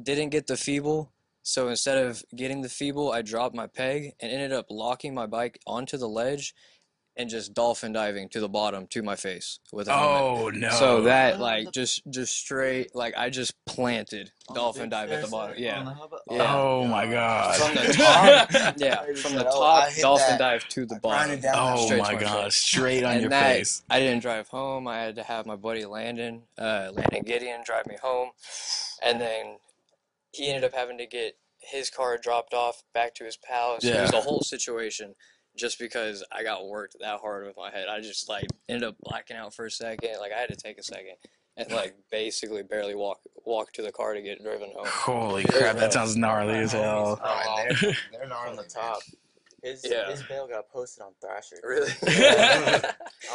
Didn't 0.00 0.28
get 0.28 0.46
the 0.46 0.56
feeble. 0.56 1.12
So 1.42 1.66
instead 1.66 1.98
of 1.98 2.22
getting 2.36 2.62
the 2.62 2.68
feeble, 2.68 3.10
I 3.10 3.22
dropped 3.22 3.56
my 3.56 3.66
peg 3.66 4.12
and 4.20 4.30
ended 4.30 4.52
up 4.52 4.66
locking 4.70 5.14
my 5.14 5.26
bike 5.26 5.58
onto 5.66 5.96
the 5.96 6.08
ledge 6.08 6.54
and 7.16 7.30
just 7.30 7.54
dolphin 7.54 7.92
diving 7.92 8.28
to 8.30 8.40
the 8.40 8.48
bottom 8.48 8.86
to 8.88 9.02
my 9.02 9.14
face 9.16 9.60
with 9.72 9.88
a 9.88 9.92
helmet. 9.92 10.54
Oh 10.54 10.58
no. 10.58 10.70
So 10.70 11.02
that 11.02 11.38
like 11.40 11.70
just 11.72 12.02
just 12.10 12.36
straight 12.36 12.94
like 12.94 13.14
I 13.16 13.30
just 13.30 13.54
planted 13.66 14.32
dolphin 14.52 14.88
dive 14.88 15.10
at 15.12 15.22
the 15.22 15.28
bottom. 15.28 15.56
Yeah. 15.58 15.94
Yeah. 16.30 16.56
Oh 16.56 16.86
my 16.86 17.06
god. 17.06 17.56
From 17.56 17.74
the 17.74 17.92
top, 17.92 18.74
yeah, 18.76 19.04
from 19.14 19.34
the 19.34 19.46
oh, 19.48 19.60
top, 19.60 19.94
dolphin 19.96 20.26
that. 20.30 20.38
dive 20.38 20.68
to 20.68 20.86
the 20.86 20.96
I 20.96 20.98
bottom. 20.98 21.40
down 21.40 21.54
Oh 21.78 21.88
my 21.88 21.88
to 21.88 22.14
my 22.14 22.14
god. 22.20 22.44
face. 22.44 22.54
Straight 22.56 23.04
on 23.04 23.12
and 23.12 23.20
your 23.22 23.30
that, 23.30 23.56
face. 23.56 23.82
I 23.88 24.00
didn't 24.00 24.20
drive 24.22 24.48
home. 24.48 24.88
I 24.88 24.98
had 24.98 25.16
to 25.16 25.22
have 25.22 25.46
my 25.46 25.56
buddy 25.56 25.84
Landon, 25.84 26.42
uh, 26.58 26.90
Landon 26.92 27.22
Gideon, 27.24 27.60
drive 27.64 27.86
me 27.86 27.96
home, 28.02 28.30
and 29.04 29.20
then 29.20 29.58
he 30.32 30.48
ended 30.48 30.64
up 30.64 30.74
having 30.74 30.98
to 30.98 31.06
get 31.06 31.36
his 31.60 31.90
car 31.90 32.18
dropped 32.18 32.52
off 32.54 32.82
back 32.92 33.14
to 33.14 33.24
his 33.24 33.36
pal. 33.36 33.80
So 33.80 33.88
it 33.88 34.00
was 34.00 34.12
a 34.12 34.20
whole 34.20 34.40
situation. 34.42 35.14
Just 35.56 35.78
because 35.78 36.24
I 36.32 36.42
got 36.42 36.66
worked 36.66 36.96
that 37.00 37.20
hard 37.20 37.46
with 37.46 37.56
my 37.56 37.70
head, 37.70 37.86
I 37.88 38.00
just 38.00 38.28
like 38.28 38.46
ended 38.68 38.88
up 38.88 38.96
blacking 39.02 39.36
out 39.36 39.54
for 39.54 39.66
a 39.66 39.70
second. 39.70 40.18
Like 40.18 40.32
I 40.32 40.40
had 40.40 40.48
to 40.50 40.56
take 40.56 40.78
a 40.78 40.82
second 40.82 41.14
and 41.56 41.70
like 41.70 41.94
basically 42.10 42.62
barely 42.64 42.94
walk 42.96 43.20
walk 43.44 43.72
to 43.74 43.82
the 43.82 43.92
car 43.92 44.14
to 44.14 44.22
get 44.22 44.42
driven 44.42 44.70
home. 44.74 44.84
Holy 44.86 45.44
crap, 45.44 45.76
that 45.76 45.92
sounds 45.92 46.16
gnarly 46.16 46.54
as 46.54 46.72
hell. 46.72 47.20
Oh, 47.22 47.64
they're, 47.68 47.76
they're 47.80 48.20
from 48.20 48.28
gnarly. 48.30 48.56
the 48.56 48.64
top. 48.68 48.98
His 49.62 49.86
Yeah. 49.88 50.10
his 50.10 50.22
bail 50.24 50.46
got 50.48 50.68
posted 50.68 51.02
on 51.04 51.12
Thrasher. 51.22 51.56
Really? 51.62 51.90
I 52.02 52.10
was 52.10 52.82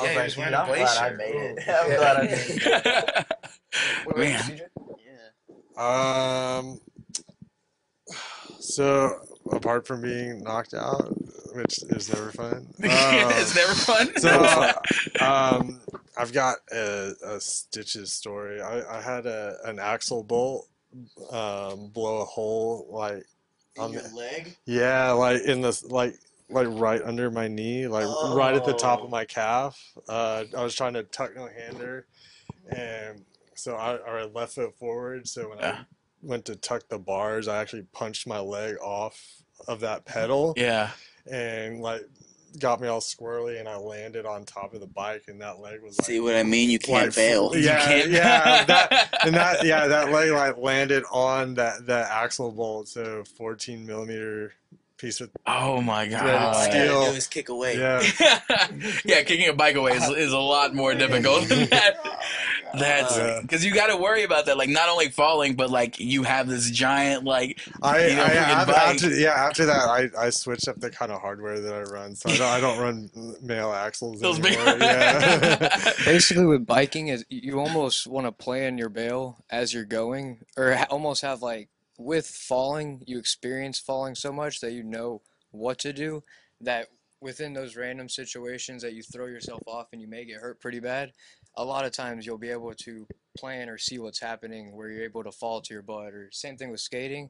Yeah, 0.03 0.15
like, 0.15 0.23
was 0.25 0.33
dude, 0.35 0.37
wearing 0.39 0.53
a 0.53 0.57
I'm 0.57 0.67
glad 0.67 0.97
I 0.97 1.15
made 1.15 1.35
it. 1.35 1.69
I'm 1.69 1.95
glad 1.95 2.17
I 2.17 2.21
made 2.23 2.37
it. 2.39 3.25
Wait, 4.07 4.17
wait, 4.17 4.33
Man. 4.33 4.61
Yeah. 5.77 6.57
Um. 6.57 6.79
So 8.59 9.15
apart 9.51 9.87
from 9.87 10.01
being 10.01 10.43
knocked 10.43 10.73
out, 10.73 11.13
which 11.53 11.79
is 11.89 12.11
never 12.13 12.31
fun. 12.31 12.67
it's 12.79 13.55
never 13.55 13.73
fun. 13.73 14.15
so 14.19 14.73
um, 15.25 15.79
I've 16.17 16.33
got 16.33 16.57
a, 16.71 17.13
a 17.25 17.39
stitches 17.39 18.11
story. 18.13 18.61
I, 18.61 18.97
I 18.97 19.01
had 19.01 19.25
a 19.25 19.57
an 19.65 19.79
axle 19.79 20.23
bolt 20.23 20.67
um, 21.31 21.87
blow 21.89 22.21
a 22.21 22.25
hole 22.25 22.87
like 22.89 23.23
on 23.77 23.93
your 23.93 24.01
the, 24.01 24.15
leg? 24.15 24.57
yeah 24.65 25.11
like 25.11 25.41
in 25.43 25.61
the 25.61 25.79
like 25.89 26.15
like 26.49 26.67
right 26.71 27.01
under 27.03 27.29
my 27.29 27.47
knee 27.47 27.87
like 27.87 28.07
right 28.33 28.55
at 28.55 28.65
the 28.65 28.73
top 28.73 28.99
Oh. 29.01 29.05
of 29.05 29.09
my 29.11 29.23
calf. 29.25 29.79
Uh, 30.07 30.45
I 30.57 30.63
was 30.63 30.73
trying 30.75 30.93
to 30.93 31.03
tuck 31.03 31.35
no 31.35 31.47
hander, 31.47 32.07
and 32.69 33.23
so 33.53 33.75
I, 33.75 33.97
I 33.97 34.23
left 34.25 34.55
foot 34.55 34.75
forward. 34.77 35.27
So 35.27 35.49
when 35.49 35.59
Yeah. 35.59 35.79
I 35.81 35.85
went 36.23 36.45
to 36.45 36.55
tuck 36.55 36.89
the 36.89 36.97
bars, 36.97 37.47
I 37.47 37.57
actually 37.61 37.83
punched 37.93 38.25
my 38.27 38.39
leg 38.39 38.75
off 38.81 39.43
of 39.67 39.81
that 39.81 40.05
pedal 40.05 40.53
yeah. 40.57 40.89
And 41.31 41.81
like 41.81 42.01
got 42.59 42.81
me 42.81 42.87
all 42.87 42.99
squirrely 42.99 43.59
and 43.59 43.69
I 43.69 43.77
landed 43.77 44.25
on 44.25 44.43
top 44.43 44.73
of 44.73 44.79
the 44.81 44.87
bike 44.87 45.25
and 45.27 45.39
that 45.41 45.59
leg 45.59 45.83
was 45.83 45.97
like 45.99 46.07
See 46.07 46.19
what 46.19 46.35
I 46.35 46.41
mean? 46.43 46.69
You 46.71 46.79
can't 46.79 47.05
like, 47.05 47.13
fail. 47.13 47.55
Yeah, 47.55 47.85
can't- 47.85 48.09
yeah, 48.09 48.63
that, 48.65 49.19
and 49.25 49.35
that 49.35 49.63
yeah, 49.65 49.87
that 49.87 50.11
leg 50.11 50.31
like 50.31 50.57
landed 50.57 51.03
on 51.11 51.53
that 51.55 51.85
that 51.85 52.09
axle 52.11 52.51
bolt, 52.51 52.87
so 52.87 53.23
14 53.37 53.85
millimeter 53.85 54.53
piece 54.97 55.21
of 55.21 55.29
Oh 55.47 55.79
my 55.81 56.07
god. 56.07 56.53
Steel. 56.69 57.11
do 57.11 57.11
is 57.17 57.27
kick 57.27 57.49
away. 57.49 57.77
yeah. 57.77 58.01
yeah, 59.05 59.23
kicking 59.23 59.47
a 59.47 59.53
bike 59.53 59.75
away 59.75 59.93
is, 59.93 60.09
is 60.09 60.33
a 60.33 60.39
lot 60.39 60.73
more 60.75 60.93
difficult 60.95 61.47
than 61.47 61.69
that. 61.69 61.97
That's 62.77 63.17
Yeah. 63.17 63.39
because 63.41 63.65
you 63.65 63.73
got 63.73 63.87
to 63.87 63.97
worry 63.97 64.23
about 64.23 64.45
that. 64.47 64.57
Like 64.57 64.69
not 64.69 64.89
only 64.89 65.09
falling, 65.09 65.55
but 65.55 65.69
like 65.69 65.99
you 65.99 66.23
have 66.23 66.47
this 66.47 66.69
giant 66.69 67.23
like 67.23 67.59
I, 67.81 68.07
You 68.07 68.15
know, 68.15 68.23
I 68.23 68.27
freaking 68.29 68.35
after, 68.35 68.71
bike. 68.73 68.81
after 68.95 69.09
yeah 69.15 69.29
after 69.33 69.65
that 69.65 69.87
I, 69.89 70.09
I 70.17 70.29
switched 70.29 70.67
up 70.67 70.79
the 70.79 70.89
kind 70.89 71.11
of 71.11 71.21
hardware 71.21 71.59
that 71.59 71.73
I 71.73 71.81
run, 71.81 72.15
so 72.15 72.29
I 72.29 72.37
don't, 72.37 72.47
I 72.47 72.59
don't 72.59 72.79
run 72.79 73.37
male 73.41 73.71
axles 73.71 74.19
those 74.21 74.39
big. 74.39 74.53
anymore. 74.53 74.77
Yeah. 74.79 75.93
Basically, 76.05 76.45
with 76.45 76.65
biking, 76.65 77.07
is 77.07 77.25
you 77.29 77.59
almost 77.59 78.07
want 78.07 78.27
to 78.27 78.31
plan 78.31 78.77
your 78.77 78.89
bail 78.89 79.43
as 79.49 79.73
you're 79.73 79.85
going, 79.85 80.39
or 80.57 80.73
ha- 80.73 80.87
almost 80.89 81.21
have 81.21 81.41
like 81.41 81.69
with 81.97 82.27
falling, 82.27 83.03
you 83.05 83.17
experience 83.19 83.79
falling 83.79 84.15
so 84.15 84.31
much 84.31 84.59
that 84.61 84.71
you 84.73 84.83
know 84.83 85.21
what 85.51 85.79
to 85.79 85.91
do. 85.93 86.23
That 86.61 86.87
within 87.21 87.51
those 87.53 87.75
random 87.75 88.07
situations 88.07 88.81
that 88.81 88.93
you 88.93 89.03
throw 89.03 89.25
yourself 89.25 89.61
off 89.67 89.87
and 89.91 90.01
you 90.01 90.07
may 90.07 90.23
get 90.23 90.37
hurt 90.37 90.59
pretty 90.61 90.79
bad, 90.79 91.11
a 91.57 91.63
lot 91.65 91.85
of 91.85 91.91
times 91.91 92.25
you'll 92.25 92.37
be 92.37 92.49
able 92.49 92.73
to 92.73 93.05
plan 93.37 93.69
or 93.69 93.77
see 93.77 93.99
what's 93.99 94.19
happening 94.19 94.75
where 94.75 94.89
you're 94.89 95.03
able 95.03 95.23
to 95.23 95.31
fall 95.31 95.61
to 95.61 95.73
your 95.73 95.83
butt. 95.83 96.13
Or 96.13 96.29
same 96.31 96.57
thing 96.57 96.71
with 96.71 96.79
skating. 96.79 97.29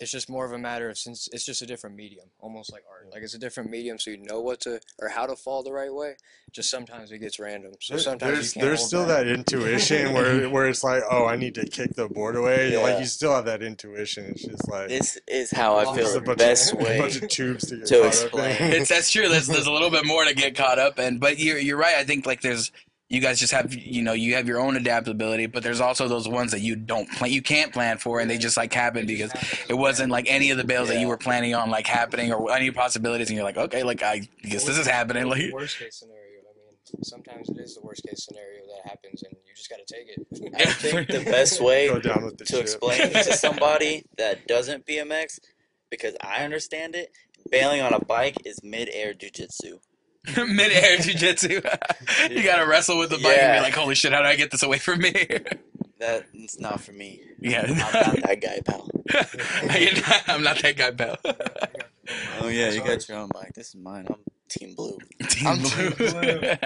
It's 0.00 0.10
just 0.10 0.28
more 0.28 0.44
of 0.44 0.52
a 0.52 0.58
matter 0.58 0.88
of 0.90 0.98
since 0.98 1.28
it's 1.32 1.44
just 1.44 1.62
a 1.62 1.66
different 1.66 1.94
medium, 1.96 2.26
almost 2.40 2.72
like 2.72 2.82
art. 2.90 3.08
Like 3.12 3.22
it's 3.22 3.34
a 3.34 3.38
different 3.38 3.70
medium, 3.70 3.98
so 3.98 4.10
you 4.10 4.18
know 4.18 4.40
what 4.40 4.60
to 4.62 4.80
or 5.00 5.08
how 5.08 5.26
to 5.26 5.36
fall 5.36 5.62
the 5.62 5.72
right 5.72 5.92
way. 5.92 6.16
Just 6.52 6.70
sometimes 6.70 7.10
it 7.12 7.18
gets 7.18 7.38
random. 7.38 7.72
So 7.80 7.94
There- 7.94 8.02
sometimes 8.02 8.32
there's 8.34 8.56
you 8.56 8.60
can't 8.60 8.68
there's 8.70 8.84
still 8.86 9.06
back. 9.06 9.24
that 9.24 9.28
intuition 9.28 10.12
where 10.14 10.48
where 10.50 10.68
it's 10.68 10.82
like 10.84 11.02
oh 11.10 11.26
I 11.26 11.36
need 11.36 11.54
to 11.56 11.66
kick 11.66 11.94
the 11.94 12.08
board 12.08 12.36
away 12.36 12.76
like 12.76 12.98
you 13.00 13.06
still 13.06 13.34
have 13.34 13.44
that 13.46 13.62
intuition 13.62 14.26
it's 14.26 14.44
just 14.44 14.68
like 14.68 14.88
This 14.88 15.18
is 15.26 15.50
how 15.50 15.76
I 15.78 15.96
feel 15.96 16.12
the 16.20 16.34
best 16.34 16.72
of, 16.72 16.80
way. 16.80 16.98
bunch 17.00 17.16
of 17.22 17.28
tubes 17.28 17.66
to 17.68 17.76
get 17.78 17.86
to 17.88 18.06
explain. 18.06 18.56
it's 18.60 18.88
that's 18.88 19.10
true. 19.10 19.28
There's 19.28 19.46
there's 19.46 19.66
a 19.66 19.72
little 19.72 19.90
bit 19.90 20.04
more 20.06 20.24
to 20.24 20.34
get 20.34 20.54
caught 20.56 20.78
up 20.78 20.98
in, 20.98 21.18
but 21.18 21.38
you're 21.38 21.58
you're 21.58 21.78
right. 21.78 21.96
I 21.96 22.04
think 22.04 22.24
like 22.26 22.40
there's 22.40 22.70
you 23.08 23.20
guys 23.20 23.38
just 23.38 23.52
have 23.52 23.72
you 23.74 24.02
know 24.02 24.12
you 24.12 24.34
have 24.34 24.46
your 24.46 24.60
own 24.60 24.76
adaptability, 24.76 25.46
but 25.46 25.62
there's 25.62 25.80
also 25.80 26.08
those 26.08 26.28
ones 26.28 26.52
that 26.52 26.60
you 26.60 26.76
don't 26.76 27.10
plan, 27.12 27.32
you 27.32 27.40
can't 27.40 27.72
plan 27.72 27.96
for, 27.98 28.20
and 28.20 28.30
they 28.30 28.36
just 28.36 28.56
like 28.56 28.72
happen 28.72 29.06
because 29.06 29.32
it 29.68 29.74
wasn't 29.74 30.10
like 30.10 30.26
any 30.28 30.50
of 30.50 30.58
the 30.58 30.64
bails 30.64 30.88
that 30.88 31.00
you 31.00 31.08
were 31.08 31.16
planning 31.16 31.54
on 31.54 31.70
like 31.70 31.86
happening 31.86 32.32
or 32.32 32.52
any 32.52 32.70
possibilities, 32.70 33.28
and 33.28 33.36
you're 33.36 33.44
like, 33.44 33.56
okay, 33.56 33.82
like 33.82 34.02
I 34.02 34.28
guess 34.42 34.64
this 34.64 34.78
is 34.78 34.86
happening. 34.86 35.26
Like 35.26 35.52
worst 35.52 35.78
case 35.78 35.96
scenario. 36.00 36.18
I 36.40 36.52
mean, 36.54 37.02
sometimes 37.02 37.48
it 37.48 37.58
is 37.58 37.76
the 37.76 37.82
worst 37.82 38.02
case 38.06 38.26
scenario 38.26 38.60
that 38.66 38.90
happens, 38.90 39.22
and 39.22 39.34
you 39.46 39.54
just 39.56 39.70
got 39.70 39.78
to 39.78 39.94
take 39.94 40.08
it. 40.08 40.54
I 40.60 40.72
think 40.72 41.08
the 41.08 41.30
best 41.30 41.60
way 41.62 41.88
down 42.00 42.24
with 42.24 42.36
the 42.36 42.44
to 42.44 42.56
ship. 42.56 42.60
explain 42.60 43.10
to 43.12 43.32
somebody 43.32 44.04
that 44.18 44.46
doesn't 44.46 44.86
BMX, 44.86 45.38
because 45.90 46.14
I 46.20 46.44
understand 46.44 46.94
it, 46.94 47.10
bailing 47.50 47.80
on 47.80 47.94
a 47.94 48.04
bike 48.04 48.36
is 48.44 48.62
mid-air 48.62 49.14
jujitsu. 49.14 49.78
mid-air 50.36 50.98
jujitsu, 50.98 52.30
you 52.30 52.42
gotta 52.42 52.66
wrestle 52.66 52.98
with 52.98 53.10
the 53.10 53.18
bike 53.18 53.38
and 53.38 53.58
be 53.58 53.62
like, 53.64 53.74
holy 53.74 53.94
shit, 53.94 54.12
how 54.12 54.20
do 54.22 54.26
I 54.28 54.36
get 54.36 54.50
this 54.50 54.62
away 54.62 54.78
from 54.78 55.00
me? 55.00 55.12
That's 55.98 56.60
not 56.60 56.80
for 56.80 56.92
me. 56.92 57.20
yeah, 57.40 57.62
I'm 57.66 57.76
not 57.76 57.92
that 58.22 58.40
guy, 58.40 58.60
pal. 58.64 58.88
Not- 59.12 60.28
I'm 60.28 60.42
not 60.44 60.58
that 60.62 60.76
guy, 60.76 60.90
pal. 60.92 61.16
Oh 62.40 62.48
yeah, 62.48 62.70
you 62.70 62.82
got 62.84 63.06
your 63.08 63.18
own 63.18 63.28
bike. 63.34 63.52
This 63.54 63.68
is 63.68 63.74
mine. 63.76 64.06
I'm 64.08 64.16
Team 64.48 64.74
Blue. 64.74 64.96
Team 65.28 65.46
I'm 65.48 65.58
Blue. 65.58 65.90
Team 65.90 66.58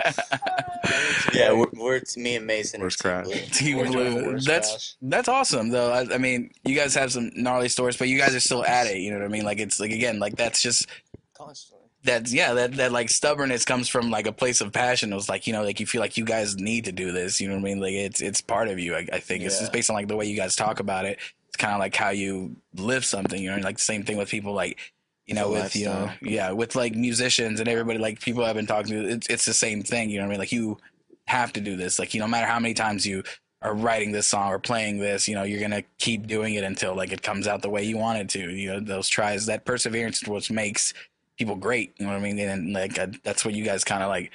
Yeah, 1.33 1.53
we're, 1.53 1.66
we're 1.75 1.96
it's 1.96 2.16
me 2.16 2.37
and 2.37 2.46
Mason. 2.46 2.81
are 2.81 2.85
Where's 2.85 2.96
Team 2.96 3.11
Crash? 3.11 3.25
Blue. 3.25 3.35
Team 3.35 3.77
We're 3.79 3.87
Blue. 3.87 4.38
That's 4.40 4.70
crash. 4.70 4.94
that's 5.03 5.29
awesome 5.29 5.70
though. 5.70 5.90
I, 5.92 6.14
I 6.14 6.18
mean, 6.18 6.51
you 6.64 6.77
guys 6.77 6.94
have 6.94 7.11
some 7.12 7.31
gnarly 7.35 7.68
stories, 7.70 7.96
but 7.96 8.09
you 8.09 8.18
guys 8.18 8.35
are 8.35 8.40
still 8.40 8.64
at 8.64 8.87
it. 8.87 8.98
You 8.98 9.11
know 9.12 9.18
what 9.18 9.25
I 9.25 9.29
mean? 9.29 9.44
Like 9.44 9.59
it's 9.61 9.81
like 9.81 9.90
again, 9.92 10.18
like 10.18 10.37
that's 10.37 10.61
just 10.62 10.87
Constantly. 11.35 11.82
That's 12.04 12.32
yeah, 12.32 12.52
that 12.54 12.72
that 12.74 12.92
like 12.92 13.10
stubbornness 13.10 13.64
comes 13.64 13.88
from 13.88 14.10
like 14.10 14.26
a 14.26 14.32
place 14.32 14.60
of 14.60 14.72
passion. 14.72 15.12
It 15.12 15.16
was 15.16 15.28
like 15.28 15.46
you 15.46 15.52
know, 15.52 15.62
like 15.62 15.80
you 15.80 15.86
feel 15.86 16.00
like 16.00 16.16
you 16.16 16.24
guys 16.24 16.56
need 16.56 16.84
to 16.86 16.92
do 16.92 17.12
this. 17.12 17.40
You 17.40 17.48
know 17.48 17.54
what 17.54 17.60
I 17.60 17.64
mean? 17.64 17.80
Like 17.80 17.92
it's 17.92 18.20
it's 18.20 18.40
part 18.40 18.68
of 18.68 18.78
you. 18.78 18.94
I, 18.96 19.06
I 19.12 19.20
think 19.20 19.44
it's 19.44 19.60
just 19.60 19.72
based 19.72 19.90
on 19.90 19.94
like 19.94 20.09
the 20.09 20.16
way 20.16 20.26
you 20.26 20.36
guys 20.36 20.57
talk 20.57 20.80
about 20.80 21.05
it. 21.05 21.18
It's 21.48 21.57
kind 21.57 21.74
of 21.74 21.78
like 21.78 21.94
how 21.94 22.11
you 22.11 22.57
live 22.74 23.05
something. 23.05 23.40
You 23.40 23.50
know, 23.50 23.59
like 23.59 23.76
the 23.76 23.82
same 23.82 24.03
thing 24.03 24.16
with 24.16 24.28
people 24.28 24.53
like. 24.53 24.78
You 25.26 25.36
know, 25.36 25.50
with 25.50 25.76
you 25.76 25.86
know, 25.86 26.11
yeah, 26.20 26.50
with 26.50 26.74
like 26.74 26.96
musicians 26.96 27.61
and 27.61 27.68
everybody, 27.68 27.96
like 27.96 28.20
people 28.20 28.44
I've 28.44 28.57
been 28.57 28.66
talking 28.66 28.90
to, 28.92 29.09
it's 29.09 29.28
it's 29.28 29.44
the 29.44 29.55
same 29.55 29.84
thing. 29.84 30.11
You 30.11 30.18
know 30.18 30.24
what 30.24 30.30
I 30.30 30.30
mean? 30.30 30.38
Like 30.40 30.53
you 30.53 30.78
have 31.26 31.53
to 31.53 31.61
do 31.61 31.76
this. 31.76 32.00
Like 32.00 32.12
you, 32.12 32.20
no 32.20 32.26
matter 32.26 32.46
how 32.46 32.59
many 32.59 32.74
times 32.74 33.07
you 33.07 33.22
are 33.62 33.72
writing 33.72 34.11
this 34.11 34.26
song 34.26 34.48
or 34.48 34.59
playing 34.59 34.98
this, 34.98 35.28
you 35.28 35.36
know, 35.36 35.44
you're 35.44 35.61
gonna 35.61 35.84
keep 35.98 36.26
doing 36.26 36.55
it 36.55 36.64
until 36.64 36.96
like 36.96 37.12
it 37.12 37.22
comes 37.22 37.46
out 37.46 37.62
the 37.62 37.70
way 37.70 37.84
you 37.84 37.96
want 37.96 38.18
it 38.18 38.28
to. 38.30 38.50
You 38.50 38.72
know, 38.72 38.80
those 38.80 39.09
tries, 39.09 39.46
that 39.46 39.64
perseverance, 39.64 40.22
is 40.22 40.28
what 40.28 40.50
makes 40.50 40.92
people 41.39 41.57
great. 41.57 41.95
You 41.99 42.07
know 42.07 42.12
what 42.12 42.18
I 42.18 42.22
mean? 42.22 42.39
And 42.39 42.72
like 42.72 42.99
uh, 42.99 43.09
that's 43.22 43.45
what 43.45 43.55
you 43.55 43.64
guys 43.64 43.85
kind 43.85 44.03
of 44.03 44.09
like 44.09 44.30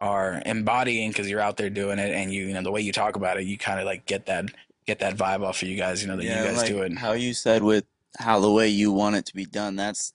are 0.00 0.42
embodying 0.46 1.10
because 1.10 1.28
you're 1.28 1.40
out 1.40 1.56
there 1.56 1.70
doing 1.70 1.98
it, 1.98 2.12
and 2.12 2.32
you, 2.32 2.46
you 2.46 2.54
know, 2.54 2.62
the 2.62 2.70
way 2.70 2.80
you 2.80 2.92
talk 2.92 3.16
about 3.16 3.38
it, 3.38 3.44
you 3.44 3.58
kind 3.58 3.80
of 3.80 3.86
like 3.86 4.06
get 4.06 4.26
that 4.26 4.46
get 4.86 4.98
that 5.00 5.16
vibe 5.16 5.44
off 5.44 5.62
of 5.62 5.68
you 5.68 5.76
guys. 5.76 6.02
You 6.02 6.08
know 6.08 6.16
that 6.16 6.24
you 6.24 6.30
guys 6.30 6.58
like 6.58 6.66
do 6.68 6.82
it. 6.82 6.96
how 6.98 7.12
you 7.12 7.34
said 7.34 7.62
with 7.62 7.84
how 8.18 8.40
the 8.40 8.50
way 8.50 8.68
you 8.68 8.92
want 8.92 9.16
it 9.16 9.26
to 9.26 9.34
be 9.34 9.44
done. 9.44 9.76
That's 9.76 10.12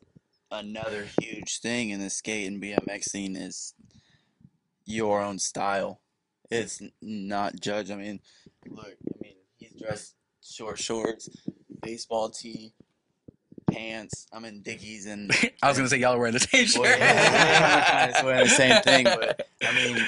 another 0.52 1.08
huge 1.20 1.60
thing 1.60 1.90
in 1.90 2.00
the 2.00 2.10
skate 2.10 2.48
and 2.48 2.62
BMX 2.62 3.06
scene 3.06 3.36
is 3.36 3.74
your 4.86 5.22
own 5.22 5.40
style. 5.40 6.02
It's 6.52 6.82
not 7.02 7.60
judged. 7.60 7.92
I 7.92 7.96
mean, 7.96 8.20
look, 8.68 8.86
I 8.86 9.18
mean, 9.22 9.36
he's 9.58 9.74
dressed 9.74 10.16
short 10.44 10.78
shorts, 10.80 11.30
baseball 11.82 12.30
tee, 12.30 12.74
pants. 13.72 14.28
I'm 14.32 14.46
in 14.46 14.62
Dickies 14.62 15.06
and 15.06 15.32
I 15.64 15.70
was 15.70 15.78
gonna 15.78 15.90
say 15.90 15.98
y'all 15.98 16.14
are 16.14 16.18
wearing 16.18 16.34
the 16.34 16.40
same 16.40 16.66
shirt. 16.66 16.82
Well, 16.82 16.98
yeah, 16.98 18.22
we're 18.22 18.30
wearing 18.30 18.44
the 18.46 18.50
same 18.50 18.82
thing, 18.82 19.06
but 19.06 19.48
I 19.64 19.74
mean, 19.76 20.06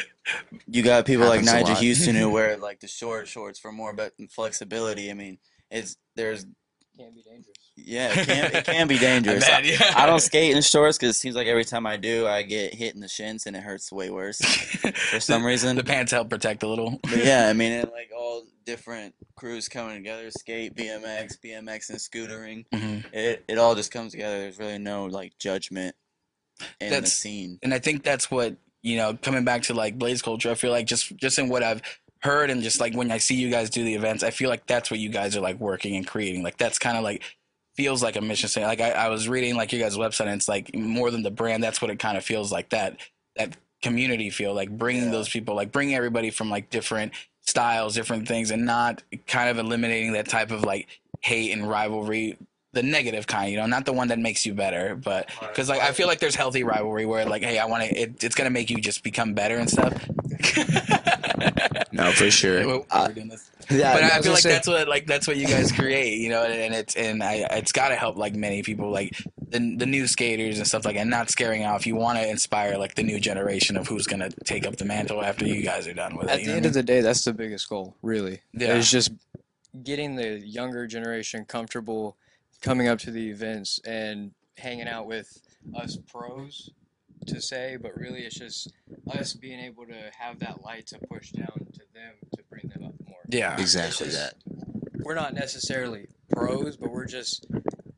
you 0.67 0.83
got 0.83 1.05
people 1.05 1.27
like 1.27 1.45
Happens 1.45 1.67
Nigel. 1.67 1.75
Houston 1.75 2.15
who 2.15 2.29
wear 2.31 2.57
like 2.57 2.79
the 2.79 2.87
short 2.87 3.27
shorts 3.27 3.59
for 3.59 3.71
more 3.71 3.93
but 3.93 4.13
flexibility. 4.29 5.09
I 5.11 5.13
mean, 5.13 5.37
it's 5.71 5.97
there's 6.15 6.43
Can 6.97 7.13
be 7.13 7.23
dangerous. 7.23 7.66
Yeah, 7.79 8.09
it 8.19 8.25
can 8.25 8.55
it 8.55 8.65
can 8.65 8.87
be 8.87 8.97
dangerous. 8.97 9.43
I 9.47 9.61
bet, 9.61 9.65
yeah. 9.65 9.93
I 9.95 10.05
don't 10.07 10.19
skate 10.19 10.55
in 10.55 10.61
shorts 10.61 10.97
because 10.97 11.15
it 11.15 11.19
seems 11.19 11.35
like 11.35 11.47
every 11.47 11.63
time 11.63 11.85
I 11.85 11.95
do, 11.95 12.27
I 12.27 12.41
get 12.41 12.73
hit 12.73 12.95
in 12.95 13.01
the 13.01 13.07
shins 13.07 13.45
and 13.45 13.55
it 13.55 13.61
hurts 13.63 13.91
way 13.91 14.09
worse 14.09 14.39
for 15.11 15.19
some 15.19 15.45
reason. 15.45 15.75
The 15.75 15.83
pants 15.83 16.11
help 16.11 16.29
protect 16.29 16.63
a 16.63 16.67
little. 16.67 16.99
But 17.03 17.23
yeah, 17.23 17.47
I 17.47 17.53
mean, 17.53 17.71
and 17.71 17.91
like 17.91 18.09
all 18.17 18.43
different 18.65 19.13
crews 19.35 19.69
coming 19.69 19.95
together, 19.97 20.29
skate, 20.31 20.75
BMX, 20.75 21.37
BMX, 21.39 21.89
and 21.89 21.99
scootering. 21.99 22.65
Mhm. 22.73 23.05
It 23.13 23.45
it 23.47 23.57
all 23.57 23.75
just 23.75 23.91
comes 23.91 24.11
together. 24.11 24.39
There's 24.39 24.57
really 24.59 24.79
no 24.79 25.05
like 25.05 25.37
judgment 25.37 25.95
in 26.81 26.89
the 26.89 26.95
That's- 26.95 27.13
scene. 27.13 27.59
and 27.61 27.73
I 27.73 27.79
think 27.79 28.03
that's 28.03 28.31
what 28.31 28.57
you 28.81 28.97
know. 28.97 29.15
Coming 29.21 29.45
back 29.45 29.61
to 29.63 29.73
like 29.75 29.97
Blaize 29.99 30.21
Culture, 30.23 30.49
I 30.49 30.55
feel 30.55 30.71
like 30.71 30.87
just 30.87 31.15
just 31.15 31.37
in 31.37 31.47
what 31.47 31.61
I've 31.63 31.81
heard 32.23 32.49
and 32.49 32.63
just 32.63 32.79
like 32.81 32.95
when 32.95 33.11
I 33.11 33.19
see 33.19 33.35
you 33.35 33.51
guys 33.51 33.69
do 33.69 33.83
the 33.83 33.93
events, 33.93 34.23
I 34.23 34.31
feel 34.31 34.49
like 34.49 34.65
that's 34.65 34.89
what 34.89 34.99
you 34.99 35.09
guys 35.09 35.37
are 35.37 35.41
like 35.41 35.59
working 35.59 35.95
and 35.95 36.05
creating. 36.07 36.41
Like 36.41 36.57
that's 36.57 36.79
kind 36.79 36.97
of 36.97 37.03
like 37.03 37.21
feels 37.77 38.03
like 38.03 38.15
a 38.17 38.21
mission 38.21 38.49
statement. 38.49 38.77
Like 38.79 38.95
I, 38.95 39.05
I 39.05 39.09
was 39.09 39.29
reading 39.29 39.55
like 39.55 39.71
you 39.71 39.79
guys' 39.79 39.95
website, 39.95 40.21
and 40.25 40.31
it's 40.31 40.49
like 40.49 40.75
more 40.75 41.11
than 41.11 41.23
the 41.23 41.31
brand. 41.31 41.63
That's 41.63 41.81
what 41.81 41.91
it 41.91 41.99
kind 41.99 42.17
of 42.17 42.25
feels 42.25 42.51
like. 42.51 42.69
That 42.69 42.97
that 43.37 43.55
community 43.81 44.29
feel 44.31 44.53
like 44.53 44.69
bringing 44.71 45.05
Yeah. 45.05 45.11
those 45.11 45.29
people, 45.29 45.55
like 45.55 45.71
bringing 45.71 45.95
everybody 45.95 46.31
from 46.31 46.49
like 46.49 46.69
different 46.71 47.13
styles, 47.41 47.93
different 47.93 48.27
things, 48.27 48.51
and 48.51 48.65
not 48.65 49.03
kind 49.27 49.49
of 49.49 49.59
eliminating 49.59 50.13
that 50.13 50.27
type 50.27 50.51
of 50.51 50.63
like 50.65 50.87
hate 51.21 51.51
and 51.53 51.69
rivalry. 51.69 52.37
The 52.73 52.83
negative 52.83 53.25
kind, 53.25 53.49
you 53.49 53.57
know, 53.57 53.65
not 53.65 53.85
the 53.85 53.93
one 53.93 54.09
that 54.09 54.19
makes 54.19 54.45
you 54.45 54.53
better, 54.53 54.95
but 54.95 55.29
because 55.39 55.67
like 55.69 55.81
I 55.81 55.93
feel 55.93 56.05
like 56.05 56.19
there's 56.19 56.35
healthy 56.35 56.63
rivalry 56.63 57.05
where 57.07 57.25
like, 57.25 57.41
hey, 57.41 57.57
I 57.57 57.65
want 57.65 57.85
to, 57.85 57.95
it, 57.95 58.23
it's 58.23 58.35
gonna 58.35 58.51
make 58.51 58.69
you 58.69 58.77
just 58.77 59.03
become 59.03 59.33
better 59.33 59.57
and 59.57 59.67
stuff. 59.69 59.93
No, 61.91 62.11
for 62.11 62.29
sure. 62.29 62.65
We're- 62.67 62.83
Uh, 62.91 63.05
we're 63.07 63.13
doing 63.13 63.27
this. 63.29 63.49
Yeah, 63.69 63.93
but 63.93 64.03
I 64.03 64.17
I 64.17 64.21
feel 64.21 64.31
like 64.33 64.41
say- 64.43 64.49
that's 64.49 64.67
what 64.67 64.87
like 64.87 65.07
that's 65.07 65.27
what 65.27 65.37
you 65.37 65.47
guys 65.47 65.71
create, 65.71 66.19
you 66.19 66.29
know, 66.29 66.43
and, 66.43 66.53
and 66.53 66.75
it's 66.75 66.95
and 66.95 67.23
I 67.23 67.45
it's 67.51 67.71
got 67.71 67.89
to 67.89 67.95
help 67.95 68.17
like 68.17 68.35
many 68.35 68.61
people 68.61 68.91
like 68.91 69.17
the 69.49 69.75
the 69.77 69.85
new 69.85 70.05
skaters 70.07 70.57
and 70.57 70.67
stuff 70.67 70.85
like 70.85 70.95
and 70.95 71.09
not 71.09 71.29
scaring 71.29 71.63
off. 71.65 71.87
You 71.87 71.95
want 71.95 72.19
to 72.19 72.29
inspire 72.29 72.77
like 72.77 72.95
the 72.95 73.03
new 73.03 73.19
generation 73.19 73.77
of 73.77 73.87
who's 73.87 74.05
gonna 74.05 74.29
take 74.45 74.67
up 74.67 74.75
the 74.77 74.85
mantle 74.85 75.23
after 75.23 75.45
you 75.45 75.63
guys 75.63 75.87
are 75.87 75.93
done 75.93 76.15
with 76.17 76.29
At 76.29 76.39
it. 76.39 76.41
At 76.41 76.45
the 76.47 76.53
end 76.53 76.65
of 76.65 76.73
the 76.73 76.83
day, 76.83 77.01
that's 77.01 77.23
the 77.23 77.33
biggest 77.33 77.67
goal, 77.69 77.95
really. 78.01 78.41
Yeah. 78.53 78.75
Is 78.75 78.91
just 78.91 79.11
getting 79.83 80.15
the 80.15 80.39
younger 80.45 80.87
generation 80.87 81.45
comfortable 81.45 82.15
coming 82.61 82.87
up 82.87 82.99
to 82.99 83.11
the 83.11 83.29
events 83.29 83.79
and 83.85 84.31
hanging 84.57 84.87
out 84.87 85.07
with 85.07 85.39
us 85.75 85.97
pros 86.11 86.69
to 87.27 87.41
say, 87.41 87.77
but 87.81 87.95
really 87.97 88.21
it's 88.21 88.35
just 88.35 88.71
us 89.11 89.33
being 89.33 89.59
able 89.59 89.85
to 89.85 90.11
have 90.17 90.39
that 90.39 90.63
light 90.63 90.87
to 90.87 90.99
push 91.09 91.31
down 91.31 91.67
to 91.73 91.81
them 91.93 92.13
to 92.35 92.43
bring 92.49 92.67
them 92.73 92.83
up 92.85 92.93
more. 93.07 93.17
yeah, 93.29 93.59
exactly 93.59 94.07
It's 94.07 94.17
that. 94.17 94.33
We're 94.99 95.15
not 95.15 95.33
necessarily 95.33 96.07
pros, 96.33 96.75
but 96.77 96.91
we're 96.91 97.05
just 97.05 97.45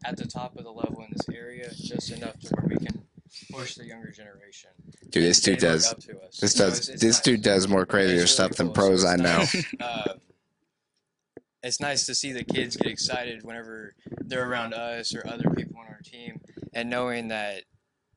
at 0.06 0.18
the 0.18 0.26
top 0.28 0.58
of 0.58 0.64
the 0.64 0.72
level 0.72 1.02
in 1.02 1.08
this 1.12 1.28
area, 1.36 1.70
just 1.76 2.12
enough 2.12 2.40
to 2.42 2.50
where 2.56 2.68
we 2.68 2.86
can 2.86 3.04
push 3.52 3.76
the 3.76 3.86
younger 3.86 4.12
generation. 4.12 4.70
Dude, 5.10 5.24
this 5.24 5.40
dude 5.42 5.60
does. 5.60 5.92
up 5.92 6.00
to 6.00 6.20
us. 6.22 6.38
This 6.38 6.54
So 6.54 6.66
does. 6.70 6.78
it's- 6.80 6.90
it's 6.90 7.02
This 7.02 7.16
nice. 7.18 7.24
dude 7.24 7.42
does 7.42 7.68
more 7.68 7.86
crazier 7.86 8.22
It's 8.24 8.32
stuff 8.32 8.52
really 8.60 8.70
than 8.70 8.76
cool. 8.76 8.76
So 8.76 8.82
pros 8.90 9.06
I 9.06 9.14
it's 9.14 9.22
know. 9.24 9.38
nice, 9.38 9.66
uh, 9.80 10.14
it's 11.64 11.80
nice 11.82 12.06
to 12.06 12.16
see 12.16 12.32
the 12.32 12.44
kids 12.44 12.78
get 12.78 12.88
excited 12.92 13.44
whenever 13.44 13.94
they're 14.22 14.48
around 14.50 14.74
us 14.74 15.14
or 15.14 15.26
other 15.28 15.50
people 15.56 15.78
on 15.80 15.88
our 15.88 16.00
team, 16.04 16.40
and 16.74 16.90
knowing 16.90 17.28
that 17.30 17.64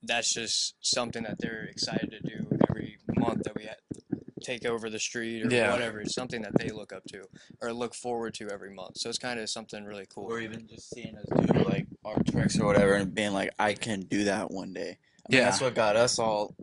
that's 0.02 0.32
just 0.34 0.74
something 0.80 1.22
that 1.24 1.36
they're 1.38 1.64
excited 1.70 2.10
to 2.10 2.20
do 2.20 2.46
every 2.68 2.98
month 3.16 3.42
that 3.44 3.54
we 3.56 3.64
ha- 3.66 4.18
take 4.42 4.64
over 4.66 4.90
the 4.90 4.98
street 4.98 5.46
or 5.46 5.54
Yeah. 5.54 5.70
whatever. 5.72 6.00
It's 6.00 6.14
something 6.14 6.42
that 6.42 6.58
they 6.58 6.68
look 6.70 6.92
up 6.92 7.04
to 7.12 7.22
or 7.60 7.72
look 7.72 7.94
forward 7.94 8.34
to 8.34 8.48
every 8.50 8.74
month. 8.74 8.98
So 8.98 9.08
it's 9.08 9.18
kind 9.18 9.38
of 9.38 9.48
something 9.48 9.84
really 9.84 10.06
cool. 10.12 10.24
Or 10.32 10.40
even 10.40 10.66
just 10.66 10.90
seeing 10.92 11.16
us 11.16 11.24
do 11.52 11.60
like 11.62 11.86
our 12.04 12.16
tricks 12.30 12.58
or 12.58 12.66
whatever 12.66 12.94
and 12.94 13.14
being 13.14 13.32
like, 13.32 13.50
I 13.58 13.74
can 13.74 14.00
do 14.00 14.24
that 14.24 14.50
one 14.50 14.72
day. 14.72 14.80
I 14.90 15.26
mean, 15.30 15.38
Yeah. 15.40 15.44
That's 15.44 15.60
what 15.60 15.74
got 15.76 15.94
us 15.96 16.18
all 16.18 16.56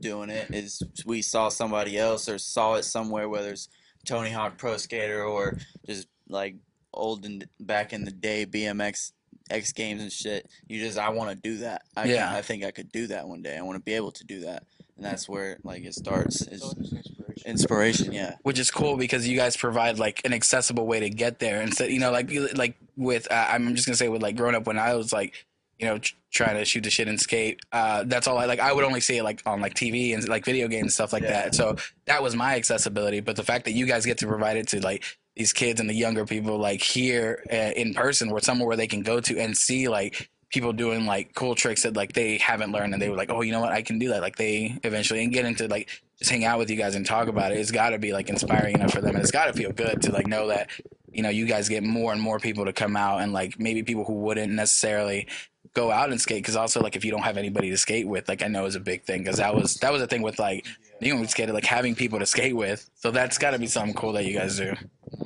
doing 0.00 0.30
it 0.30 0.54
is 0.54 0.80
we 1.06 1.22
saw 1.22 1.48
somebody 1.48 1.98
else 1.98 2.28
or 2.28 2.38
saw 2.38 2.74
it 2.74 2.84
somewhere, 2.84 3.28
whether 3.28 3.50
it's 3.50 3.68
Tony 4.04 4.30
Hawk 4.30 4.56
Pro 4.58 4.76
Skater 4.76 5.24
or 5.24 5.58
just 5.86 6.06
like 6.28 6.54
old 6.92 7.24
and 7.26 7.48
back 7.58 7.92
in 7.92 8.04
the 8.04 8.12
day 8.12 8.46
BMX 8.46 9.10
X 9.50 9.72
Games 9.72 10.02
and 10.02 10.10
shit. 10.12 10.48
You 10.68 10.80
just, 10.80 10.98
I 10.98 11.10
want 11.10 11.30
to 11.30 11.36
do 11.36 11.58
that. 11.58 11.82
I 11.96 12.04
Yeah. 12.06 12.26
Can, 12.28 12.34
I 12.36 12.42
think 12.42 12.64
I 12.64 12.70
could 12.70 12.90
do 12.92 13.06
that 13.08 13.28
one 13.28 13.42
day. 13.42 13.56
I 13.56 13.62
want 13.62 13.76
to 13.76 13.82
be 13.82 13.94
able 13.94 14.12
to 14.12 14.24
do 14.24 14.40
that. 14.40 14.64
And 14.96 15.04
that's 15.04 15.28
where 15.28 15.58
like 15.64 15.84
it 15.84 15.94
starts. 15.94 16.42
It's 16.42 16.52
It's 16.52 16.62
all 16.62 16.74
just 16.74 16.92
inspiration. 16.92 17.50
inspiration, 17.50 18.12
yeah. 18.12 18.36
which 18.42 18.58
is 18.58 18.70
cool 18.70 18.96
because 18.96 19.26
you 19.26 19.36
guys 19.36 19.56
provide 19.56 19.98
like 19.98 20.20
an 20.24 20.32
accessible 20.32 20.86
way 20.86 21.00
to 21.00 21.10
get 21.10 21.40
there 21.40 21.60
instead 21.62 21.90
you 21.90 21.98
know 21.98 22.10
like 22.12 22.30
like 22.54 22.76
with 22.96 23.30
uh, 23.30 23.46
i'm 23.50 23.74
just 23.74 23.86
gonna 23.88 23.96
say 23.96 24.08
with 24.08 24.22
like 24.22 24.36
growing 24.36 24.54
up 24.54 24.66
when 24.68 24.78
i 24.78 24.94
was 24.94 25.12
like 25.12 25.34
you 25.80 25.86
know 25.86 25.98
tr- 25.98 26.14
trying 26.30 26.54
to 26.56 26.64
shoot 26.64 26.82
the 26.84 26.90
shit 26.90 27.08
and 27.08 27.20
skate 27.20 27.58
uh 27.72 28.04
that's 28.06 28.28
all 28.28 28.38
i 28.38 28.44
like 28.44 28.60
i 28.60 28.72
would 28.72 28.84
only 28.84 29.00
see 29.00 29.18
it 29.18 29.24
like 29.24 29.42
on 29.46 29.60
like 29.60 29.74
tv 29.74 30.14
and 30.14 30.26
like 30.28 30.44
video 30.44 30.68
games 30.68 30.82
and 30.82 30.92
stuff 30.92 31.12
like 31.12 31.24
Yeah. 31.24 31.30
that 31.42 31.54
so 31.56 31.74
that 32.06 32.22
was 32.22 32.36
my 32.36 32.54
accessibility 32.54 33.18
but 33.18 33.34
the 33.34 33.42
fact 33.42 33.64
that 33.64 33.72
you 33.72 33.84
guys 33.86 34.06
get 34.06 34.18
to 34.18 34.28
provide 34.28 34.56
it 34.56 34.68
to 34.68 34.80
like 34.80 35.02
these 35.36 35.52
kids 35.52 35.80
and 35.80 35.90
the 35.90 35.94
younger 35.94 36.24
people 36.24 36.58
like 36.58 36.82
here 36.82 37.44
uh, 37.52 37.72
in 37.76 37.94
person 37.94 38.30
or 38.30 38.40
somewhere 38.40 38.68
where 38.68 38.76
they 38.76 38.86
can 38.86 39.02
go 39.02 39.20
to 39.20 39.38
and 39.38 39.56
see 39.56 39.88
like 39.88 40.30
people 40.50 40.72
doing 40.72 41.06
like 41.06 41.34
cool 41.34 41.54
tricks 41.54 41.82
that 41.82 41.96
like 41.96 42.12
they 42.12 42.38
haven't 42.38 42.70
learned 42.70 42.92
and 42.92 43.02
they 43.02 43.08
were 43.08 43.16
like 43.16 43.30
oh 43.30 43.40
you 43.40 43.52
know 43.52 43.60
what? 43.60 43.72
I 43.72 43.82
can 43.82 43.98
do 43.98 44.08
that. 44.10 44.20
Like 44.20 44.36
they 44.36 44.78
eventually 44.84 45.22
and 45.22 45.32
get 45.32 45.44
into 45.44 45.66
like 45.66 45.88
just 46.18 46.30
hang 46.30 46.44
out 46.44 46.58
with 46.58 46.70
you 46.70 46.76
guys 46.76 46.94
and 46.94 47.04
talk 47.04 47.28
about 47.28 47.52
it. 47.52 47.58
It's 47.58 47.72
got 47.72 47.90
to 47.90 47.98
be 47.98 48.12
like 48.12 48.28
inspiring 48.28 48.76
enough 48.76 48.92
for 48.92 49.00
them 49.00 49.16
and 49.16 49.22
it's 49.22 49.32
got 49.32 49.46
to 49.46 49.52
feel 49.52 49.72
good 49.72 50.02
to 50.02 50.12
like 50.12 50.26
know 50.26 50.48
that 50.48 50.70
you 51.10 51.22
know 51.22 51.30
you 51.30 51.46
guys 51.46 51.68
get 51.68 51.82
more 51.82 52.12
and 52.12 52.20
more 52.20 52.38
people 52.38 52.64
to 52.64 52.72
come 52.72 52.96
out 52.96 53.20
and 53.20 53.32
like 53.32 53.58
maybe 53.58 53.82
people 53.82 54.04
who 54.04 54.14
wouldn't 54.14 54.52
necessarily 54.52 55.26
go 55.74 55.90
out 55.90 56.10
and 56.10 56.20
skate 56.20 56.42
because 56.42 56.54
also 56.54 56.80
like 56.80 56.94
if 56.94 57.04
you 57.04 57.10
don't 57.10 57.22
have 57.22 57.36
anybody 57.36 57.68
to 57.70 57.76
skate 57.76 58.06
with 58.06 58.28
like 58.28 58.44
i 58.44 58.46
know 58.46 58.64
is 58.64 58.76
a 58.76 58.80
big 58.80 59.02
thing 59.02 59.22
because 59.22 59.38
that 59.38 59.52
was 59.52 59.74
that 59.76 59.92
was 59.92 60.00
a 60.00 60.06
thing 60.06 60.22
with 60.22 60.38
like 60.38 60.64
you 61.00 61.14
know 61.14 61.24
skated 61.26 61.54
like 61.54 61.64
having 61.64 61.94
people 61.94 62.18
to 62.18 62.26
skate 62.26 62.56
with. 62.56 62.88
So 62.94 63.10
that's 63.10 63.38
got 63.38 63.50
to 63.50 63.58
be 63.58 63.66
something 63.66 63.94
cool 63.94 64.12
that 64.12 64.24
you 64.24 64.36
guys 64.36 64.56
do 64.56 64.74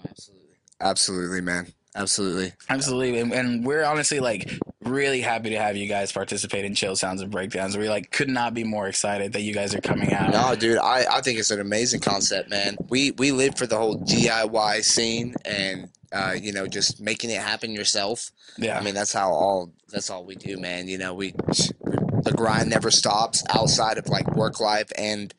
Absolutely. 0.08 0.46
Absolutely, 0.80 1.40
man. 1.40 1.72
Absolutely. 1.96 2.52
Absolutely, 2.68 3.18
and, 3.18 3.32
and 3.32 3.66
we're 3.66 3.82
honestly 3.82 4.20
like 4.20 4.50
really 4.84 5.20
happy 5.20 5.50
to 5.50 5.58
have 5.58 5.76
you 5.76 5.88
guys 5.88 6.12
participate 6.12 6.64
in 6.64 6.74
Chill 6.74 6.94
Sounds 6.94 7.22
and 7.22 7.30
Breakdowns. 7.30 7.76
We 7.76 7.88
like 7.88 8.12
could 8.12 8.28
not 8.28 8.54
be 8.54 8.62
more 8.62 8.86
excited 8.86 9.32
that 9.32 9.42
you 9.42 9.52
guys 9.52 9.74
are 9.74 9.80
coming 9.80 10.12
out. 10.12 10.30
No, 10.30 10.54
dude, 10.54 10.78
I, 10.78 11.04
I 11.10 11.20
think 11.22 11.38
it's 11.38 11.50
an 11.50 11.60
amazing 11.60 12.00
concept, 12.00 12.50
man. 12.50 12.76
We 12.88 13.12
we 13.12 13.32
live 13.32 13.56
for 13.56 13.66
the 13.66 13.76
whole 13.76 13.98
DIY 13.98 14.84
scene 14.84 15.34
and 15.44 15.88
uh, 16.12 16.34
you 16.40 16.52
know, 16.52 16.66
just 16.66 17.00
making 17.00 17.30
it 17.30 17.40
happen 17.40 17.72
yourself. 17.72 18.30
yeah, 18.56 18.78
I 18.78 18.82
mean, 18.82 18.94
that's 18.94 19.12
how 19.12 19.30
all 19.30 19.72
that's 19.90 20.10
all 20.10 20.24
we 20.24 20.36
do, 20.36 20.58
man. 20.58 20.88
You 20.88 20.98
know, 20.98 21.14
we 21.14 21.32
the 21.32 22.32
grind 22.36 22.70
never 22.70 22.90
stops 22.90 23.42
outside 23.50 23.98
of 23.98 24.08
like 24.08 24.36
work 24.36 24.60
life 24.60 24.90
and 24.96 25.34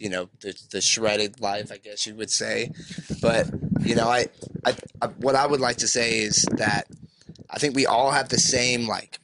you 0.00 0.08
know 0.08 0.28
the 0.40 0.52
the 0.72 0.80
shredded 0.80 1.40
life, 1.40 1.70
I 1.70 1.76
guess 1.76 2.06
you 2.06 2.14
would 2.16 2.30
say. 2.30 2.70
But 3.20 3.48
you 3.80 3.94
know, 3.94 4.08
I, 4.08 4.26
I, 4.64 4.74
I 5.02 5.06
what 5.24 5.34
I 5.36 5.46
would 5.46 5.60
like 5.60 5.76
to 5.78 5.88
say 5.88 6.20
is 6.20 6.44
that 6.56 6.84
I 7.50 7.58
think 7.58 7.74
we 7.76 7.86
all 7.86 8.10
have 8.10 8.28
the 8.28 8.38
same 8.38 8.86
like 8.88 9.18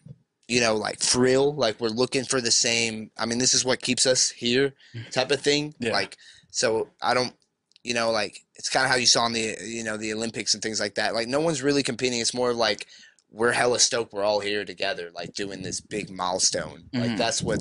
you 0.49 0.61
know 0.61 0.75
like 0.77 0.99
thrill 1.01 1.55
like 1.55 1.81
we're 1.81 1.89
looking 1.89 2.23
for 2.25 2.41
the 2.41 2.53
same 2.53 3.11
i 3.19 3.27
mean 3.27 3.39
this 3.39 3.53
is 3.53 3.65
what 3.65 3.83
keeps 3.83 4.07
us 4.07 4.31
here 4.31 4.75
type 5.11 5.33
of 5.33 5.41
thing 5.41 5.75
Yeah. 5.81 5.91
like 5.91 6.17
so 6.53 6.89
i 7.03 7.15
don't 7.15 7.35
you 7.83 7.95
know 7.95 8.13
like 8.13 8.39
it's 8.55 8.69
kind 8.69 8.85
of 8.87 8.91
how 8.93 8.97
you 8.97 9.07
saw 9.07 9.27
in 9.27 9.33
the 9.33 9.57
you 9.67 9.83
know 9.83 9.97
the 9.97 10.13
olympics 10.15 10.55
and 10.55 10.63
things 10.63 10.79
like 10.79 10.95
that 10.95 11.15
like 11.15 11.27
no 11.27 11.41
one's 11.41 11.65
really 11.65 11.83
competing 11.83 12.21
it's 12.21 12.33
more 12.33 12.55
like 12.55 12.87
we're 13.33 13.51
hella 13.51 13.81
stoked 13.81 14.13
we're 14.13 14.23
all 14.23 14.39
here 14.39 14.65
together 14.65 15.11
like 15.13 15.35
doing 15.35 15.63
this 15.63 15.81
big 15.81 16.11
milestone 16.11 16.85
like 16.93 17.11
Mhm. 17.11 17.19
that's 17.19 17.43
what 17.43 17.59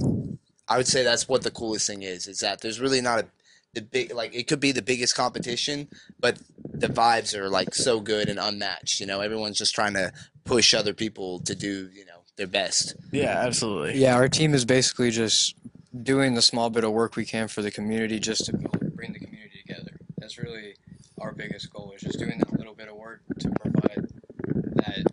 i 0.67 0.77
would 0.77 0.87
say 0.87 1.03
that's 1.03 1.27
what 1.27 1.43
the 1.43 1.51
coolest 1.51 1.87
thing 1.87 2.03
is 2.03 2.27
is 2.27 2.39
that 2.39 2.61
there's 2.61 2.79
really 2.79 3.01
not 3.01 3.19
a 3.19 3.25
the 3.73 3.81
big 3.81 4.13
like 4.13 4.33
it 4.33 4.47
could 4.47 4.59
be 4.61 4.71
the 4.71 4.81
biggest 4.81 5.15
competition 5.15 5.87
but 6.19 6.39
the 6.73 6.87
vibes 6.87 7.35
are 7.35 7.49
like 7.49 7.75
so 7.75 7.99
good 7.99 8.29
and 8.29 8.39
unmatched 8.39 8.99
you 9.01 9.05
know 9.05 9.19
everyone's 9.19 9.57
just 9.57 9.75
trying 9.75 9.93
to 9.93 10.11
push 10.45 10.73
other 10.73 10.93
people 10.93 11.39
to 11.39 11.53
do 11.55 11.89
you 11.93 12.05
know 12.05 12.13
their 12.37 12.47
best 12.47 12.95
yeah, 13.11 13.39
absolutely. 13.45 13.97
Yeah, 13.97 14.15
our 14.15 14.27
team 14.27 14.53
is 14.53 14.65
basically 14.65 15.09
just 15.09 15.55
doing 16.03 16.33
the 16.35 16.41
small 16.41 16.69
bit 16.69 16.83
of 16.83 16.91
work 16.91 17.15
we 17.15 17.23
can 17.23 17.47
for 17.47 17.61
the 17.61 17.71
community 17.71 18.19
just 18.19 18.45
to 18.45 18.53
be 18.57 18.65
able 18.65 18.77
to 18.79 18.89
bring 18.91 19.13
the 19.13 19.19
community 19.19 19.61
together. 19.65 19.97
That's 20.17 20.37
really 20.37 20.75
our 21.21 21.31
biggest 21.31 21.71
goal 21.71 21.93
is 21.95 22.01
just 22.01 22.19
doing 22.19 22.37
that 22.39 22.51
little 22.57 22.73
bit 22.75 22.89
of 22.89 22.95
work 22.97 23.21
to 23.39 23.49
provide 23.61 24.05
that 24.75 25.05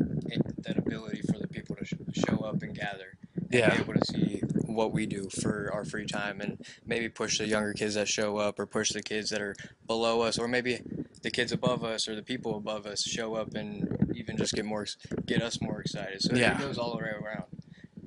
that 0.64 0.78
ability 0.78 1.22
for 1.32 1.38
the 1.38 1.46
people 1.48 1.76
to 1.76 1.84
sh- 1.84 1.94
show 2.28 2.38
up 2.38 2.60
and 2.62 2.74
gather 2.76 3.16
and 3.36 3.46
Yeah. 3.52 3.74
be 3.76 3.82
able 3.82 3.94
to 3.94 4.04
see 4.06 4.40
what 4.74 4.92
we 4.92 5.06
do 5.06 5.28
for 5.40 5.70
our 5.72 5.84
free 5.84 6.06
time 6.06 6.40
and 6.40 6.64
maybe 6.86 7.08
push 7.08 7.38
the 7.38 7.46
younger 7.46 7.72
kids 7.72 7.94
that 7.94 8.08
show 8.08 8.36
up 8.38 8.58
or 8.58 8.66
push 8.66 8.90
the 8.90 9.02
kids 9.02 9.30
that 9.30 9.40
are 9.40 9.54
below 9.86 10.20
us 10.22 10.38
or 10.38 10.48
maybe 10.48 10.80
the 11.22 11.30
kids 11.30 11.52
above 11.52 11.84
us 11.84 12.08
or 12.08 12.14
the 12.14 12.22
people 12.22 12.56
above 12.56 12.86
us 12.86 13.02
show 13.02 13.34
up 13.34 13.54
and 13.54 14.12
even 14.14 14.36
just 14.36 14.54
get 14.54 14.64
more, 14.64 14.86
get 15.26 15.42
us 15.42 15.60
more 15.60 15.80
excited. 15.80 16.20
So 16.22 16.34
Yeah. 16.34 16.56
it 16.56 16.60
goes 16.60 16.78
all 16.78 16.90
the 16.92 16.98
way 16.98 17.10
around. 17.10 17.44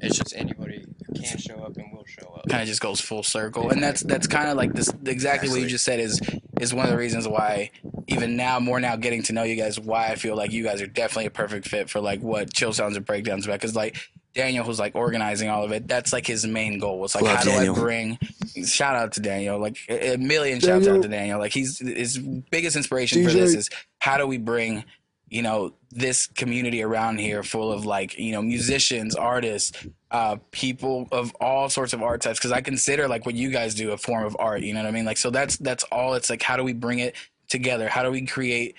It's 0.02 0.18
just 0.18 0.36
anybody 0.36 0.86
can 1.16 1.38
show 1.38 1.56
up 1.64 1.78
and 1.78 1.92
will 1.94 2.04
show 2.06 2.28
up. 2.36 2.48
kind 2.50 2.62
of 2.62 2.68
just 2.68 2.82
goes 2.82 3.00
full 3.00 3.24
circle 3.24 3.70
and 3.70 3.82
that's 3.82 4.02
that's 4.02 4.28
kind 4.28 4.50
of 4.50 4.58
like 4.58 4.74
this 4.74 4.92
exactly 5.06 5.48
what 5.50 5.62
you 5.62 5.68
just 5.68 5.86
said 5.86 6.00
is 6.02 6.20
is 6.60 6.74
one 6.74 6.84
of 6.86 6.92
the 6.92 6.98
reasons 6.98 7.26
why 7.28 7.72
even 8.08 8.36
now 8.36 8.60
more 8.60 8.82
now 8.82 8.98
getting 8.98 9.24
to 9.24 9.32
know 9.32 9.44
you 9.44 9.56
guys 9.56 9.80
why 9.80 10.08
i 10.10 10.16
feel 10.16 10.36
like 10.36 10.52
you 10.52 10.64
guys 10.64 10.82
are 10.82 10.88
definitely 10.88 11.26
a 11.26 11.30
perfect 11.32 11.66
fit 11.68 11.90
for 11.90 12.02
like 12.02 12.20
what 12.22 12.52
chill 12.54 12.74
sounds 12.74 12.98
and 12.98 13.06
breakdowns 13.06 13.46
about 13.46 13.60
because 13.60 13.76
like 13.76 13.96
daniel 14.36 14.64
who's 14.66 14.80
like 14.80 14.96
organizing 14.96 15.50
all 15.50 15.64
of 15.64 15.72
it 15.72 15.88
that's 15.88 16.14
like 16.14 16.28
his 16.28 16.46
main 16.46 16.78
goal 16.78 17.04
it's 17.04 17.16
like 17.16 17.24
Love 17.24 17.38
how 17.38 17.44
Daniel. 17.44 17.74
do 17.74 17.82
i 17.82 17.84
bring 17.84 18.20
shout 18.66 18.96
out 18.96 19.14
to 19.14 19.20
daniel 19.20 19.60
like 19.60 19.78
a 19.90 20.14
a 20.14 20.18
million 20.18 20.60
shouts 20.60 20.88
out 20.88 21.02
to 21.02 21.08
daniel 21.08 21.40
like 21.40 21.54
he's 21.54 21.80
his 21.80 22.18
biggest 22.18 22.76
inspiration 22.76 23.24
for 23.24 23.32
this 23.32 23.56
is 23.56 23.70
how 24.00 24.18
do 24.18 24.28
we 24.28 24.38
bring 24.38 24.84
you 25.28 25.42
know 25.42 25.74
this 25.92 26.28
community 26.28 26.84
around 26.84 27.20
here 27.20 27.42
full 27.42 27.72
of 27.72 27.86
like 27.86 28.18
you 28.20 28.32
know 28.32 28.42
musicians 28.42 29.16
artists 29.16 29.72
uh 30.12 30.38
people 30.52 31.08
of 31.12 31.34
all 31.42 31.68
sorts 31.68 31.94
of 31.94 32.04
art 32.04 32.22
types 32.22 32.38
because 32.38 32.52
i 32.52 32.62
consider 32.62 33.08
like 33.08 33.26
what 33.26 33.34
you 33.34 33.50
guys 33.50 33.74
do 33.74 33.92
a 33.92 33.98
form 33.98 34.24
of 34.24 34.36
art 34.38 34.62
you 34.62 34.74
know 34.74 34.82
what 34.82 34.88
i 34.88 34.92
mean? 34.92 35.06
Like 35.06 35.18
so 35.18 35.32
that's 35.32 35.58
that's 35.58 35.84
all 35.86 36.14
it's 36.14 36.30
like 36.30 36.44
how 36.44 36.58
do 36.58 36.64
we 36.64 36.74
bring 36.74 37.00
it 37.00 37.16
together? 37.48 37.88
How 37.88 38.04
do 38.04 38.12
we 38.12 38.26
create 38.26 38.76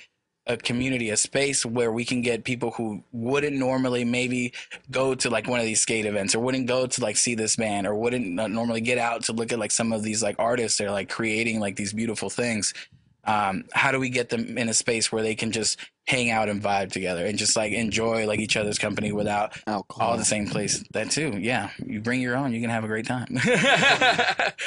a 0.46 0.56
community 0.56 1.10
a 1.10 1.16
space 1.16 1.66
where 1.66 1.90
we 1.90 2.04
can 2.04 2.22
get 2.22 2.44
people 2.44 2.70
who 2.72 3.02
wouldn't 3.12 3.56
normally 3.56 4.04
maybe 4.04 4.52
go 4.90 5.14
to 5.14 5.28
like 5.28 5.48
one 5.48 5.58
of 5.58 5.66
these 5.66 5.80
skate 5.80 6.06
events 6.06 6.34
or 6.34 6.40
wouldn't 6.40 6.66
go 6.66 6.86
to 6.86 7.00
like 7.02 7.16
see 7.16 7.34
this 7.34 7.56
band 7.56 7.86
or 7.86 7.94
wouldn't 7.94 8.38
uh, 8.38 8.46
normally 8.46 8.80
get 8.80 8.98
out 8.98 9.24
to 9.24 9.32
look 9.32 9.52
at 9.52 9.58
like 9.58 9.70
some 9.70 9.92
of 9.92 10.02
these 10.02 10.22
like 10.22 10.36
artists 10.38 10.78
that 10.78 10.86
are 10.86 10.92
like 10.92 11.08
creating 11.08 11.58
like 11.58 11.76
these 11.76 11.92
beautiful 11.92 12.30
things 12.30 12.72
um, 13.24 13.64
how 13.72 13.90
do 13.90 13.98
we 13.98 14.08
get 14.08 14.28
them 14.28 14.56
in 14.56 14.68
a 14.68 14.74
space 14.74 15.10
where 15.10 15.22
they 15.22 15.34
can 15.34 15.50
just 15.50 15.80
hang 16.06 16.30
out 16.30 16.48
and 16.48 16.62
vibe 16.62 16.92
together 16.92 17.26
and 17.26 17.36
just 17.36 17.56
like 17.56 17.72
enjoy 17.72 18.24
like 18.26 18.38
each 18.38 18.56
other's 18.56 18.78
company 18.78 19.10
without 19.10 19.52
Alcohol. 19.66 20.10
all 20.10 20.16
the 20.16 20.24
same 20.24 20.46
place 20.46 20.84
that 20.92 21.10
too 21.10 21.36
yeah 21.40 21.70
you 21.84 22.00
bring 22.00 22.20
your 22.20 22.36
own 22.36 22.52
you 22.52 22.60
can 22.60 22.70
have 22.70 22.84
a 22.84 22.86
great 22.86 23.06
time 23.06 23.26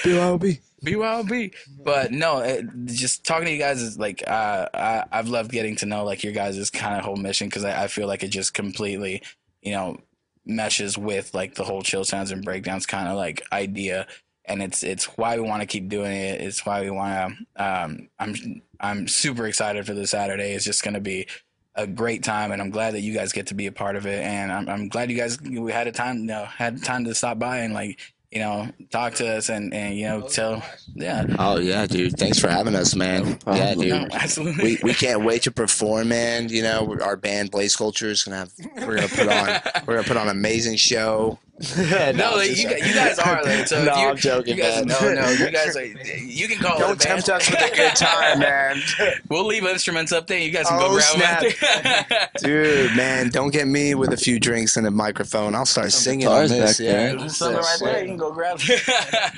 BYOB. 0.03 0.59
BYOB. 0.83 1.53
But 1.83 2.11
no, 2.11 2.39
it, 2.39 2.65
just 2.85 3.25
talking 3.25 3.45
to 3.45 3.51
you 3.51 3.59
guys 3.59 3.81
is 3.81 3.97
like 3.97 4.23
uh, 4.27 4.67
I, 4.73 5.03
I've 5.11 5.29
loved 5.29 5.51
getting 5.51 5.75
to 5.77 5.85
know 5.85 6.03
like 6.03 6.23
your 6.23 6.33
guys' 6.33 6.69
kind 6.69 6.97
of 6.97 7.05
whole 7.05 7.15
mission 7.15 7.47
because 7.47 7.63
I, 7.63 7.83
I 7.83 7.87
feel 7.87 8.07
like 8.07 8.23
it 8.23 8.29
just 8.29 8.53
completely, 8.53 9.21
you 9.61 9.71
know, 9.71 9.97
meshes 10.45 10.97
with 10.97 11.33
like 11.33 11.55
the 11.55 11.63
whole 11.63 11.81
chill 11.81 12.05
sounds 12.05 12.31
and 12.31 12.43
breakdowns 12.43 12.85
kind 12.85 13.07
of 13.07 13.15
like 13.15 13.43
idea, 13.51 14.07
and 14.45 14.61
it's 14.61 14.83
it's 14.83 15.05
why 15.17 15.37
we 15.37 15.43
want 15.43 15.61
to 15.61 15.67
keep 15.67 15.89
doing 15.89 16.11
it. 16.11 16.41
It's 16.41 16.65
why 16.65 16.81
we 16.81 16.89
want 16.89 17.37
to. 17.55 17.63
Um, 17.63 18.09
I'm 18.19 18.61
I'm 18.79 19.07
super 19.07 19.45
excited 19.45 19.85
for 19.85 19.93
this 19.93 20.11
Saturday. 20.11 20.53
It's 20.53 20.65
just 20.65 20.83
gonna 20.83 21.01
be 21.01 21.27
a 21.75 21.87
great 21.87 22.23
time, 22.23 22.51
and 22.51 22.61
I'm 22.61 22.71
glad 22.71 22.93
that 22.93 23.01
you 23.01 23.13
guys 23.13 23.31
get 23.31 23.47
to 23.47 23.53
be 23.53 23.67
a 23.67 23.71
part 23.71 23.95
of 23.95 24.05
it. 24.05 24.23
And 24.23 24.51
I'm 24.51 24.67
I'm 24.69 24.89
glad 24.89 25.09
you 25.09 25.17
guys 25.17 25.39
we 25.41 25.71
had 25.71 25.87
a 25.87 25.91
time 25.91 26.19
you 26.19 26.25
know, 26.25 26.45
had 26.45 26.83
time 26.83 27.05
to 27.05 27.15
stop 27.15 27.39
by 27.39 27.59
and 27.59 27.73
like 27.73 27.99
you 28.31 28.39
know 28.39 28.67
talk 28.91 29.15
to 29.15 29.27
us 29.27 29.49
and 29.49 29.73
and 29.73 29.95
you 29.97 30.05
know 30.05 30.21
tell 30.21 30.63
yeah 30.93 31.25
Oh 31.39 31.57
yeah, 31.57 31.85
dude. 31.87 32.17
Thanks 32.17 32.39
for 32.39 32.47
having 32.47 32.75
us, 32.75 32.95
man. 32.95 33.39
yeah, 33.47 33.73
dude. 33.73 33.89
no, 33.89 34.07
absolutely 34.11 34.63
we, 34.63 34.79
we 34.83 34.93
can't 34.93 35.23
wait 35.23 35.43
to 35.43 35.51
perform, 35.51 36.09
man. 36.09 36.49
You 36.49 36.61
know, 36.63 36.97
our 37.01 37.15
band 37.15 37.51
Blaize 37.51 37.75
Culture 37.75 38.09
is 38.09 38.23
gonna 38.23 38.37
have. 38.37 38.51
We're 38.87 38.95
gonna 38.95 39.07
put 39.07 39.27
on. 39.27 39.83
We're 39.85 39.95
gonna 39.95 40.07
put 40.07 40.17
on 40.17 40.27
an 40.27 40.37
amazing 40.37 40.75
show. 40.77 41.39
no, 41.77 42.35
like, 42.35 42.55
you, 42.57 42.69
guys, 42.69 42.87
you 42.87 42.93
guys 42.93 43.19
are 43.19 43.43
like, 43.43 43.67
so 43.67 43.83
No, 43.83 43.91
I'm 43.91 44.15
joking, 44.15 44.55
you 44.55 44.63
guys, 44.63 44.85
man. 44.85 44.87
no 45.15 45.21
no 45.21 45.29
you 45.31 45.51
guys 45.51 45.75
are 45.75 45.83
you 46.17 46.47
can 46.47 46.57
call 46.57 46.79
Don't 46.79 46.99
tempt 46.99 47.27
us 47.27 47.49
with 47.49 47.59
a 47.59 47.75
good 47.75 47.95
time, 47.95 48.39
man. 48.39 48.81
we'll 49.29 49.45
leave 49.45 49.65
instruments 49.65 50.11
up 50.13 50.27
there 50.27 50.39
you 50.39 50.51
guys 50.51 50.67
can 50.67 50.77
Oh, 50.81 50.87
go 50.89 50.99
grab 51.17 51.41
them 51.41 52.19
Dude, 52.37 52.95
man, 52.95 53.29
don't 53.29 53.51
get 53.51 53.67
me 53.67 53.93
with 53.95 54.13
a 54.13 54.17
few 54.17 54.39
drinks 54.39 54.77
and 54.77 54.87
a 54.87 54.91
microphone. 54.91 55.53
I'll 55.55 55.65
start 55.65 55.91
singing 55.91 56.27
on 56.27 56.47
this. 56.47 56.79
Yeah. 56.79 57.15
There's 57.15 57.35
something 57.37 57.59
right 57.61 57.77
there. 57.81 58.01
You 58.01 58.07
can 58.07 58.17
go 58.17 58.31
grab. 58.31 58.59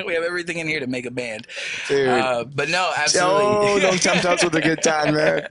we 0.05 0.13
have 0.13 0.23
everything 0.23 0.59
in 0.59 0.67
here 0.67 0.79
to 0.79 0.87
make 0.87 1.05
a 1.05 1.11
band. 1.11 1.47
dude. 1.87 2.07
Uh, 2.07 2.43
but 2.43 2.69
no, 2.69 2.91
absolutely. 2.95 3.41
Oh, 3.45 3.79
don't 3.79 4.01
tempt 4.01 4.25
us 4.25 4.43
with 4.43 4.53
a 4.55 4.61
good 4.61 4.83
time, 4.83 5.15
man. 5.15 5.47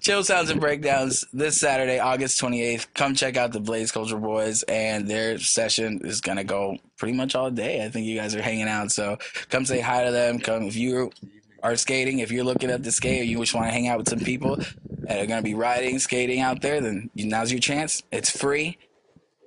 Chill 0.00 0.24
Sounds 0.24 0.50
and 0.50 0.60
Breakdowns 0.60 1.24
this 1.32 1.60
Saturday, 1.60 1.98
August 1.98 2.40
28th. 2.40 2.86
Come 2.94 3.14
check 3.14 3.36
out 3.36 3.52
the 3.52 3.60
Blaize 3.60 3.92
Culture 3.92 4.16
Boys, 4.18 4.62
and 4.64 5.08
their 5.08 5.38
session 5.38 5.91
is 6.02 6.20
going 6.20 6.38
to 6.38 6.44
go 6.44 6.76
pretty 6.96 7.14
much 7.14 7.34
all 7.34 7.50
day. 7.50 7.84
I 7.84 7.88
think 7.88 8.06
you 8.06 8.16
guys 8.16 8.34
are 8.34 8.42
hanging 8.42 8.68
out. 8.68 8.90
So 8.92 9.18
come 9.50 9.64
say 9.64 9.80
hi 9.80 10.04
to 10.04 10.10
them. 10.10 10.38
Come 10.38 10.64
if 10.64 10.76
you 10.76 11.10
are 11.62 11.76
skating, 11.76 12.18
if 12.20 12.30
you're 12.32 12.44
looking 12.44 12.70
at 12.70 12.82
the 12.82 12.90
skate 12.92 13.20
or 13.20 13.24
you 13.24 13.38
just 13.38 13.54
want 13.54 13.66
to 13.66 13.72
hang 13.72 13.88
out 13.88 13.98
with 13.98 14.08
some 14.08 14.20
people 14.20 14.56
that 14.56 15.18
are 15.20 15.26
going 15.26 15.38
to 15.38 15.42
be 15.42 15.54
riding, 15.54 15.98
skating 15.98 16.40
out 16.40 16.60
there, 16.62 16.80
then 16.80 17.10
now's 17.14 17.50
your 17.52 17.60
chance. 17.60 18.02
It's 18.10 18.30
free. 18.30 18.78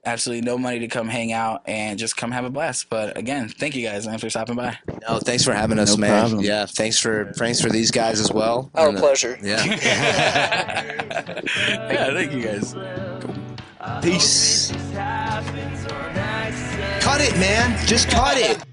Absolutely 0.08 0.46
no 0.46 0.56
money 0.56 0.78
to 0.80 0.88
come 0.88 1.08
hang 1.10 1.32
out 1.34 1.64
and 1.66 1.98
just 1.98 2.16
come 2.16 2.30
have 2.32 2.46
a 2.46 2.50
blast. 2.52 2.92
But 2.92 3.18
again, 3.18 3.50
thank 3.50 3.76
you 3.76 3.84
guys 3.88 4.06
man, 4.06 4.20
for 4.20 4.30
stopping 4.30 4.56
by. 4.56 4.78
No, 5.08 5.18
thanks 5.18 5.44
for 5.44 5.52
having 5.52 5.80
us, 5.80 5.96
No 5.98 6.02
man. 6.02 6.20
problem. 6.22 6.42
Yeah, 6.46 6.68
thanks 6.68 7.00
for 7.00 7.34
thanks 7.36 7.60
for 7.60 7.70
these 7.72 7.90
guys 7.90 8.20
as 8.20 8.32
well. 8.32 8.70
Our 8.76 8.90
And, 8.90 8.98
uh, 8.98 9.02
pleasure. 9.02 9.40
Yeah. 9.42 9.64
yeah, 11.68 12.14
thank 12.14 12.34
you 12.34 12.44
guys. 12.44 12.76
Peace 14.04 14.72
cut 17.06 17.22
it, 17.22 17.38
man. 17.38 17.78
Just 17.86 18.10
cut 18.10 18.36
it. 18.36 18.66